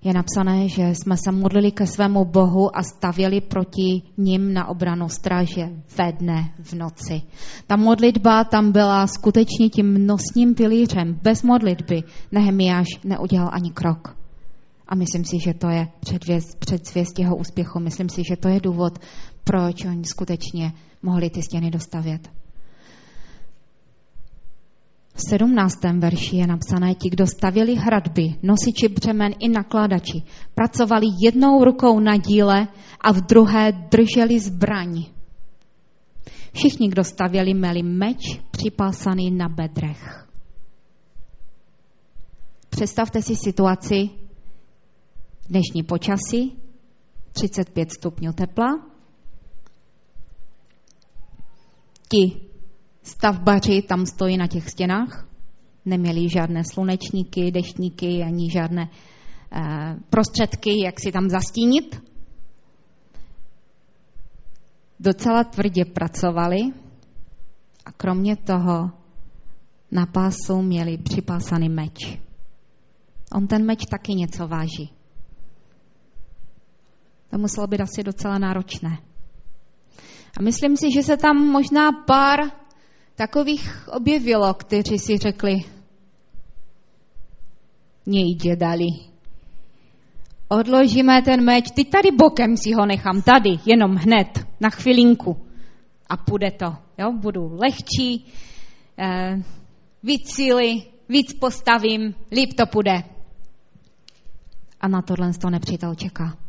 je 0.04 0.14
napsané, 0.14 0.68
že 0.68 0.84
jsme 0.84 1.18
se 1.18 1.32
modlili 1.32 1.72
ke 1.72 1.88
svému 1.88 2.26
Bohu 2.26 2.78
a 2.78 2.84
stavěli 2.84 3.42
proti 3.42 4.02
ním 4.18 4.54
na 4.54 4.68
obranu 4.68 5.10
stráže 5.10 5.70
ve 5.98 6.12
dne, 6.12 6.54
v 6.60 6.74
noci. 6.74 7.22
Ta 7.68 7.76
modlitba 7.76 8.44
tam 8.44 8.72
byla 8.72 9.08
skutečně 9.08 9.70
tím 9.70 10.08
nosním 10.08 10.56
pilířem. 10.56 11.20
Bez 11.24 11.44
modlitby 11.44 12.04
Nehemiáš 12.32 12.88
neudělal 13.04 13.50
ani 13.54 13.72
krok. 13.72 14.19
A 14.90 14.96
myslím 14.96 15.26
si, 15.26 15.40
že 15.40 15.54
to 15.54 15.70
je 15.70 15.88
předzvěst 16.60 17.20
jeho 17.20 17.36
úspěchu. 17.36 17.80
Myslím 17.80 18.10
si, 18.10 18.22
že 18.30 18.36
to 18.36 18.48
je 18.48 18.60
důvod, 18.60 19.00
proč 19.44 19.86
oni 19.86 20.06
skutečně 20.06 20.74
mohli 21.02 21.30
ty 21.30 21.42
stěny 21.44 21.72
dostavět. 21.72 22.30
V 25.14 25.22
17. 25.30 25.80
verši 26.00 26.36
je 26.38 26.48
napsané, 26.48 26.96
ti, 26.96 27.10
kdo 27.10 27.28
stavěli 27.28 27.76
hradby, 27.76 28.36
nosiči 28.44 28.88
břemen 28.88 29.32
i 29.40 29.50
nakládači, 29.50 30.24
pracovali 30.56 31.06
jednou 31.24 31.64
rukou 31.64 32.00
na 32.00 32.18
díle 32.18 32.68
a 33.02 33.14
v 33.14 33.22
druhé 33.22 33.72
drželi 33.72 34.40
zbraň. 34.40 35.04
Všichni, 36.54 36.90
kdo 36.90 37.04
stavěli, 37.04 37.54
měli 37.54 37.84
meč 37.84 38.42
připásaný 38.52 39.32
na 39.32 39.50
bedrech. 39.50 40.30
představte 42.70 43.22
si 43.22 43.36
situaci 43.36 44.10
dnešní 45.50 45.84
počasí, 45.84 46.58
35 47.32 47.92
stupňů 47.92 48.34
tepla. 48.34 48.68
Ti 52.12 52.42
stavbaři 53.02 53.82
tam 53.82 54.06
stojí 54.06 54.38
na 54.38 54.48
těch 54.48 54.70
stěnách, 54.70 55.28
neměli 55.86 56.30
žádné 56.30 56.64
slunečníky, 56.74 57.52
deštníky 57.52 58.24
ani 58.24 58.52
žádné 58.52 58.90
eh, 58.90 59.96
prostředky, 60.10 60.84
jak 60.84 61.00
si 61.00 61.12
tam 61.12 61.30
zastínit. 61.30 62.02
Docela 65.00 65.44
tvrdě 65.44 65.86
pracovali 65.86 66.60
a 67.86 67.92
kromě 67.92 68.36
toho 68.36 68.92
na 69.92 70.06
pásu 70.06 70.62
měli 70.62 70.98
připásaný 70.98 71.70
meč. 71.70 72.20
On 73.36 73.48
ten 73.48 73.66
meč 73.66 73.86
taky 73.92 74.14
něco 74.14 74.48
váží. 74.48 74.99
To 77.30 77.38
muselo 77.38 77.68
být 77.68 77.82
asi 77.82 78.04
docela 78.04 78.38
náročné. 78.38 78.98
A 80.38 80.42
myslím 80.42 80.78
si, 80.78 80.92
že 80.92 81.04
se 81.04 81.18
tam 81.18 81.38
možná 81.38 81.92
pár 81.92 82.40
takových 83.16 83.88
objevilo, 83.92 84.54
kteří 84.54 85.00
si 85.00 85.18
řekli, 85.18 85.56
nejde 88.06 88.56
dali. 88.56 88.88
Odložíme 90.48 91.22
ten 91.22 91.44
meč, 91.44 91.72
ty 91.72 91.86
tady 91.86 92.12
bokem 92.12 92.58
si 92.58 92.74
ho 92.74 92.86
nechám, 92.86 93.22
tady, 93.22 93.50
jenom 93.66 93.96
hned, 93.96 94.48
na 94.60 94.70
chvilinku. 94.70 95.38
A 96.10 96.18
půjde 96.18 96.52
to, 96.52 96.66
jo, 96.98 97.12
budu 97.22 97.56
lehčí, 97.56 98.26
eh, 98.98 99.44
víc 100.04 100.36
síly, 100.36 100.84
víc 101.10 101.34
postavím, 101.34 102.16
líp 102.32 102.54
to 102.54 102.66
půjde. 102.66 103.04
A 104.82 104.88
na 104.88 105.02
tohle 105.02 105.34
to 105.42 105.50
nepřítel 105.50 105.96
čeká. 105.96 106.49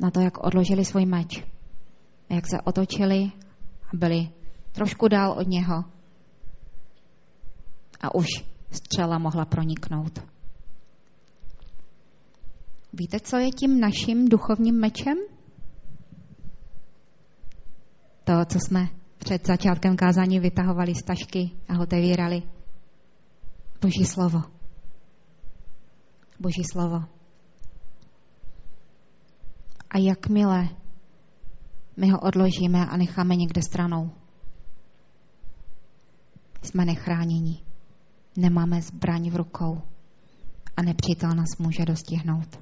Na 0.00 0.10
to, 0.10 0.20
jak 0.20 0.46
odložili 0.46 0.84
svůj 0.84 1.06
meč. 1.06 1.44
Jak 2.28 2.46
se 2.46 2.60
otočili 2.64 3.32
a 3.92 3.96
byli 3.96 4.28
trošku 4.72 5.08
dál 5.08 5.32
od 5.32 5.48
něho. 5.48 5.84
A 8.00 8.14
už 8.14 8.26
střela 8.70 9.18
mohla 9.18 9.44
proniknout. 9.44 10.18
Víte, 12.92 13.20
co 13.20 13.36
je 13.36 13.50
tím 13.50 13.80
naším 13.80 14.28
duchovním 14.28 14.80
mečem? 14.80 15.18
To, 18.24 18.32
co 18.46 18.58
jsme 18.60 18.88
před 19.18 19.46
začátkem 19.46 19.96
kázání 19.96 20.40
vytahovali 20.40 20.94
z 20.94 21.02
tašky 21.02 21.50
a 21.68 21.78
otevírali. 21.80 22.42
Boží 23.80 24.04
slovo. 24.04 24.42
Boží 26.40 26.64
slovo. 26.72 27.15
A 29.96 29.98
jakmile 29.98 30.68
my 31.96 32.10
ho 32.10 32.20
odložíme 32.20 32.86
a 32.86 32.96
necháme 32.96 33.36
někde 33.36 33.62
stranou, 33.62 34.10
jsme 36.62 36.84
nechráněni. 36.84 37.62
Nemáme 38.36 38.82
zbraň 38.82 39.30
v 39.30 39.36
rukou 39.36 39.82
a 40.76 40.82
nepřítel 40.82 41.30
nás 41.30 41.58
může 41.58 41.84
dostihnout. 41.84 42.56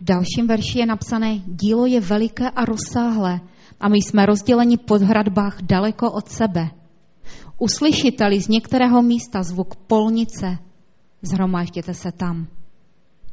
V 0.00 0.04
dalším 0.04 0.46
verši 0.46 0.78
je 0.78 0.86
napsané, 0.86 1.38
dílo 1.38 1.86
je 1.86 2.00
veliké 2.00 2.50
a 2.50 2.64
rozsáhlé 2.64 3.40
a 3.80 3.88
my 3.88 3.96
jsme 3.96 4.26
rozděleni 4.26 4.76
pod 4.76 5.02
hradbách 5.02 5.62
daleko 5.62 6.12
od 6.12 6.28
sebe. 6.28 6.70
Uslyšiteli 7.58 8.40
z 8.40 8.48
některého 8.48 9.02
místa 9.02 9.42
zvuk 9.42 9.76
polnice, 9.76 10.65
zhromážděte 11.26 11.94
se 11.94 12.12
tam. 12.12 12.46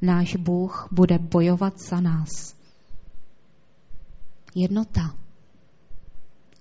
Náš 0.02 0.36
Bůh 0.36 0.88
bude 0.92 1.20
bojovat 1.20 1.74
za 1.80 2.02
nás. 2.02 2.56
Jednota. 4.56 5.16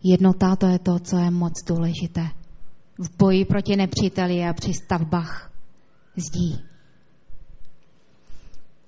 Jednota 0.02 0.56
to 0.56 0.66
je 0.66 0.78
to, 0.78 0.98
co 0.98 1.16
je 1.16 1.30
moc 1.30 1.52
důležité. 1.66 2.28
V 2.98 3.16
boji 3.16 3.44
proti 3.44 3.76
nepříteli 3.76 4.44
a 4.44 4.52
při 4.52 4.72
stavbách 4.74 5.52
zdí. 6.16 6.62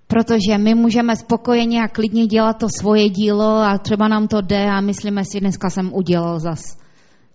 Protože 0.06 0.58
my 0.58 0.74
můžeme 0.74 1.16
spokojeně 1.16 1.82
a 1.82 1.88
klidně 1.88 2.26
dělat 2.26 2.58
to 2.58 2.66
svoje 2.80 3.08
dílo 3.08 3.56
a 3.56 3.78
třeba 3.78 4.08
nám 4.08 4.28
to 4.28 4.40
jde 4.40 4.70
a 4.70 4.80
myslíme 4.80 5.22
si, 5.24 5.40
dneska 5.40 5.70
jsem 5.70 5.94
udělal 5.94 6.40
zas 6.40 6.60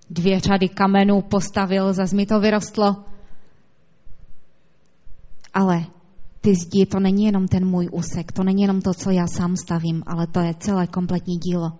dvě 0.10 0.40
řady 0.40 0.70
kamenů, 0.70 1.22
postavil, 1.22 1.94
zas 1.94 2.14
mi 2.14 2.26
to 2.26 2.40
vyrostlo. 2.40 2.96
Ale 5.60 5.86
ty 6.42 6.56
zdi, 6.56 6.86
to 6.86 7.00
není 7.00 7.26
jenom 7.26 7.48
ten 7.48 7.66
můj 7.66 7.90
úsek, 7.92 8.32
to 8.32 8.44
není 8.44 8.62
jenom 8.62 8.82
to, 8.82 8.94
co 8.94 9.12
já 9.12 9.28
sám 9.28 9.56
stavím, 9.56 10.04
ale 10.08 10.28
to 10.28 10.40
je 10.40 10.54
celé 10.54 10.88
kompletní 10.88 11.38
dílo. 11.38 11.72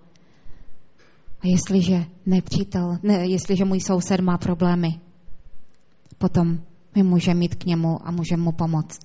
A 1.40 1.44
jestliže 1.44 2.04
nepřítel, 2.26 2.98
ne, 3.02 3.26
jestliže 3.26 3.64
můj 3.64 3.80
soused 3.80 4.20
má 4.20 4.38
problémy, 4.38 5.00
potom 6.18 6.58
my 6.94 7.02
můžeme 7.02 7.40
mít 7.40 7.54
k 7.54 7.64
němu 7.64 8.08
a 8.08 8.10
můžeme 8.10 8.42
mu 8.42 8.52
pomoct. 8.52 9.00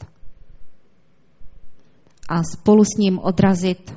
A 2.30 2.44
spolu 2.44 2.84
s 2.84 2.98
ním 3.00 3.20
odrazit 3.20 3.96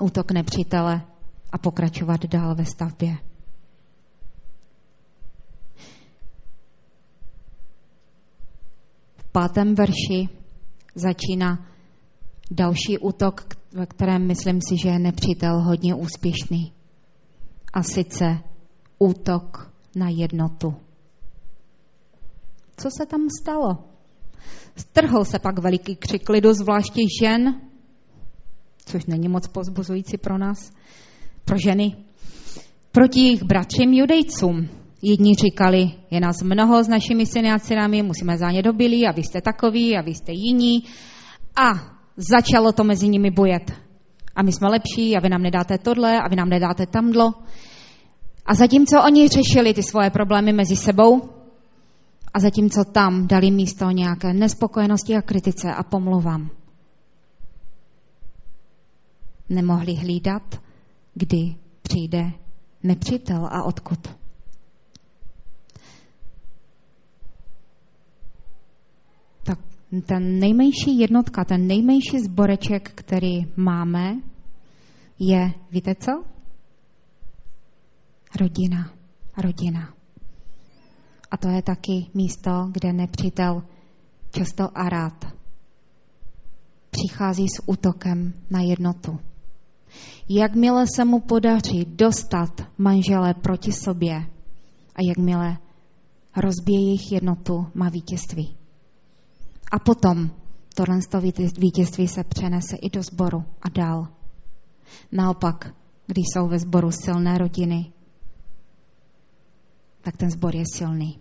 útok 0.00 0.32
nepřítele 0.32 1.02
a 1.52 1.58
pokračovat 1.58 2.26
dál 2.26 2.54
ve 2.54 2.64
stavbě. 2.64 3.16
Pátém 9.34 9.74
verši 9.74 10.28
začíná 10.94 11.66
další 12.50 12.98
útok, 12.98 13.46
ve 13.72 13.86
kterém 13.86 14.26
myslím 14.26 14.60
si, 14.68 14.76
že 14.82 14.88
je 14.88 14.98
nepřítel 14.98 15.62
hodně 15.62 15.94
úspěšný. 15.94 16.72
A 17.72 17.82
sice 17.82 18.38
útok 18.98 19.72
na 19.96 20.08
jednotu. 20.08 20.74
Co 22.76 22.88
se 22.98 23.06
tam 23.06 23.20
stalo? 23.40 23.78
Strhl 24.76 25.24
se 25.24 25.38
pak 25.38 25.58
veliký 25.58 25.96
křik 25.96 26.28
lidu, 26.28 26.52
zvláště 26.52 27.00
žen, 27.20 27.60
což 28.86 29.06
není 29.06 29.28
moc 29.28 29.48
pozbuzující 29.48 30.18
pro 30.18 30.38
nás, 30.38 30.72
pro 31.44 31.56
ženy, 31.58 31.96
proti 32.92 33.20
jejich 33.20 33.42
bratřím 33.42 33.92
judejcům. 33.92 34.83
Jedni 35.06 35.34
říkali, 35.34 35.90
je 36.10 36.20
nás 36.20 36.42
mnoho 36.42 36.84
s 36.84 36.88
našimi 36.88 37.26
syny 37.26 37.52
a 37.52 37.58
dcerami, 37.58 38.02
musíme 38.02 38.38
za 38.38 38.50
ně 38.50 38.62
dobili 38.62 39.06
a 39.06 39.12
vy 39.12 39.22
jste 39.22 39.40
takoví 39.40 39.96
a 39.96 40.02
vy 40.02 40.14
jste 40.14 40.32
jiní. 40.32 40.84
A 41.56 41.72
začalo 42.16 42.72
to 42.72 42.84
mezi 42.84 43.08
nimi 43.08 43.30
bojet. 43.30 43.72
A 44.36 44.42
my 44.42 44.52
jsme 44.52 44.68
lepší 44.68 45.16
a 45.16 45.20
vy 45.20 45.28
nám 45.28 45.42
nedáte 45.42 45.78
tohle 45.78 46.20
a 46.20 46.28
vy 46.28 46.36
nám 46.36 46.48
nedáte 46.48 46.86
tamdlo. 46.86 47.34
A 48.46 48.54
zatímco 48.54 49.02
oni 49.06 49.28
řešili 49.28 49.74
ty 49.74 49.82
svoje 49.82 50.10
problémy 50.10 50.52
mezi 50.52 50.76
sebou 50.76 51.28
a 52.34 52.40
zatímco 52.40 52.84
tam 52.84 53.26
dali 53.26 53.50
místo 53.50 53.90
nějaké 53.90 54.32
nespokojenosti 54.32 55.16
a 55.16 55.22
kritice 55.22 55.74
a 55.74 55.82
pomluvám, 55.82 56.50
nemohli 59.48 59.94
hlídat, 59.94 60.60
kdy 61.14 61.54
přijde 61.82 62.32
nepřítel 62.82 63.46
a 63.46 63.62
odkud. 63.62 64.23
Ten 70.02 70.38
nejmenší 70.38 70.98
jednotka, 70.98 71.44
ten 71.44 71.66
nejmenší 71.66 72.20
zboreček, 72.24 72.90
který 72.94 73.46
máme, 73.56 74.14
je, 75.18 75.52
víte 75.70 75.94
co? 75.94 76.24
Rodina. 78.40 78.90
Rodina. 79.38 79.94
A 81.30 81.36
to 81.36 81.48
je 81.48 81.62
taky 81.62 82.06
místo, 82.14 82.50
kde 82.72 82.92
nepřítel 82.92 83.62
často 84.30 84.78
a 84.78 84.88
rád 84.88 85.24
přichází 86.90 87.48
s 87.48 87.62
útokem 87.66 88.32
na 88.50 88.60
jednotu. 88.60 89.18
Jakmile 90.28 90.84
se 90.96 91.04
mu 91.04 91.20
podaří 91.20 91.84
dostat 91.84 92.60
manžele 92.78 93.34
proti 93.34 93.72
sobě 93.72 94.14
a 94.94 94.98
jakmile 95.08 95.58
rozbije 96.36 96.80
jejich 96.80 97.12
jednotu, 97.12 97.66
má 97.74 97.88
vítězství. 97.88 98.56
A 99.74 99.78
potom 99.78 100.30
tohle 100.74 100.98
vítězství 101.58 102.08
se 102.08 102.24
přenese 102.24 102.76
i 102.76 102.90
do 102.90 103.02
sboru 103.02 103.44
a 103.62 103.68
dál. 103.68 104.08
Naopak, 105.12 105.74
když 106.06 106.24
jsou 106.32 106.48
ve 106.48 106.58
sboru 106.58 106.90
silné 106.90 107.38
rodiny, 107.38 107.92
tak 110.00 110.16
ten 110.16 110.30
sbor 110.30 110.56
je 110.56 110.64
silný. 110.74 111.18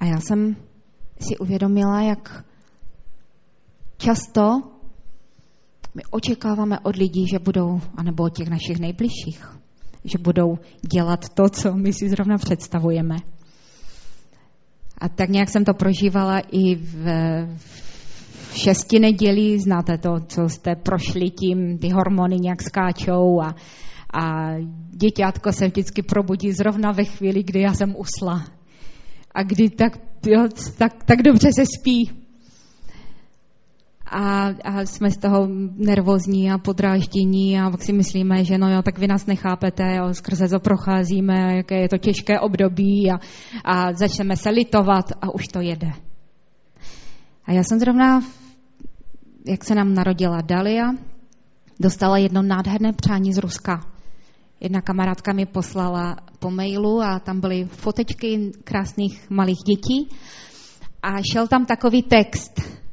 A 0.00 0.04
já 0.04 0.20
jsem 0.20 0.56
si 1.20 1.38
uvědomila, 1.38 2.02
jak 2.02 2.44
často 3.96 4.62
My 5.94 6.02
očekáváme 6.10 6.80
od 6.80 6.96
lidí, 6.96 7.26
že 7.28 7.38
budou, 7.38 7.80
anebo 7.96 8.24
od 8.24 8.36
těch 8.36 8.48
našich 8.48 8.78
nejbližších, 8.78 9.58
že 10.04 10.18
budou 10.18 10.58
dělat 10.94 11.28
to, 11.28 11.48
co 11.48 11.74
my 11.74 11.92
si 11.92 12.08
zrovna 12.08 12.38
představujeme. 12.38 13.16
A 15.04 15.08
tak 15.08 15.28
nějak 15.28 15.48
jsem 15.48 15.64
to 15.64 15.74
prožívala 15.74 16.38
i 16.38 16.74
v, 16.74 17.04
v 17.52 18.56
šesti 18.56 18.98
nedělí, 18.98 19.58
znáte 19.58 19.98
to, 19.98 20.10
co 20.26 20.48
jste 20.48 20.76
prošli 20.76 21.30
tím, 21.30 21.78
ty 21.78 21.88
hormony 21.88 22.36
nějak 22.36 22.62
skáčou 22.62 23.40
a, 23.42 23.54
a 24.14 24.54
děťátko 24.90 25.52
se 25.52 25.66
vždycky 25.66 26.02
probudí 26.02 26.52
zrovna 26.52 26.92
ve 26.92 27.04
chvíli, 27.04 27.42
kdy 27.42 27.60
já 27.60 27.74
jsem 27.74 27.94
usla. 27.98 28.44
A 29.34 29.42
kdy 29.42 29.70
tak, 29.70 29.98
jo, 30.26 30.48
tak, 30.78 31.04
tak 31.04 31.22
dobře 31.22 31.48
se 31.52 31.64
spí 31.78 32.10
a, 34.14 34.54
a 34.64 34.80
jsme 34.80 35.10
z 35.10 35.16
toho 35.16 35.48
nervózní 35.76 36.50
a 36.50 36.58
podráždění 36.58 37.60
a 37.60 37.70
pak 37.70 37.82
si 37.82 37.92
myslíme, 37.92 38.44
že 38.44 38.58
no 38.58 38.70
jo, 38.70 38.82
tak 38.82 38.98
vy 38.98 39.06
nás 39.06 39.26
nechápete, 39.26 39.96
jo, 39.96 40.14
skrze 40.14 40.48
to 40.48 40.60
procházíme, 40.60 41.56
jaké 41.56 41.80
je 41.80 41.88
to 41.88 41.98
těžké 41.98 42.40
období 42.40 43.10
a, 43.10 43.18
a 43.64 43.92
začneme 43.92 44.36
se 44.36 44.50
litovat 44.50 45.04
a 45.20 45.34
už 45.34 45.48
to 45.48 45.60
jede. 45.60 45.92
A 47.44 47.52
já 47.52 47.62
jsem 47.62 47.78
zrovna, 47.78 48.20
jak 49.46 49.64
se 49.64 49.74
nám 49.74 49.94
narodila 49.94 50.40
Dalia, 50.40 50.90
dostala 51.80 52.18
jedno 52.18 52.42
nádherné 52.42 52.92
přání 52.92 53.32
z 53.32 53.38
Ruska. 53.38 53.80
Jedna 54.60 54.80
kamarádka 54.80 55.32
mi 55.32 55.46
poslala 55.46 56.16
po 56.38 56.50
mailu 56.50 57.02
a 57.02 57.18
tam 57.18 57.40
byly 57.40 57.64
fotečky 57.64 58.52
krásných 58.64 59.30
malých 59.30 59.58
dětí 59.66 60.08
a 61.02 61.22
šel 61.32 61.48
tam 61.48 61.66
takový 61.66 62.02
text– 62.02 62.60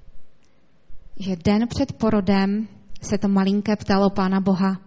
že 1.22 1.36
den 1.36 1.68
před 1.68 1.94
porodem 1.94 2.68
se 3.02 3.18
to 3.18 3.28
malinké 3.28 3.76
ptalo 3.76 4.10
Pána 4.10 4.42
Boha. 4.42 4.82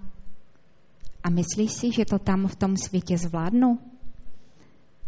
A 1.23 1.31
myslíš 1.31 1.73
si, 1.73 1.93
že 1.93 2.05
to 2.05 2.19
tam 2.19 2.47
v 2.47 2.57
tom 2.57 2.77
světě 2.77 3.19
zvládnu? 3.19 3.79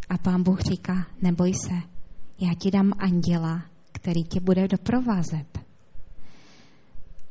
A 0.09 0.18
pán 0.18 0.43
Bůh 0.43 0.61
říká, 0.61 1.07
neboj 1.22 1.55
se, 1.55 1.74
já 2.41 2.55
ti 2.59 2.70
dám 2.70 2.93
anděla, 2.99 3.62
který 3.93 4.24
tě 4.24 4.41
bude 4.41 4.68
doprovázet. 4.68 5.59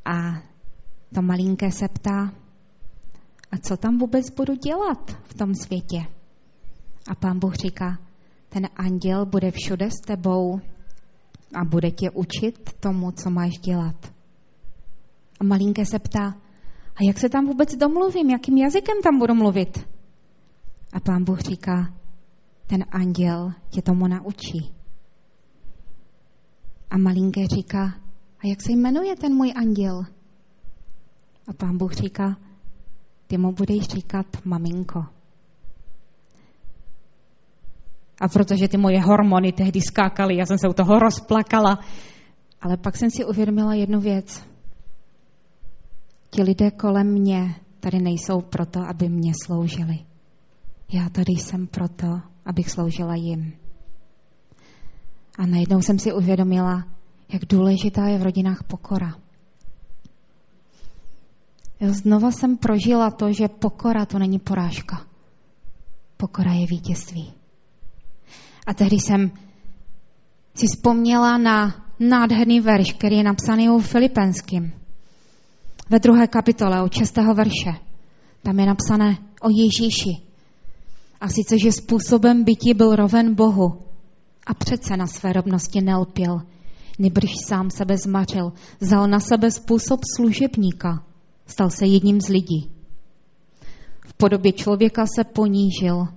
A 0.06 0.42
to 1.16 1.22
malinké 1.22 1.72
se 1.72 1.88
ptá, 1.88 2.34
a 3.52 3.58
co 3.58 3.78
tam 3.78 3.98
vůbec 3.98 4.30
budu 4.30 4.56
dělat 4.56 5.12
v 5.24 5.34
tom 5.34 5.56
světě? 5.56 5.98
A 7.08 7.16
pán 7.16 7.40
Bůh 7.40 7.54
říká, 7.56 8.00
ten 8.50 8.68
anděl 8.76 9.26
bude 9.26 9.52
všude 9.52 9.92
s 9.92 10.02
tebou, 10.08 10.60
a 11.56 11.66
bude 11.66 11.92
tě 11.92 12.10
učit 12.12 12.74
tomu, 12.80 13.12
co 13.12 13.30
máš 13.30 13.52
dělat. 13.52 14.14
A 15.40 15.44
malinké 15.44 15.86
se 15.86 16.00
ptá, 16.00 16.36
a 16.96 17.04
jak 17.08 17.20
se 17.20 17.30
tam 17.30 17.46
vůbec 17.46 17.76
domluvím, 17.76 18.30
jakým 18.30 18.58
jazykem 18.58 18.98
tam 19.04 19.20
budu 19.20 19.34
mluvit? 19.36 19.90
A 20.94 21.00
pán 21.00 21.24
Bůh 21.24 21.40
říká, 21.40 21.94
ten 22.68 22.86
anděl 22.92 23.54
tě 23.70 23.82
tomu 23.82 24.08
naučí. 24.08 24.74
A 26.90 26.98
malinké 26.98 27.48
říká, 27.48 27.84
a 28.40 28.48
jak 28.48 28.62
se 28.62 28.72
jmenuje 28.72 29.16
ten 29.16 29.34
můj 29.34 29.54
anděl? 29.56 30.04
A 31.48 31.54
pán 31.54 31.78
Bůh 31.78 31.94
říká, 31.94 32.38
ty 33.28 33.38
mu 33.38 33.52
budeš 33.52 33.88
říkat 33.88 34.26
maminko. 34.46 35.15
A 38.22 38.28
protože 38.28 38.68
ty 38.68 38.78
moje 38.78 39.02
hormony 39.02 39.52
tehdy 39.52 39.82
skákaly, 39.82 40.38
já 40.38 40.46
jsem 40.46 40.58
se 40.58 40.70
u 40.70 40.74
toho 40.74 41.00
rozplakala. 41.00 41.80
Ale 42.62 42.78
pak 42.78 42.98
jsem 42.98 43.10
si 43.12 43.26
uvědomila 43.26 43.74
jednu 43.74 44.00
věc. 44.00 44.48
Ti 46.30 46.44
lidé 46.44 46.72
kolem 46.72 47.08
mě 47.08 47.56
tady 47.80 48.00
nejsou 48.00 48.42
proto, 48.42 48.80
aby 48.90 49.10
mě 49.10 49.32
sloužili. 49.46 50.00
Já 50.94 51.10
tady 51.10 51.32
jsem 51.32 51.68
proto, 51.68 52.22
abych 52.46 52.70
sloužila 52.70 53.16
jim. 53.16 53.54
A 55.38 55.46
najednou 55.46 55.82
jsem 55.82 56.00
si 56.00 56.14
uvědomila, 56.14 56.86
jak 57.34 57.46
důležitá 57.46 58.08
je 58.08 58.18
v 58.18 58.24
rodinách 58.24 58.64
pokora. 58.64 59.16
Já 61.80 61.92
znova 61.94 62.32
jsem 62.32 62.58
prožila 62.58 63.12
to, 63.12 63.32
že 63.34 63.48
pokora 63.48 64.06
to 64.06 64.20
není 64.20 64.40
porážka. 64.40 65.06
Pokora 66.18 66.54
je 66.54 66.68
vítězství. 66.68 67.34
A 68.66 68.74
tehdy 68.74 68.96
jsem 68.96 69.32
si 70.56 70.68
vzpomněla 70.68 71.38
na 71.38 71.86
nádherný 72.00 72.60
verš, 72.60 72.94
který 72.94 73.18
je 73.18 73.24
napsaný 73.24 73.70
u 73.70 73.80
Filipenským. 73.80 74.74
Ve 75.90 76.00
druhé 76.00 76.28
kapitole 76.28 76.82
od 76.82 76.94
šestého 76.94 77.34
verše. 77.34 77.74
Tam 78.44 78.60
je 78.60 78.66
napsané 78.66 79.18
o 79.42 79.50
Ježíši. 79.50 80.22
A 81.22 81.28
sice, 81.30 81.60
že 81.60 81.72
způsobem 81.72 82.44
bytí 82.44 82.74
byl 82.74 82.96
roven 82.96 83.36
Bohu 83.36 83.82
a 84.48 84.54
přece 84.54 84.98
na 84.98 85.08
své 85.08 85.34
rovnosti 85.34 85.82
nelpěl, 85.82 86.42
nebrž 87.00 87.32
sám 87.48 87.70
sebe 87.70 87.98
zmařil, 87.98 88.54
vzal 88.80 89.08
na 89.08 89.20
sebe 89.20 89.52
způsob 89.52 90.00
služebníka, 90.16 91.04
stal 91.48 91.70
se 91.70 91.86
jedním 91.86 92.22
z 92.22 92.30
lidí. 92.30 92.72
V 94.08 94.14
podobě 94.14 94.52
člověka 94.52 95.06
se 95.16 95.24
ponížil 95.24 96.08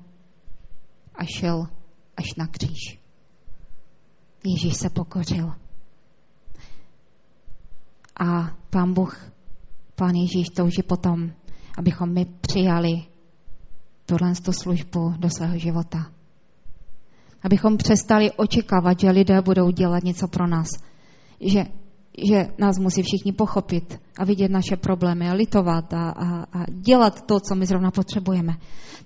a 1.15 1.25
šel 1.25 1.78
až 2.19 2.35
na 2.37 2.47
kříž. 2.47 2.99
Ježíš 4.45 4.77
se 4.77 4.91
pokořil. 4.91 5.53
A 8.21 8.51
pán 8.71 8.95
Bůh, 8.95 9.33
pán 9.95 10.15
Ježíš 10.15 10.49
touží 10.49 10.83
potom, 10.83 11.31
abychom 11.79 12.15
my 12.15 12.25
přijali 12.41 13.03
tuhle 14.07 14.35
službu 14.35 15.15
do 15.19 15.31
svého 15.31 15.59
života. 15.59 16.11
Abychom 17.43 17.77
přestali 17.77 18.33
očekávat, 18.33 19.01
že 19.01 19.11
lidé 19.11 19.43
budou 19.43 19.71
dělat 19.71 20.05
něco 20.05 20.29
pro 20.29 20.47
nás. 20.47 20.69
Že, 21.41 21.65
že 22.29 22.49
nás 22.59 22.79
musí 22.79 23.03
všichni 23.03 23.33
pochopit 23.33 24.01
a 24.19 24.25
vidět 24.25 24.51
naše 24.51 24.77
problémy 24.77 25.31
a 25.31 25.35
litovat 25.35 25.95
a, 25.95 26.11
a, 26.11 26.43
a 26.43 26.65
dělat 26.69 27.27
to, 27.27 27.41
co 27.41 27.55
my 27.55 27.67
zrovna 27.67 27.91
potřebujeme. 27.91 28.53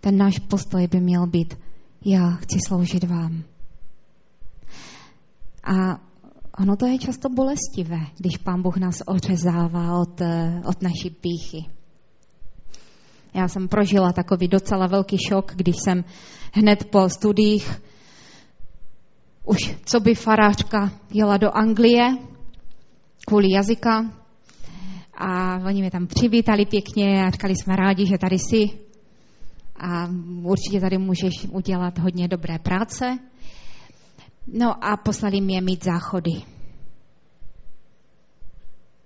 Ten 0.00 0.16
náš 0.16 0.38
postoj 0.38 0.86
by 0.86 1.00
měl 1.00 1.26
být 1.26 1.58
já 2.05 2.30
chci 2.30 2.59
sloužit 2.66 3.05
vám. 3.05 3.42
A 5.64 6.00
ono 6.59 6.76
to 6.76 6.86
je 6.86 6.98
často 6.98 7.28
bolestivé, 7.28 8.00
když 8.18 8.36
pán 8.36 8.62
Bůh 8.62 8.76
nás 8.76 9.03
ořezává 9.07 9.98
od, 10.00 10.20
eh, 10.20 10.61
od 10.66 10.82
naší 10.82 11.11
píchy. 11.11 11.70
Já 13.34 13.48
jsem 13.48 13.68
prožila 13.68 14.12
takový 14.12 14.48
docela 14.48 14.86
velký 14.86 15.16
šok, 15.28 15.53
když 15.57 15.76
jsem 15.84 16.05
hned 16.53 16.90
po 16.90 17.09
studiích 17.09 17.80
už 19.44 19.74
co 19.84 20.00
by 20.00 20.14
farářka 20.14 20.90
jela 21.14 21.36
do 21.36 21.57
Anglie 21.57 22.16
kvůli 23.26 23.50
jazyka 23.50 24.11
a 25.14 25.57
oni 25.66 25.80
mě 25.80 25.90
tam 25.90 26.07
přivítali 26.07 26.66
pěkně 26.66 27.24
a 27.24 27.30
říkali 27.30 27.57
jsme 27.57 27.76
rádi, 27.76 28.07
že 28.07 28.18
tady 28.18 28.38
jsi 28.38 28.70
a 29.77 30.09
určitě 30.43 30.81
tady 30.81 30.99
můžeš 30.99 31.47
udělat 31.51 31.99
hodně 31.99 32.29
dobré 32.29 32.59
práce. 32.59 33.18
No 34.47 34.85
a 34.85 34.97
poslali 34.97 35.41
mě 35.41 35.61
mít 35.61 35.85
záchody. 35.85 36.33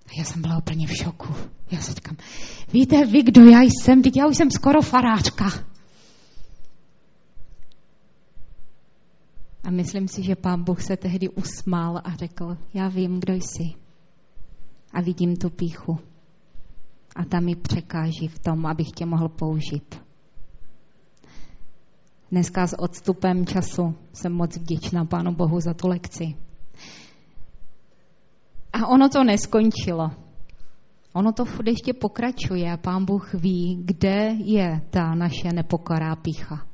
A 0.05 0.09
já 0.17 0.23
jsem 0.23 0.41
byla 0.41 0.57
úplně 0.57 0.87
v 0.87 0.95
šoku. 0.95 1.33
Já 1.71 1.81
se 1.81 1.93
říkám, 1.93 2.17
víte 2.73 3.05
vy, 3.05 3.23
kdo 3.23 3.41
já 3.41 3.61
jsem? 3.61 4.01
Teď 4.01 4.17
já 4.17 4.27
už 4.27 4.37
jsem 4.37 4.51
skoro 4.51 4.81
faráčka. 4.81 5.45
A 9.63 9.71
myslím 9.71 10.07
si, 10.07 10.23
že 10.23 10.35
pán 10.35 10.63
Bůh 10.63 10.81
se 10.81 10.97
tehdy 10.97 11.29
usmál 11.29 12.01
a 12.03 12.15
řekl, 12.15 12.57
já 12.73 12.87
vím, 12.87 13.19
kdo 13.19 13.33
jsi. 13.33 13.63
A 14.93 15.01
vidím 15.01 15.35
tu 15.35 15.49
píchu. 15.49 15.99
A 17.15 17.25
tam 17.25 17.43
mi 17.43 17.55
překáží 17.55 18.27
v 18.27 18.39
tom, 18.39 18.65
abych 18.65 18.87
tě 18.95 19.05
mohl 19.05 19.29
použít. 19.29 20.06
Dneska 22.31 22.67
s 22.67 22.79
odstupem 22.79 23.45
času 23.45 23.95
jsem 24.13 24.33
moc 24.33 24.57
vděčná 24.57 25.05
Pánu 25.05 25.35
Bohu 25.35 25.59
za 25.59 25.73
tu 25.73 25.87
lekci. 25.87 26.35
A 28.73 28.87
ono 28.87 29.09
to 29.09 29.23
neskončilo. 29.23 30.11
Ono 31.13 31.33
to 31.33 31.45
furt 31.45 31.67
ještě 31.67 31.93
pokračuje 31.93 32.71
a 32.71 32.77
Pán 32.77 33.05
Bůh 33.05 33.33
ví, 33.33 33.81
kde 33.85 34.35
je 34.43 34.81
ta 34.89 35.15
naše 35.15 35.53
nepokorá 35.53 36.15
pícha. 36.15 36.67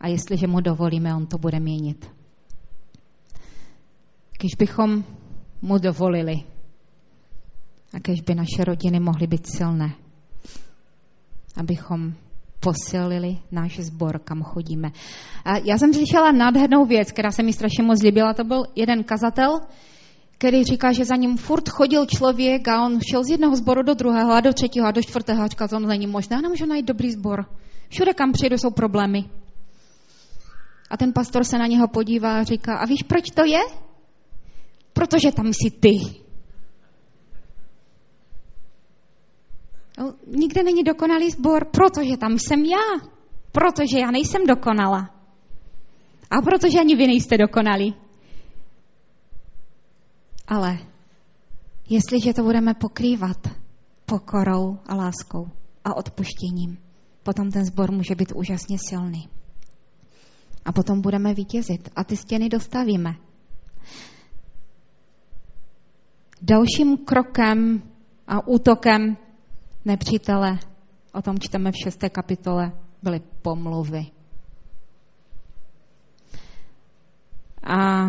A 0.00 0.08
jestliže 0.08 0.46
mu 0.46 0.60
dovolíme, 0.60 1.14
on 1.14 1.26
to 1.26 1.38
bude 1.38 1.60
měnit. 1.60 2.10
Když 4.38 4.54
bychom 4.58 5.04
mu 5.62 5.78
dovolili 5.78 6.34
a 7.94 7.98
když 7.98 8.20
by 8.20 8.34
naše 8.34 8.64
rodiny 8.64 9.00
mohly 9.00 9.26
být 9.26 9.46
silné, 9.46 9.94
abychom 11.56 12.14
posilili 12.62 13.38
náš 13.50 13.78
sbor, 13.78 14.18
kam 14.18 14.42
chodíme. 14.42 14.88
Já 15.64 15.78
jsem 15.78 15.94
slyšela 15.94 16.32
nádhernou 16.32 16.84
věc, 16.86 17.12
která 17.12 17.30
se 17.30 17.42
mi 17.42 17.52
strašně 17.52 17.82
moc 17.84 18.02
líbila. 18.02 18.34
To 18.34 18.44
byl 18.44 18.62
jeden 18.76 19.04
kazatel, 19.04 19.60
který 20.38 20.64
říká, 20.64 20.92
že 20.92 21.04
za 21.04 21.16
ním 21.16 21.36
furt 21.36 21.68
chodil 21.68 22.06
člověk 22.06 22.68
a 22.68 22.84
on 22.84 23.00
šel 23.10 23.24
z 23.24 23.30
jednoho 23.30 23.56
sboru 23.56 23.82
do 23.82 23.94
druhého 23.94 24.32
a 24.32 24.40
do 24.40 24.52
třetího 24.52 24.86
a 24.86 24.90
do 24.90 25.02
čtvrtého 25.02 25.42
a 25.42 25.46
říkal, 25.46 25.68
to 25.68 25.78
není 25.78 26.06
možné, 26.06 26.36
já 26.36 26.40
nemůžu 26.40 26.66
najít 26.66 26.86
dobrý 26.86 27.12
sbor. 27.12 27.46
Všude, 27.88 28.14
kam 28.14 28.32
přijdu, 28.32 28.58
jsou 28.58 28.70
problémy. 28.70 29.24
A 30.90 30.96
ten 30.96 31.12
pastor 31.12 31.44
se 31.44 31.58
na 31.58 31.66
něho 31.66 31.88
podívá 31.88 32.38
a 32.38 32.42
říká, 32.42 32.76
a 32.76 32.86
víš, 32.86 33.02
proč 33.02 33.24
to 33.34 33.44
je? 33.44 33.60
Protože 34.92 35.32
tam 35.32 35.46
jsi 35.46 35.70
ty. 35.80 36.22
Nikde 40.26 40.62
není 40.62 40.82
dokonalý 40.82 41.30
sbor, 41.30 41.64
protože 41.64 42.16
tam 42.16 42.38
jsem 42.38 42.64
já. 42.64 43.08
Protože 43.52 43.98
já 43.98 44.10
nejsem 44.10 44.46
dokonala. 44.46 45.10
A 46.30 46.42
protože 46.42 46.80
ani 46.80 46.96
vy 46.96 47.06
nejste 47.06 47.38
dokonalí. 47.38 47.94
Ale 50.48 50.78
jestliže 51.88 52.34
to 52.34 52.42
budeme 52.42 52.74
pokrývat 52.74 53.36
pokorou 54.06 54.78
a 54.86 54.94
láskou 54.94 55.48
a 55.84 55.96
odpuštěním, 55.96 56.78
potom 57.22 57.50
ten 57.50 57.64
sbor 57.64 57.92
může 57.92 58.14
být 58.14 58.32
úžasně 58.34 58.76
silný. 58.88 59.28
A 60.64 60.72
potom 60.72 61.00
budeme 61.00 61.34
vítězit 61.34 61.90
a 61.96 62.04
ty 62.04 62.16
stěny 62.16 62.48
dostavíme. 62.48 63.14
Dalším 66.42 66.96
krokem 66.96 67.82
a 68.26 68.46
útokem 68.48 69.16
nepřítele, 69.84 70.58
o 71.12 71.22
tom 71.22 71.38
čteme 71.38 71.72
v 71.72 71.82
šesté 71.84 72.10
kapitole, 72.10 72.72
byly 73.02 73.20
pomluvy. 73.42 74.06
A 77.62 78.06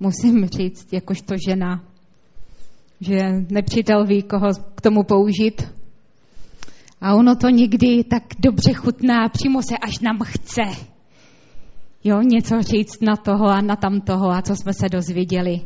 musím 0.00 0.46
říct, 0.46 0.92
jakožto 0.92 1.34
žena, 1.48 1.84
že 3.00 3.18
nepřítel 3.50 4.04
ví, 4.04 4.22
koho 4.22 4.48
k 4.74 4.80
tomu 4.80 5.02
použít. 5.02 5.72
A 7.00 7.14
ono 7.14 7.36
to 7.36 7.48
někdy 7.48 8.04
tak 8.04 8.22
dobře 8.38 8.72
chutná, 8.72 9.28
přímo 9.28 9.62
se 9.62 9.78
až 9.78 9.98
nám 9.98 10.18
chce. 10.24 10.62
Jo, 12.04 12.22
něco 12.22 12.62
říct 12.62 13.00
na 13.02 13.16
toho 13.16 13.46
a 13.46 13.60
na 13.60 13.76
tamtoho 13.76 14.30
a 14.30 14.42
co 14.42 14.56
jsme 14.56 14.72
se 14.72 14.88
dozvěděli. 14.88 15.60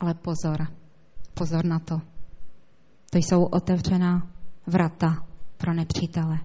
Ale 0.00 0.14
pozor, 0.14 0.66
pozor 1.34 1.64
na 1.64 1.78
to. 1.78 2.15
To 3.16 3.20
jsou 3.20 3.44
otevřená 3.44 4.30
vrata 4.66 5.26
pro 5.56 5.74
nepřítele. 5.74 6.38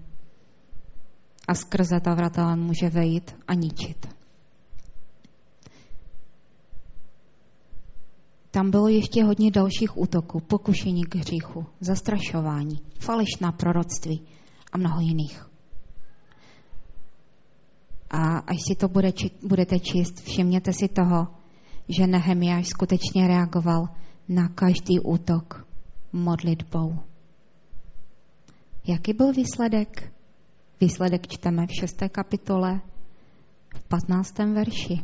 A 1.48 1.54
skrze 1.54 2.00
ta 2.00 2.14
vrata 2.14 2.52
on 2.52 2.60
může 2.60 2.90
vejít 2.90 3.36
a 3.48 3.54
ničit. 3.54 4.08
Tam 8.50 8.70
bylo 8.70 8.88
ještě 8.88 9.24
hodně 9.24 9.50
dalších 9.50 9.98
útoků, 9.98 10.40
pokušení 10.40 11.04
k 11.04 11.14
hříchu, 11.14 11.66
zastrašování, 11.80 12.80
falešná 12.98 13.52
proroctví 13.52 14.22
a 14.72 14.78
mnoho 14.78 15.00
jiných. 15.00 15.46
A 18.10 18.38
až 18.38 18.56
si 18.68 18.74
to 18.74 18.88
bude, 18.88 19.12
či, 19.12 19.30
budete 19.48 19.78
číst, 19.78 20.20
všimněte 20.20 20.72
si 20.72 20.88
toho, 20.88 21.26
že 21.88 22.06
Nehemiáš 22.06 22.68
skutečně 22.68 23.28
reagoval 23.28 23.88
na 24.28 24.48
každý 24.48 25.00
útok 25.00 25.71
modlitbou. 26.12 26.98
Jaký 28.86 29.12
byl 29.12 29.32
výsledek? 29.32 30.12
Výsledek 30.80 31.26
čteme 31.26 31.66
v 31.66 31.70
6. 31.80 32.02
kapitole 32.12 32.80
v 33.74 33.88
15. 33.88 34.38
verši. 34.38 35.00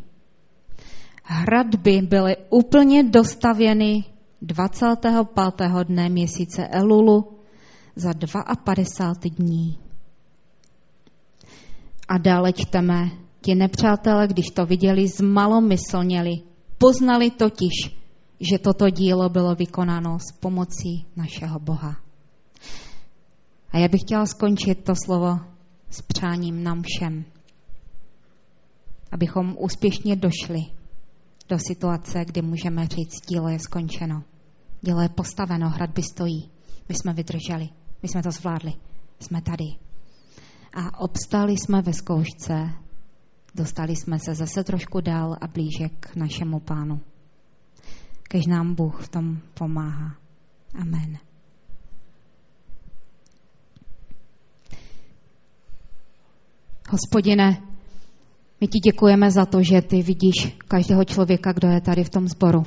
Hradby 1.25 2.03
byly 2.03 2.37
úplně 2.51 3.03
dostavěny 3.03 4.05
25. 4.43 5.87
dne 5.87 6.09
měsíce 6.09 6.69
Elulu 6.69 7.39
za 7.97 8.11
52 8.65 9.31
dní. 9.37 9.79
A 12.09 12.19
dále 12.19 12.53
čteme, 12.53 13.11
ti 13.41 13.55
nepřátelé, 13.55 14.29
když 14.29 14.47
to 14.47 14.67
viděli, 14.67 15.09
zmalomyslněli. 15.09 16.33
Poznali 16.79 17.31
totiž, 17.31 17.98
že 18.41 18.59
toto 18.59 18.91
dílo 18.91 19.29
bylo 19.29 19.55
vykonáno 19.55 20.19
s 20.19 20.33
pomocí 20.33 21.07
našeho 21.17 21.61
Boha. 21.61 21.97
A 23.71 23.79
já 23.79 23.89
bych 23.89 24.01
chtěla 24.01 24.27
skončit 24.27 24.85
to 24.85 24.93
slovo 25.05 25.39
s 25.91 26.03
přáním 26.03 26.63
nám 26.63 26.83
všem, 26.87 27.25
abychom 29.13 29.57
úspěšně 29.59 30.17
došli 30.17 30.61
do 31.49 31.59
situace, 31.59 32.25
kdy 32.25 32.43
můžeme 32.43 32.87
říct, 32.87 33.27
dílo 33.29 33.49
je 33.49 33.59
skončeno. 33.59 34.23
Dílo 34.81 35.01
je 35.01 35.09
postaveno, 35.09 35.69
hradby 35.71 36.03
stojí. 36.03 36.51
My 36.89 36.95
jsme 36.95 37.13
vydrželi, 37.13 37.69
my 38.03 38.09
jsme 38.09 38.23
to 38.23 38.31
zvládli, 38.31 38.73
jsme 39.21 39.43
tady. 39.43 39.65
A 40.75 41.01
obstáli 41.01 41.53
jsme 41.53 41.83
ve 41.83 41.93
zkoušce, 41.93 42.71
dostali 43.55 43.97
jsme 43.97 44.19
se 44.19 44.35
zase 44.35 44.65
trošku 44.65 45.01
dál 45.01 45.37
a 45.41 45.47
blíže 45.47 45.89
k 46.01 46.17
našemu 46.17 46.61
pánu. 46.61 47.01
Kež 48.29 48.47
nám 48.47 48.75
Bůh 48.75 49.03
v 49.03 49.09
tom 49.09 49.39
pomáhá. 49.55 50.15
Amen. 50.75 51.19
Hospodine, 56.91 57.63
my 58.61 58.67
ti 58.69 58.79
děkujeme 58.79 59.31
za 59.31 59.47
to, 59.47 59.63
že 59.63 59.83
ty 59.83 60.03
vidíš 60.03 60.57
každého 60.69 61.05
člověka, 61.05 61.53
kdo 61.53 61.69
je 61.69 61.81
tady 61.81 62.05
v 62.05 62.11
tom 62.11 62.29
sboru. 62.29 62.63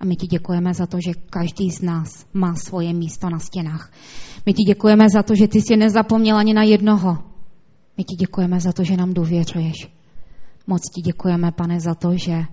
A 0.00 0.04
my 0.04 0.16
ti 0.16 0.26
děkujeme 0.26 0.74
za 0.74 0.86
to, 0.86 0.98
že 1.06 1.20
každý 1.30 1.70
z 1.70 1.82
nás 1.82 2.26
má 2.34 2.54
svoje 2.54 2.92
místo 2.92 3.30
na 3.30 3.38
stěnách. 3.38 3.92
My 4.46 4.52
ti 4.52 4.62
děkujeme 4.62 5.04
za 5.08 5.22
to, 5.22 5.34
že 5.34 5.48
ty 5.48 5.60
jsi 5.60 5.76
nezapomněl 5.76 6.36
ani 6.36 6.54
na 6.54 6.62
jednoho. 6.62 7.18
My 7.96 8.04
ti 8.04 8.16
děkujeme 8.16 8.60
za 8.60 8.72
to, 8.72 8.84
že 8.84 8.96
nám 8.96 9.14
důvěřuješ. 9.14 9.76
Moc 10.66 10.82
ti 10.94 11.00
děkujeme, 11.00 11.52
pane, 11.52 11.80
za 11.80 11.94
to, 11.94 12.16
že 12.16 12.44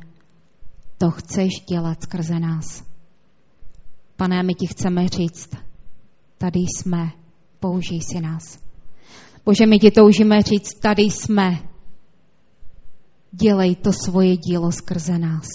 to 1.02 1.12
chceš 1.12 1.50
dělat 1.70 2.02
skrze 2.02 2.40
nás. 2.40 2.84
Pane, 4.16 4.44
my 4.44 4.54
ti 4.54 4.68
chceme 4.68 5.08
říct, 5.08 5.50
tady 6.38 6.60
jsme, 6.60 7.12
použij 7.60 8.02
si 8.02 8.22
nás. 8.22 8.60
Bože, 9.46 9.66
my 9.66 9.80
ti 9.80 9.92
toužíme 9.92 10.42
říct, 10.42 10.80
tady 10.80 11.02
jsme, 11.02 11.60
dělej 13.32 13.76
to 13.76 13.94
svoje 13.94 14.38
dílo 14.38 14.72
skrze 14.72 15.18
nás. 15.18 15.48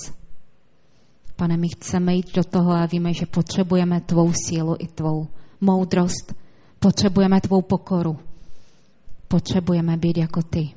Pane, 1.36 1.56
my 1.56 1.68
chceme 1.68 2.14
jít 2.14 2.34
do 2.34 2.44
toho 2.44 2.72
a 2.72 2.86
víme, 2.86 3.14
že 3.14 3.26
potřebujeme 3.26 4.00
tvou 4.00 4.32
sílu 4.46 4.76
i 4.78 4.86
tvou 4.86 5.28
moudrost, 5.60 6.34
potřebujeme 6.78 7.40
tvou 7.40 7.62
pokoru, 7.62 8.18
potřebujeme 9.28 9.96
být 9.96 10.18
jako 10.18 10.42
ty. 10.42 10.70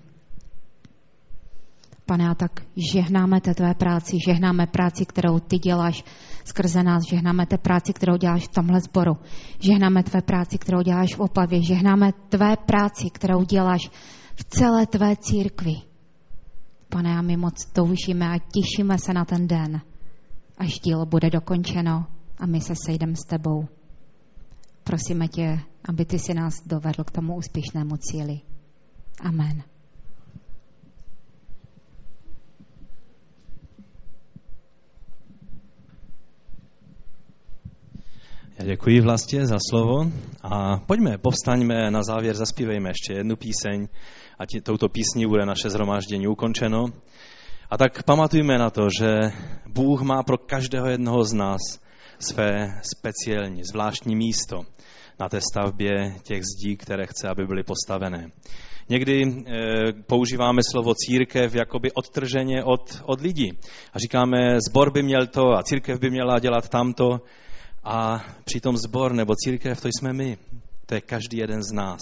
Pane, 2.09 2.29
a 2.29 2.35
tak 2.35 2.65
žehnáme 2.91 3.41
té 3.41 3.53
tvé 3.53 3.73
práci, 3.73 4.17
žehnáme 4.25 4.67
práci, 4.67 5.05
kterou 5.05 5.39
ty 5.39 5.57
děláš 5.59 6.03
skrze 6.45 6.83
nás, 6.83 7.03
žehnáme 7.09 7.45
té 7.45 7.57
práci, 7.57 7.93
kterou 7.93 8.17
děláš 8.17 8.47
v 8.47 8.53
tomhle 8.53 8.81
sboru, 8.81 9.17
žehnáme 9.59 10.03
tvé 10.03 10.21
práci, 10.21 10.57
kterou 10.57 10.81
děláš 10.81 11.15
v 11.15 11.19
Opavě, 11.19 11.61
žehnáme 11.61 12.11
tvé 12.29 12.57
práci, 12.65 13.09
kterou 13.13 13.43
děláš 13.43 13.89
v 14.35 14.43
celé 14.43 14.87
tvé 14.87 15.15
církvi. 15.15 15.73
Pane, 16.89 17.17
a 17.17 17.21
my 17.21 17.37
moc 17.37 17.65
toužíme 17.73 18.25
a 18.25 18.37
těšíme 18.37 18.97
se 18.97 19.13
na 19.13 19.25
ten 19.25 19.47
den, 19.47 19.81
až 20.57 20.79
dílo 20.79 21.05
bude 21.05 21.29
dokončeno 21.29 22.05
a 22.37 22.45
my 22.45 22.61
se 22.61 22.73
sejdeme 22.85 23.15
s 23.15 23.25
tebou. 23.27 23.67
Prosíme 24.83 25.27
tě, 25.27 25.59
aby 25.89 26.05
ty 26.05 26.19
si 26.19 26.33
nás 26.33 26.53
dovedl 26.65 27.03
k 27.03 27.11
tomu 27.11 27.35
úspěšnému 27.35 27.97
cíli. 27.97 28.41
Amen. 29.21 29.68
Já 38.59 38.65
děkuji 38.65 39.01
vlastně 39.01 39.47
za 39.47 39.57
slovo 39.69 40.11
a 40.43 40.77
pojďme, 40.77 41.17
povstaňme 41.17 41.91
na 41.91 42.03
závěr, 42.03 42.35
zaspívejme 42.35 42.89
ještě 42.89 43.13
jednu 43.13 43.35
píseň 43.35 43.87
a 44.39 44.45
tí, 44.45 44.61
touto 44.61 44.89
písní 44.89 45.25
bude 45.25 45.45
naše 45.45 45.69
zhromáždění 45.69 46.27
ukončeno. 46.27 46.85
A 47.69 47.77
tak 47.77 48.03
pamatujme 48.03 48.57
na 48.57 48.69
to, 48.69 48.87
že 48.99 49.17
Bůh 49.67 50.01
má 50.01 50.23
pro 50.23 50.37
každého 50.37 50.87
jednoho 50.87 51.23
z 51.23 51.33
nás 51.33 51.59
své 52.19 52.81
speciální, 52.95 53.63
zvláštní 53.63 54.15
místo 54.15 54.61
na 55.19 55.29
té 55.29 55.41
stavbě 55.51 56.15
těch 56.23 56.41
zdí, 56.43 56.77
které 56.77 57.05
chce, 57.05 57.27
aby 57.29 57.45
byly 57.47 57.63
postavené. 57.63 58.31
Někdy 58.89 59.21
e, 59.23 59.53
používáme 60.07 60.61
slovo 60.71 60.93
církev 60.95 61.55
jakoby 61.55 61.91
odtrženě 61.91 62.63
od, 62.63 63.01
od 63.05 63.21
lidí. 63.21 63.51
A 63.93 63.99
říkáme, 63.99 64.37
zbor 64.69 64.91
by 64.91 65.03
měl 65.03 65.27
to 65.27 65.57
a 65.57 65.63
církev 65.63 65.99
by 65.99 66.09
měla 66.09 66.39
dělat 66.39 66.69
tamto. 66.69 67.21
A 67.83 68.25
přitom 68.45 68.77
zbor 68.77 69.13
nebo 69.13 69.33
církev, 69.35 69.81
to 69.81 69.87
jsme 69.87 70.13
my. 70.13 70.37
To 70.85 70.95
je 70.95 71.01
každý 71.01 71.37
jeden 71.37 71.63
z 71.63 71.71
nás. 71.71 71.99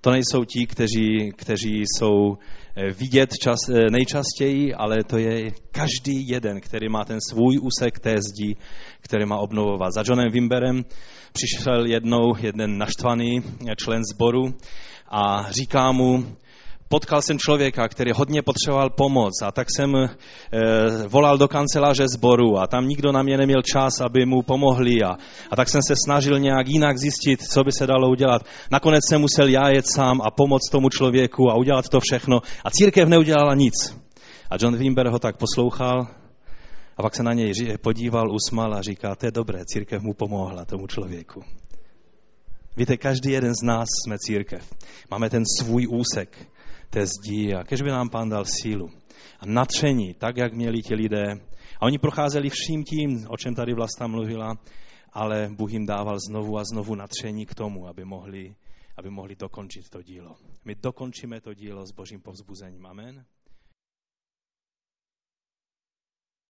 to 0.00 0.10
nejsou 0.10 0.44
ti, 0.44 0.66
kteří, 0.66 1.32
kteří 1.36 1.82
jsou 1.82 2.38
eh, 2.76 2.90
vidět 2.92 3.30
čas, 3.42 3.58
eh, 3.68 3.90
nejčastěji, 3.90 4.74
ale 4.74 4.96
to 5.06 5.18
je 5.18 5.50
každý 5.70 6.28
jeden, 6.28 6.60
který 6.60 6.88
má 6.88 7.04
ten 7.04 7.18
svůj 7.30 7.58
úsek 7.62 7.98
té 7.98 8.16
zdi, 8.22 8.56
který 9.00 9.26
má 9.26 9.36
obnovovat. 9.36 9.92
Za 9.92 10.02
Johnem 10.06 10.32
Wimberem 10.32 10.84
přišel 11.32 11.86
jednou 11.86 12.36
jeden 12.38 12.78
naštvaný 12.78 13.42
člen 13.76 14.02
sboru 14.14 14.54
a 15.08 15.50
říká 15.50 15.92
mu, 15.92 16.36
potkal 16.88 17.22
jsem 17.22 17.38
člověka, 17.38 17.88
který 17.88 18.10
hodně 18.14 18.42
potřeboval 18.42 18.90
pomoc 18.90 19.42
a 19.42 19.52
tak 19.52 19.66
jsem 19.76 19.96
e, 19.96 20.08
volal 21.08 21.38
do 21.38 21.48
kanceláře 21.48 22.08
sboru 22.08 22.58
a 22.58 22.66
tam 22.66 22.88
nikdo 22.88 23.12
na 23.12 23.22
mě 23.22 23.36
neměl 23.36 23.62
čas, 23.62 24.00
aby 24.00 24.26
mu 24.26 24.42
pomohli 24.42 25.02
a, 25.02 25.16
a 25.50 25.56
tak 25.56 25.68
jsem 25.68 25.80
se 25.88 25.94
snažil 26.04 26.38
nějak 26.38 26.68
jinak 26.68 26.98
zjistit, 26.98 27.42
co 27.42 27.64
by 27.64 27.72
se 27.72 27.86
dalo 27.86 28.10
udělat. 28.10 28.42
Nakonec 28.70 29.02
jsem 29.08 29.20
musel 29.20 29.48
já 29.48 29.68
jet 29.68 29.86
sám 29.86 30.20
a 30.24 30.30
pomoct 30.30 30.70
tomu 30.70 30.88
člověku 30.88 31.50
a 31.50 31.56
udělat 31.56 31.88
to 31.88 32.00
všechno 32.00 32.42
a 32.64 32.70
církev 32.70 33.08
neudělala 33.08 33.54
nic. 33.54 33.74
A 34.50 34.56
John 34.60 34.76
Wimber 34.76 35.08
ho 35.08 35.18
tak 35.18 35.36
poslouchal 35.36 36.06
a 36.96 37.02
pak 37.02 37.16
se 37.16 37.22
na 37.22 37.32
něj 37.32 37.52
podíval, 37.80 38.32
usmal 38.32 38.74
a 38.74 38.82
říká, 38.82 39.14
to 39.14 39.26
je 39.26 39.32
dobré, 39.32 39.64
církev 39.64 40.02
mu 40.02 40.14
pomohla 40.14 40.64
tomu 40.64 40.86
člověku. 40.86 41.42
Víte, 42.76 42.96
každý 42.96 43.30
jeden 43.30 43.54
z 43.54 43.62
nás 43.62 43.88
jsme 44.04 44.18
církev. 44.18 44.74
Máme 45.10 45.30
ten 45.30 45.42
svůj 45.60 45.86
úsek 45.90 46.48
té 46.90 47.06
zdi 47.06 47.54
a 47.54 47.64
kež 47.64 47.82
by 47.82 47.90
nám 47.90 48.08
pán 48.08 48.28
dal 48.28 48.44
sílu 48.44 48.90
a 49.40 49.46
natření, 49.46 50.14
tak, 50.14 50.36
jak 50.36 50.52
měli 50.52 50.82
ti 50.82 50.94
lidé. 50.94 51.32
A 51.80 51.82
oni 51.82 51.98
procházeli 51.98 52.50
vším 52.50 52.84
tím, 52.84 53.26
o 53.28 53.36
čem 53.36 53.54
tady 53.54 53.74
Vlasta 53.74 54.06
mluvila, 54.06 54.54
ale 55.12 55.48
Bůh 55.56 55.72
jim 55.72 55.86
dával 55.86 56.18
znovu 56.28 56.58
a 56.58 56.64
znovu 56.64 56.94
natření 56.94 57.46
k 57.46 57.54
tomu, 57.54 57.88
aby 57.88 58.04
mohli, 58.04 58.54
aby 58.96 59.10
mohli 59.10 59.36
dokončit 59.36 59.88
to 59.90 60.02
dílo. 60.02 60.36
My 60.64 60.74
dokončíme 60.74 61.40
to 61.40 61.54
dílo 61.54 61.86
s 61.86 61.92
božím 61.92 62.20
povzbuzením. 62.20 62.86
Amen. 62.86 63.24